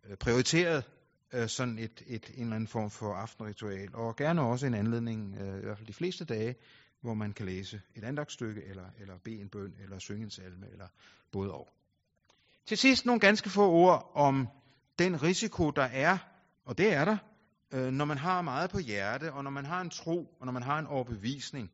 øh, 0.10 0.18
prioriteret 0.18 0.84
øh, 1.34 1.48
sådan 1.48 1.80
et, 1.80 2.04
et, 2.08 2.32
en 2.36 2.44
eller 2.44 2.56
anden 2.56 2.68
form 2.68 2.90
for 2.90 3.14
aftenritual. 3.14 3.96
Og 3.96 4.16
gerne 4.16 4.42
også 4.42 4.66
en 4.68 4.74
anledning, 4.74 5.36
øh, 5.42 5.58
i 5.58 5.62
hvert 5.62 5.78
fald 5.78 5.88
de 5.88 5.94
fleste 5.94 6.26
dage, 6.26 6.56
hvor 7.02 7.14
man 7.14 7.34
kan 7.34 7.46
læse 7.46 7.82
et 7.96 8.04
andagsstykke, 8.04 8.64
eller, 8.64 8.86
eller 9.00 9.18
bede 9.18 9.42
en 9.42 9.50
bøn, 9.50 9.76
eller 9.84 10.00
synge 10.00 10.24
en 10.24 10.30
salme, 10.30 10.68
eller 10.72 10.88
både 11.32 11.54
og. 11.54 11.70
Til 12.66 12.78
sidst 12.78 13.06
nogle 13.06 13.20
ganske 13.20 13.50
få 13.50 13.72
ord 13.72 14.12
om 14.14 14.48
den 15.00 15.24
risiko, 15.24 15.72
der 15.72 15.84
er, 15.84 16.18
og 16.66 16.78
det 16.78 16.94
er 16.94 17.06
der, 17.06 17.18
øh, 17.74 17.92
når 17.92 18.06
man 18.06 18.18
har 18.18 18.42
meget 18.42 18.70
på 18.70 18.80
hjerte, 18.80 19.34
og 19.34 19.44
når 19.44 19.52
man 19.52 19.66
har 19.66 19.82
en 19.82 19.90
tro, 19.90 20.36
og 20.40 20.46
når 20.46 20.54
man 20.54 20.64
har 20.64 20.80
en 20.80 20.88
overbevisning. 20.88 21.72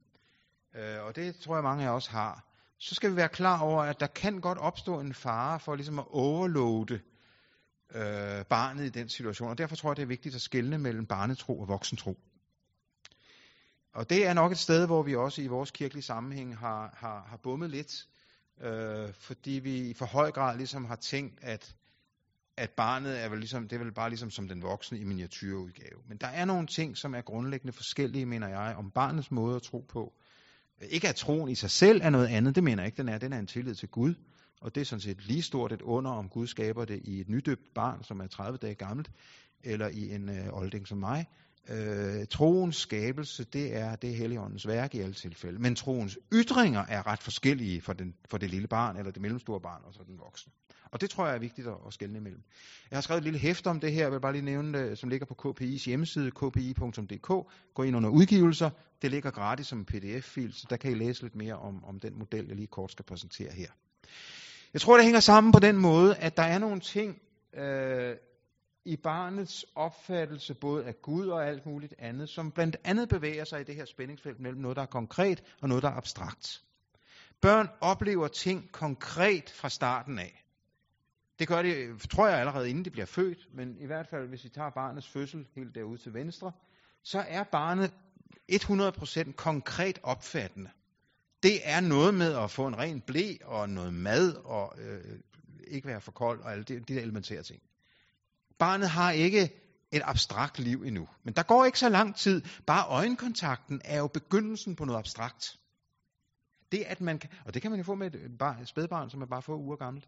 Øh, 0.80 1.04
og 1.06 1.16
det 1.16 1.36
tror 1.36 1.56
jeg 1.56 1.64
mange 1.64 1.86
af 1.86 1.90
os 1.90 2.08
har. 2.08 2.46
Så 2.78 2.96
skal 2.96 3.12
vi 3.12 3.16
være 3.16 3.30
klar 3.30 3.62
over, 3.62 3.84
at 3.84 4.00
der 4.00 4.08
kan 4.08 4.42
godt 4.42 4.58
opstå 4.58 5.00
en 5.00 5.14
fare 5.14 5.60
for 5.60 5.76
ligesom 5.76 6.00
at 6.00 6.06
overloade 6.10 7.00
øh, 7.96 8.46
barnet 8.46 8.86
i 8.86 8.90
den 8.90 9.10
situation. 9.10 9.50
Og 9.50 9.58
derfor 9.58 9.76
tror 9.76 9.90
jeg, 9.90 9.98
det 9.98 10.04
er 10.04 10.08
vigtigt 10.08 10.36
at 10.36 10.42
skelne 10.42 10.78
mellem 10.78 11.06
barnetro 11.06 11.60
og 11.60 11.68
voksentro. 11.68 12.20
Og 13.94 14.10
det 14.10 14.28
er 14.28 14.34
nok 14.34 14.52
et 14.52 14.58
sted, 14.58 14.86
hvor 14.86 15.04
vi 15.04 15.16
også 15.16 15.42
i 15.42 15.48
vores 15.48 15.72
kirkelige 15.72 16.04
sammenhæng 16.04 16.58
har, 16.58 16.96
har, 16.98 17.26
har 17.30 17.38
bummet 17.38 17.70
lidt 17.70 18.08
øh, 18.62 19.14
fordi 19.14 19.52
vi 19.52 19.90
i 19.90 19.94
for 19.94 20.06
høj 20.06 20.32
grad 20.32 20.58
ligesom 20.58 20.86
har 20.86 20.96
tænkt, 20.96 21.40
at, 21.42 21.76
at 22.58 22.70
barnet 22.70 23.24
er 23.24 23.30
vel 23.30 23.40
ligesom, 23.40 23.68
det 23.68 23.76
er 23.76 23.84
vel 23.84 23.94
bare 23.94 24.10
ligesom 24.10 24.32
som 24.32 24.48
den 24.48 24.62
voksne 24.62 25.00
i 25.00 25.04
miniatyrudgave. 25.04 26.02
Men 26.08 26.18
der 26.18 26.28
er 26.28 26.46
nogle 26.46 26.68
ting, 26.68 26.98
som 26.98 27.16
er 27.16 27.22
grundlæggende 27.22 27.74
forskellige, 27.74 28.26
mener 28.26 28.48
jeg, 28.48 28.76
om 28.78 28.92
barnets 28.92 29.32
måde 29.32 29.56
at 29.56 29.62
tro 29.62 29.86
på. 29.90 30.14
Ikke 30.82 31.10
at 31.10 31.16
troen 31.16 31.50
i 31.50 31.56
sig 31.56 31.70
selv 31.70 32.02
er 32.04 32.10
noget 32.10 32.28
andet, 32.28 32.56
det 32.56 32.64
mener 32.64 32.84
jeg 32.84 32.88
ikke, 32.88 32.98
den 32.98 33.10
er. 33.10 33.18
Den 33.18 33.34
er 33.34 33.40
en 33.40 33.48
tillid 33.48 33.76
til 33.76 33.90
Gud, 33.90 34.14
og 34.62 34.76
det 34.76 34.82
er 34.82 34.86
sådan 34.86 35.02
set 35.02 35.28
lige 35.28 35.42
stort 35.42 35.72
et 35.72 35.82
under, 35.82 36.12
om 36.12 36.30
Gud 36.30 36.48
skaber 36.48 36.86
det 36.86 37.02
i 37.04 37.20
et 37.20 37.30
nydøbt 37.30 37.74
barn, 37.76 38.04
som 38.04 38.20
er 38.20 38.28
30 38.28 38.58
dage 38.58 38.76
gammelt, 38.76 39.12
eller 39.64 39.88
i 39.88 40.16
en 40.16 40.30
øh, 40.30 40.54
olding 40.54 40.88
som 40.88 40.98
mig, 40.98 41.26
Øh, 41.70 42.28
troens 42.28 42.76
skabelse, 42.76 43.44
det 43.44 43.76
er 43.76 43.96
det 43.96 44.16
helligåndens 44.16 44.68
værk 44.68 44.96
i 44.96 45.00
alle 45.00 45.14
tilfælde. 45.14 45.60
Men 45.60 45.76
troens 45.76 46.18
ytringer 46.34 46.86
er 46.90 47.08
ret 47.08 47.24
forskellige 47.24 47.82
for, 47.82 47.94
den, 47.94 48.14
for 48.30 48.38
det 48.38 48.50
lille 48.50 48.68
barn, 48.68 48.98
eller 48.98 49.12
det 49.12 49.22
mellemstore 49.22 49.62
barn, 49.62 49.82
og 49.86 49.94
så 49.94 50.00
den 50.08 50.20
voksne. 50.20 50.52
Og 50.92 51.02
det 51.02 51.10
tror 51.10 51.26
jeg 51.26 51.36
er 51.36 51.40
vigtigt 51.40 51.68
at, 51.68 51.76
at 51.88 51.94
skelne 51.94 52.18
imellem. 52.18 52.44
Jeg 52.92 52.98
har 52.98 53.02
skrevet 53.02 53.18
et 53.18 53.24
lille 53.24 53.40
hæfte 53.40 53.68
om 53.68 53.80
det 53.80 53.92
her, 53.92 54.02
jeg 54.02 54.12
vil 54.12 54.22
bare 54.22 54.32
lige 54.32 54.46
nævne 54.46 54.80
det, 54.80 54.98
som 54.98 55.10
ligger 55.10 55.26
på 55.26 55.36
KPI's 55.48 55.86
hjemmeside, 55.86 56.32
kpi.dk. 56.32 57.48
Gå 57.74 57.84
ind 57.84 57.96
under 57.96 58.10
udgivelser. 58.10 58.70
Det 59.02 59.12
ligger 59.12 59.32
gratis 59.32 59.68
som 59.68 59.80
en 59.80 59.86
pdf-fil, 59.86 60.54
så 60.54 60.68
der 60.70 60.78
kan 60.78 60.92
I 60.92 60.94
læse 60.94 61.22
lidt 61.22 61.36
mere 61.36 61.56
om, 61.56 61.84
om 61.86 62.00
den 62.00 62.20
model, 62.20 62.48
jeg 62.48 62.56
lige 62.56 62.68
kort 62.68 62.92
skal 62.92 63.06
præsentere 63.06 63.52
her. 63.52 63.70
Jeg 64.74 64.82
tror, 64.82 64.96
det 64.96 65.04
hænger 65.04 65.20
sammen 65.20 65.54
på 65.54 65.60
den 65.60 65.78
måde, 65.78 66.16
at 66.16 66.38
der 66.38 66.44
er 66.44 66.60
nogle 66.60 66.80
ting 66.80 67.22
øh, 67.54 68.16
i 68.86 68.96
barnets 68.96 69.66
opfattelse, 69.76 70.54
både 70.54 70.86
af 70.86 71.02
Gud 71.02 71.28
og 71.28 71.48
alt 71.48 71.66
muligt 71.66 71.94
andet, 72.00 72.30
som 72.30 72.52
blandt 72.52 72.78
andet 72.84 73.10
bevæger 73.10 73.44
sig 73.44 73.62
i 73.62 73.64
det 73.64 73.76
her 73.76 73.86
spændingsfelt 73.86 74.40
mellem 74.40 74.62
noget, 74.62 74.76
der 74.76 74.82
er 74.82 74.88
konkret 74.88 75.44
og 75.62 75.70
noget, 75.70 75.84
der 75.84 75.90
er 75.90 75.94
abstrakt. 75.94 76.62
Børn 77.42 77.68
oplever 77.82 78.28
ting 78.28 78.72
konkret 78.72 79.50
fra 79.50 79.70
starten 79.70 80.20
af. 80.20 80.46
Det 81.40 81.48
gør 81.48 81.62
de, 81.62 81.70
øh, 81.70 82.00
tror 82.00 82.28
jeg, 82.28 82.40
allerede 82.40 82.70
inden 82.70 82.86
det 82.86 82.92
bliver 82.92 83.06
født, 83.06 83.48
men 83.54 83.78
i 83.80 83.86
hvert 83.86 84.08
fald, 84.08 84.28
hvis 84.28 84.44
vi 84.44 84.50
tager 84.50 84.70
barnets 84.70 85.08
fødsel 85.08 85.48
helt 85.56 85.76
derude 85.76 85.98
til 85.98 86.14
venstre, 86.14 86.52
så 87.04 87.26
er 87.28 87.44
barnet 87.44 87.94
100% 88.52 89.32
konkret 89.32 90.00
opfattende. 90.04 90.70
Det 91.44 91.60
er 91.64 91.80
noget 91.80 92.14
med 92.14 92.36
at 92.36 92.52
få 92.52 92.68
en 92.68 92.78
ren 92.78 93.02
blæ 93.02 93.34
og 93.44 93.70
noget 93.70 93.94
mad 93.94 94.34
og 94.34 94.74
øh, 94.80 95.20
ikke 95.68 95.88
være 95.88 96.02
for 96.02 96.12
kold 96.12 96.42
og 96.42 96.52
alle 96.52 96.64
de, 96.64 96.80
de 96.80 96.96
der 96.96 97.02
elementære 97.02 97.44
ting. 97.44 97.62
Barnet 98.60 98.90
har 98.90 99.12
ikke 99.12 99.50
et 99.92 100.02
abstrakt 100.06 100.60
liv 100.60 100.84
endnu. 100.84 101.08
Men 101.24 101.34
der 101.34 101.44
går 101.44 101.66
ikke 101.66 101.80
så 101.80 101.90
lang 101.90 102.16
tid. 102.16 102.42
Bare 102.68 102.88
øjenkontakten 102.88 103.82
er 103.86 103.98
jo 103.98 104.08
begyndelsen 104.08 104.76
på 104.76 104.86
noget 104.86 105.00
abstrakt. 105.00 105.58
Det 106.72 106.84
at 106.84 107.02
man 107.02 107.20
kan, 107.20 107.30
og 107.46 107.54
det 107.54 107.62
kan 107.62 107.72
man 107.72 107.80
jo 107.80 107.84
få 107.84 107.96
med 107.96 108.16
et, 108.16 108.42
et 108.62 108.68
spædbarn, 108.68 109.10
som 109.10 109.22
er 109.22 109.26
bare 109.26 109.42
få 109.42 109.58
uger 109.58 109.76
gammelt, 109.76 110.08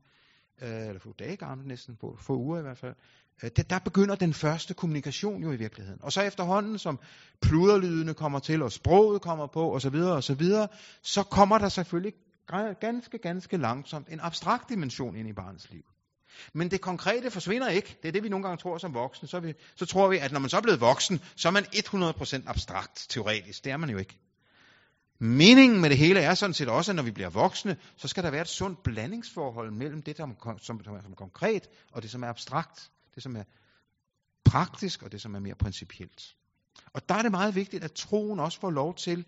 øh, 0.62 0.88
eller 0.88 1.00
få 1.00 1.14
dage 1.20 1.36
gammelt 1.36 1.68
næsten, 1.68 1.96
på 1.96 2.18
få 2.20 2.38
uger 2.38 2.60
i 2.60 2.62
hvert 2.62 2.78
fald. 2.78 2.96
Øh, 3.44 3.50
det, 3.56 3.70
der 3.70 3.80
begynder 3.80 4.16
den 4.16 4.34
første 4.34 4.74
kommunikation 4.74 5.44
jo 5.44 5.52
i 5.52 5.56
virkeligheden. 5.56 6.00
Og 6.04 6.12
så 6.12 6.22
efterhånden, 6.22 6.80
som 6.80 7.00
pluderlydene 7.42 8.14
kommer 8.14 8.40
til, 8.40 8.62
og 8.62 8.72
sproget 8.72 9.22
kommer 9.22 9.48
på, 9.48 9.76
osv., 9.76 9.96
osv., 9.96 10.46
så 11.02 11.24
kommer 11.24 11.58
der 11.58 11.70
selvfølgelig 11.70 12.14
ganske, 12.80 13.18
ganske 13.18 13.58
langsomt 13.58 14.08
en 14.10 14.20
abstrakt 14.20 14.70
dimension 14.70 15.16
ind 15.16 15.28
i 15.30 15.34
barnets 15.34 15.72
liv. 15.72 15.84
Men 16.54 16.72
det 16.72 16.82
konkrete 16.82 17.32
forsvinder 17.32 17.70
ikke. 17.70 17.98
Det 18.02 18.08
er 18.08 18.12
det, 18.12 18.24
vi 18.24 18.30
nogle 18.30 18.44
gange 18.44 18.58
tror 18.58 18.78
som 18.78 18.94
voksne. 18.94 19.28
Så, 19.28 19.40
vi, 19.40 19.54
så 19.76 19.86
tror 19.86 20.08
vi, 20.08 20.18
at 20.18 20.32
når 20.32 20.40
man 20.40 20.50
så 20.50 20.58
er 20.58 20.62
blevet 20.62 20.82
voksen, 20.82 21.22
så 21.36 21.48
er 21.48 21.52
man 21.52 21.64
100% 21.64 22.50
abstrakt 22.50 23.06
teoretisk. 23.10 23.64
Det 23.64 23.72
er 23.72 23.78
man 23.78 23.90
jo 23.90 23.98
ikke. 23.98 24.20
Meningen 25.24 25.82
med 25.82 25.90
det 25.90 25.98
hele 25.98 26.20
er 26.20 26.34
sådan 26.34 26.54
set 26.54 26.70
også, 26.70 26.92
at 26.92 26.96
når 26.96 27.04
vi 27.04 27.12
bliver 27.12 27.30
voksne, 27.30 27.78
så 27.98 28.08
skal 28.08 28.24
der 28.24 28.32
være 28.32 28.42
et 28.42 28.48
sundt 28.48 28.84
blandingsforhold 28.84 29.72
mellem 29.72 30.02
det, 30.02 30.18
som, 30.18 30.38
som, 30.62 30.84
som 30.84 30.96
er 30.96 31.16
konkret, 31.16 31.68
og 31.92 32.02
det, 32.02 32.12
som 32.12 32.24
er 32.24 32.28
abstrakt. 32.28 32.92
Det, 33.16 33.24
som 33.24 33.36
er 33.36 33.44
praktisk, 34.46 35.04
og 35.04 35.12
det, 35.12 35.22
som 35.22 35.36
er 35.36 35.40
mere 35.40 35.56
principielt. 35.56 36.36
Og 36.94 37.10
der 37.10 37.16
er 37.16 37.22
det 37.22 37.32
meget 37.32 37.56
vigtigt, 37.56 37.84
at 37.84 37.92
troen 37.92 38.40
også 38.40 38.60
får 38.60 38.72
lov 38.72 38.96
til 38.96 39.26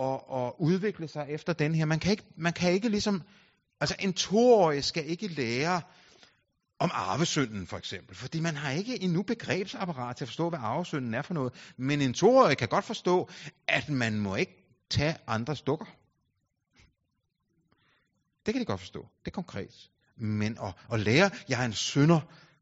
at, 0.00 0.20
at 0.32 0.52
udvikle 0.58 1.08
sig 1.08 1.26
efter 1.28 1.52
den 1.52 1.74
her. 1.74 1.84
Man 1.84 1.98
kan 1.98 2.10
ikke, 2.10 2.24
man 2.36 2.52
kan 2.52 2.72
ikke 2.72 2.88
ligesom, 2.88 3.22
altså 3.80 3.96
en 3.98 4.12
toårig 4.12 4.84
skal 4.84 5.10
ikke 5.10 5.28
lære 5.28 5.82
om 6.78 6.90
arvesynden 6.94 7.66
for 7.66 7.76
eksempel, 7.76 8.16
fordi 8.16 8.40
man 8.40 8.56
har 8.56 8.70
ikke 8.70 9.02
endnu 9.02 9.22
begrebsapparat 9.22 10.16
til 10.16 10.24
at 10.24 10.28
forstå, 10.28 10.48
hvad 10.48 10.58
arvesynden 10.62 11.14
er 11.14 11.22
for 11.22 11.34
noget. 11.34 11.52
Men 11.76 12.00
en 12.00 12.14
toårig 12.14 12.56
kan 12.56 12.68
godt 12.68 12.84
forstå, 12.84 13.28
at 13.68 13.88
man 13.88 14.20
må 14.20 14.36
ikke 14.36 14.59
tage 14.90 15.16
andres 15.26 15.62
dukker. 15.62 15.86
Det 18.46 18.54
kan 18.54 18.60
de 18.60 18.66
godt 18.66 18.80
forstå. 18.80 19.08
Det 19.24 19.30
er 19.30 19.34
konkret. 19.34 19.90
Men 20.16 20.58
at, 20.62 20.74
at 20.92 21.00
lære, 21.00 21.30
jeg 21.48 21.60
er 21.62 21.66
en 21.66 21.72
synder 21.72 22.20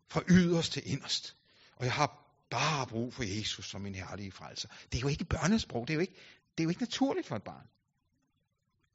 fra 0.08 0.22
yderst 0.28 0.72
til 0.72 0.82
inderst, 0.86 1.36
og 1.76 1.84
jeg 1.84 1.92
har 1.92 2.24
bare 2.50 2.86
brug 2.86 3.14
for 3.14 3.22
Jesus 3.22 3.70
som 3.70 3.80
min 3.80 3.94
herlige 3.94 4.32
frelser. 4.32 4.68
Det 4.92 4.98
er 4.98 5.02
jo 5.02 5.08
ikke 5.08 5.24
børnesprog, 5.24 5.88
det 5.88 5.94
er 5.94 5.94
jo 5.94 6.00
ikke, 6.00 6.14
det 6.58 6.60
er 6.60 6.64
jo 6.64 6.68
ikke 6.68 6.82
naturligt 6.82 7.26
for 7.26 7.36
et 7.36 7.42
barn. 7.42 7.66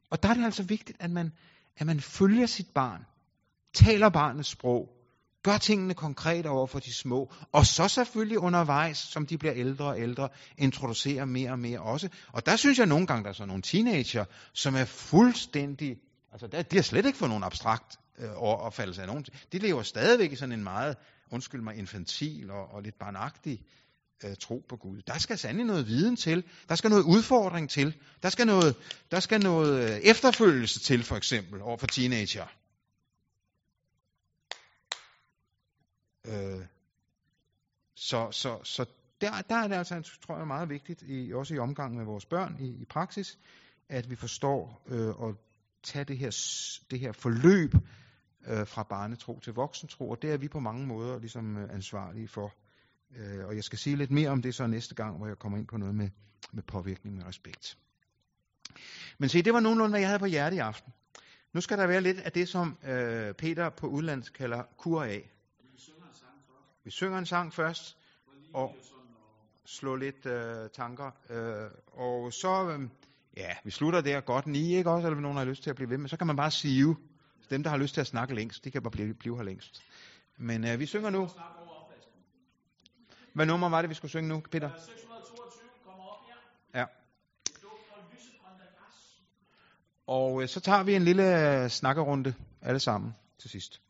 Og 0.09 0.23
der 0.23 0.29
er 0.29 0.33
det 0.33 0.45
altså 0.45 0.63
vigtigt, 0.63 0.97
at 1.01 1.11
man, 1.11 1.31
at 1.77 1.85
man 1.85 1.99
følger 2.01 2.45
sit 2.45 2.69
barn, 2.75 3.05
taler 3.73 4.09
barnets 4.09 4.49
sprog, 4.49 5.02
gør 5.43 5.57
tingene 5.57 5.93
konkret 5.93 6.45
over 6.45 6.67
for 6.67 6.79
de 6.79 6.93
små, 6.93 7.31
og 7.51 7.65
så 7.65 7.87
selvfølgelig 7.87 8.39
undervejs, 8.39 8.97
som 8.97 9.25
de 9.25 9.37
bliver 9.37 9.53
ældre 9.55 9.85
og 9.85 9.99
ældre, 9.99 10.29
introducerer 10.57 11.25
mere 11.25 11.51
og 11.51 11.59
mere 11.59 11.79
også. 11.79 12.09
Og 12.31 12.45
der 12.45 12.55
synes 12.55 12.79
jeg 12.79 12.87
nogle 12.87 13.07
gange, 13.07 13.23
der 13.23 13.29
er 13.29 13.33
sådan 13.33 13.47
nogle 13.47 13.63
teenager, 13.63 14.25
som 14.53 14.75
er 14.75 14.85
fuldstændig, 14.85 15.97
altså 16.31 16.47
der, 16.47 16.61
de 16.61 16.75
har 16.75 16.83
slet 16.83 17.05
ikke 17.05 17.17
fået 17.17 17.29
nogen 17.29 17.43
abstrakt 17.43 17.97
øh, 18.19 18.31
opfattelse 18.35 19.01
af 19.01 19.07
nogen. 19.07 19.25
De 19.51 19.57
lever 19.57 19.83
stadigvæk 19.83 20.31
i 20.31 20.35
sådan 20.35 20.53
en 20.53 20.63
meget, 20.63 20.97
undskyld 21.31 21.61
mig, 21.61 21.75
infantil 21.75 22.51
og, 22.51 22.73
og 22.73 22.81
lidt 22.81 22.99
barnagtig 22.99 23.61
øh, 24.23 24.35
tro 24.39 24.65
på 24.69 24.75
Gud. 24.75 25.01
Der 25.07 25.17
skal 25.17 25.37
sandelig 25.37 25.65
noget 25.65 25.87
viden 25.87 26.15
til. 26.15 26.43
Der 26.69 26.75
skal 26.75 26.89
noget 26.89 27.03
udfordring 27.03 27.69
til. 27.69 27.95
Der 28.23 28.29
skal 28.29 28.47
noget, 28.47 28.75
der 29.11 29.19
skal 29.19 29.43
noget 29.43 29.91
øh, 29.91 29.97
efterfølgelse 29.97 30.79
til, 30.79 31.03
for 31.03 31.15
eksempel, 31.15 31.61
over 31.61 31.77
for 31.77 31.87
teenager. 31.87 32.45
Øh, 36.27 36.65
så, 37.95 38.31
så, 38.31 38.59
så 38.63 38.85
der, 39.21 39.41
der 39.41 39.55
er 39.55 39.67
det 39.67 39.75
altså, 39.75 40.17
tror 40.25 40.37
jeg, 40.37 40.47
meget 40.47 40.69
vigtigt, 40.69 41.03
i, 41.07 41.33
også 41.33 41.55
i 41.55 41.57
omgang 41.57 41.95
med 41.95 42.05
vores 42.05 42.25
børn 42.25 42.57
i, 42.59 42.67
i 42.67 42.85
praksis, 42.85 43.39
at 43.89 44.09
vi 44.09 44.15
forstår 44.15 44.81
øh, 44.87 45.29
at 45.29 45.35
tage 45.83 46.05
det 46.05 46.17
her, 46.17 46.29
det 46.91 46.99
her 46.99 47.11
forløb 47.11 47.75
øh, 48.47 48.67
fra 48.67 48.83
barnetro 48.83 49.39
til 49.39 49.53
voksentro, 49.53 50.09
og 50.09 50.21
det 50.21 50.31
er 50.31 50.37
vi 50.37 50.47
på 50.47 50.59
mange 50.59 50.87
måder 50.87 51.19
ligesom 51.19 51.57
øh, 51.57 51.73
ansvarlige 51.73 52.27
for. 52.27 52.53
Øh, 53.15 53.45
og 53.45 53.55
jeg 53.55 53.63
skal 53.63 53.79
sige 53.79 53.95
lidt 53.95 54.11
mere 54.11 54.29
om 54.29 54.41
det 54.41 54.55
så 54.55 54.67
næste 54.67 54.95
gang, 54.95 55.17
hvor 55.17 55.27
jeg 55.27 55.39
kommer 55.39 55.57
ind 55.57 55.67
på 55.67 55.77
noget 55.77 55.95
med, 55.95 56.09
med 56.51 56.63
påvirkning 56.63 57.15
med 57.15 57.25
respekt. 57.25 57.77
Men 59.17 59.29
se, 59.29 59.41
det 59.41 59.53
var 59.53 59.59
nogenlunde, 59.59 59.91
hvad 59.91 59.99
jeg 59.99 60.09
havde 60.09 60.19
på 60.19 60.25
hjerte 60.25 60.55
i 60.55 60.59
aften. 60.59 60.93
Nu 61.53 61.61
skal 61.61 61.77
der 61.77 61.87
være 61.87 62.01
lidt 62.01 62.19
af 62.19 62.31
det, 62.31 62.47
som 62.49 62.77
øh, 62.83 63.33
Peter 63.33 63.69
på 63.69 63.87
udlands 63.87 64.29
kalder 64.29 64.63
kur 64.77 65.03
af. 65.03 65.31
Vi 66.83 66.91
synger 66.91 67.17
en 67.17 67.25
sang 67.25 67.53
først, 67.53 67.97
og 68.53 68.75
slå 69.65 69.95
lidt 69.95 70.25
øh, 70.25 70.69
tanker. 70.69 71.11
Øh, 71.29 71.71
og 71.93 72.33
så, 72.33 72.69
øh, 72.69 72.89
ja, 73.37 73.49
vi 73.63 73.71
slutter 73.71 74.01
der 74.01 74.21
godt 74.21 74.47
ni, 74.47 74.75
ikke 74.75 74.89
også? 74.89 75.07
Eller 75.07 75.21
nogen 75.21 75.37
har 75.37 75.45
lyst 75.45 75.63
til 75.63 75.69
at 75.69 75.75
blive 75.75 75.89
ved, 75.89 75.97
men 75.97 76.07
så 76.07 76.17
kan 76.17 76.27
man 76.27 76.35
bare 76.35 76.51
sige, 76.51 76.95
dem, 77.49 77.63
der 77.63 77.69
har 77.69 77.77
lyst 77.77 77.93
til 77.93 78.01
at 78.01 78.07
snakke 78.07 78.35
længst, 78.35 78.65
de 78.65 78.71
kan 78.71 78.81
bare 78.83 78.91
blive, 78.91 79.13
blive 79.13 79.37
her 79.37 79.43
længst. 79.43 79.83
Men 80.37 80.67
øh, 80.67 80.79
vi 80.79 80.85
synger 80.85 81.09
nu. 81.09 81.29
Hvad 83.33 83.45
nummer 83.45 83.69
var 83.69 83.81
det, 83.81 83.89
vi 83.89 83.95
skulle 83.95 84.09
synge 84.09 84.29
nu, 84.29 84.39
Peter? 84.51 84.69
622 84.69 85.69
kommer 85.85 86.03
op 86.03 86.25
her. 86.27 86.79
Ja. 86.79 86.85
Og 90.07 90.41
øh, 90.41 90.47
så 90.47 90.59
tager 90.59 90.83
vi 90.83 90.95
en 90.95 91.03
lille 91.03 91.69
snakkerunde 91.69 92.33
alle 92.61 92.79
sammen 92.79 93.15
til 93.37 93.49
sidst. 93.49 93.81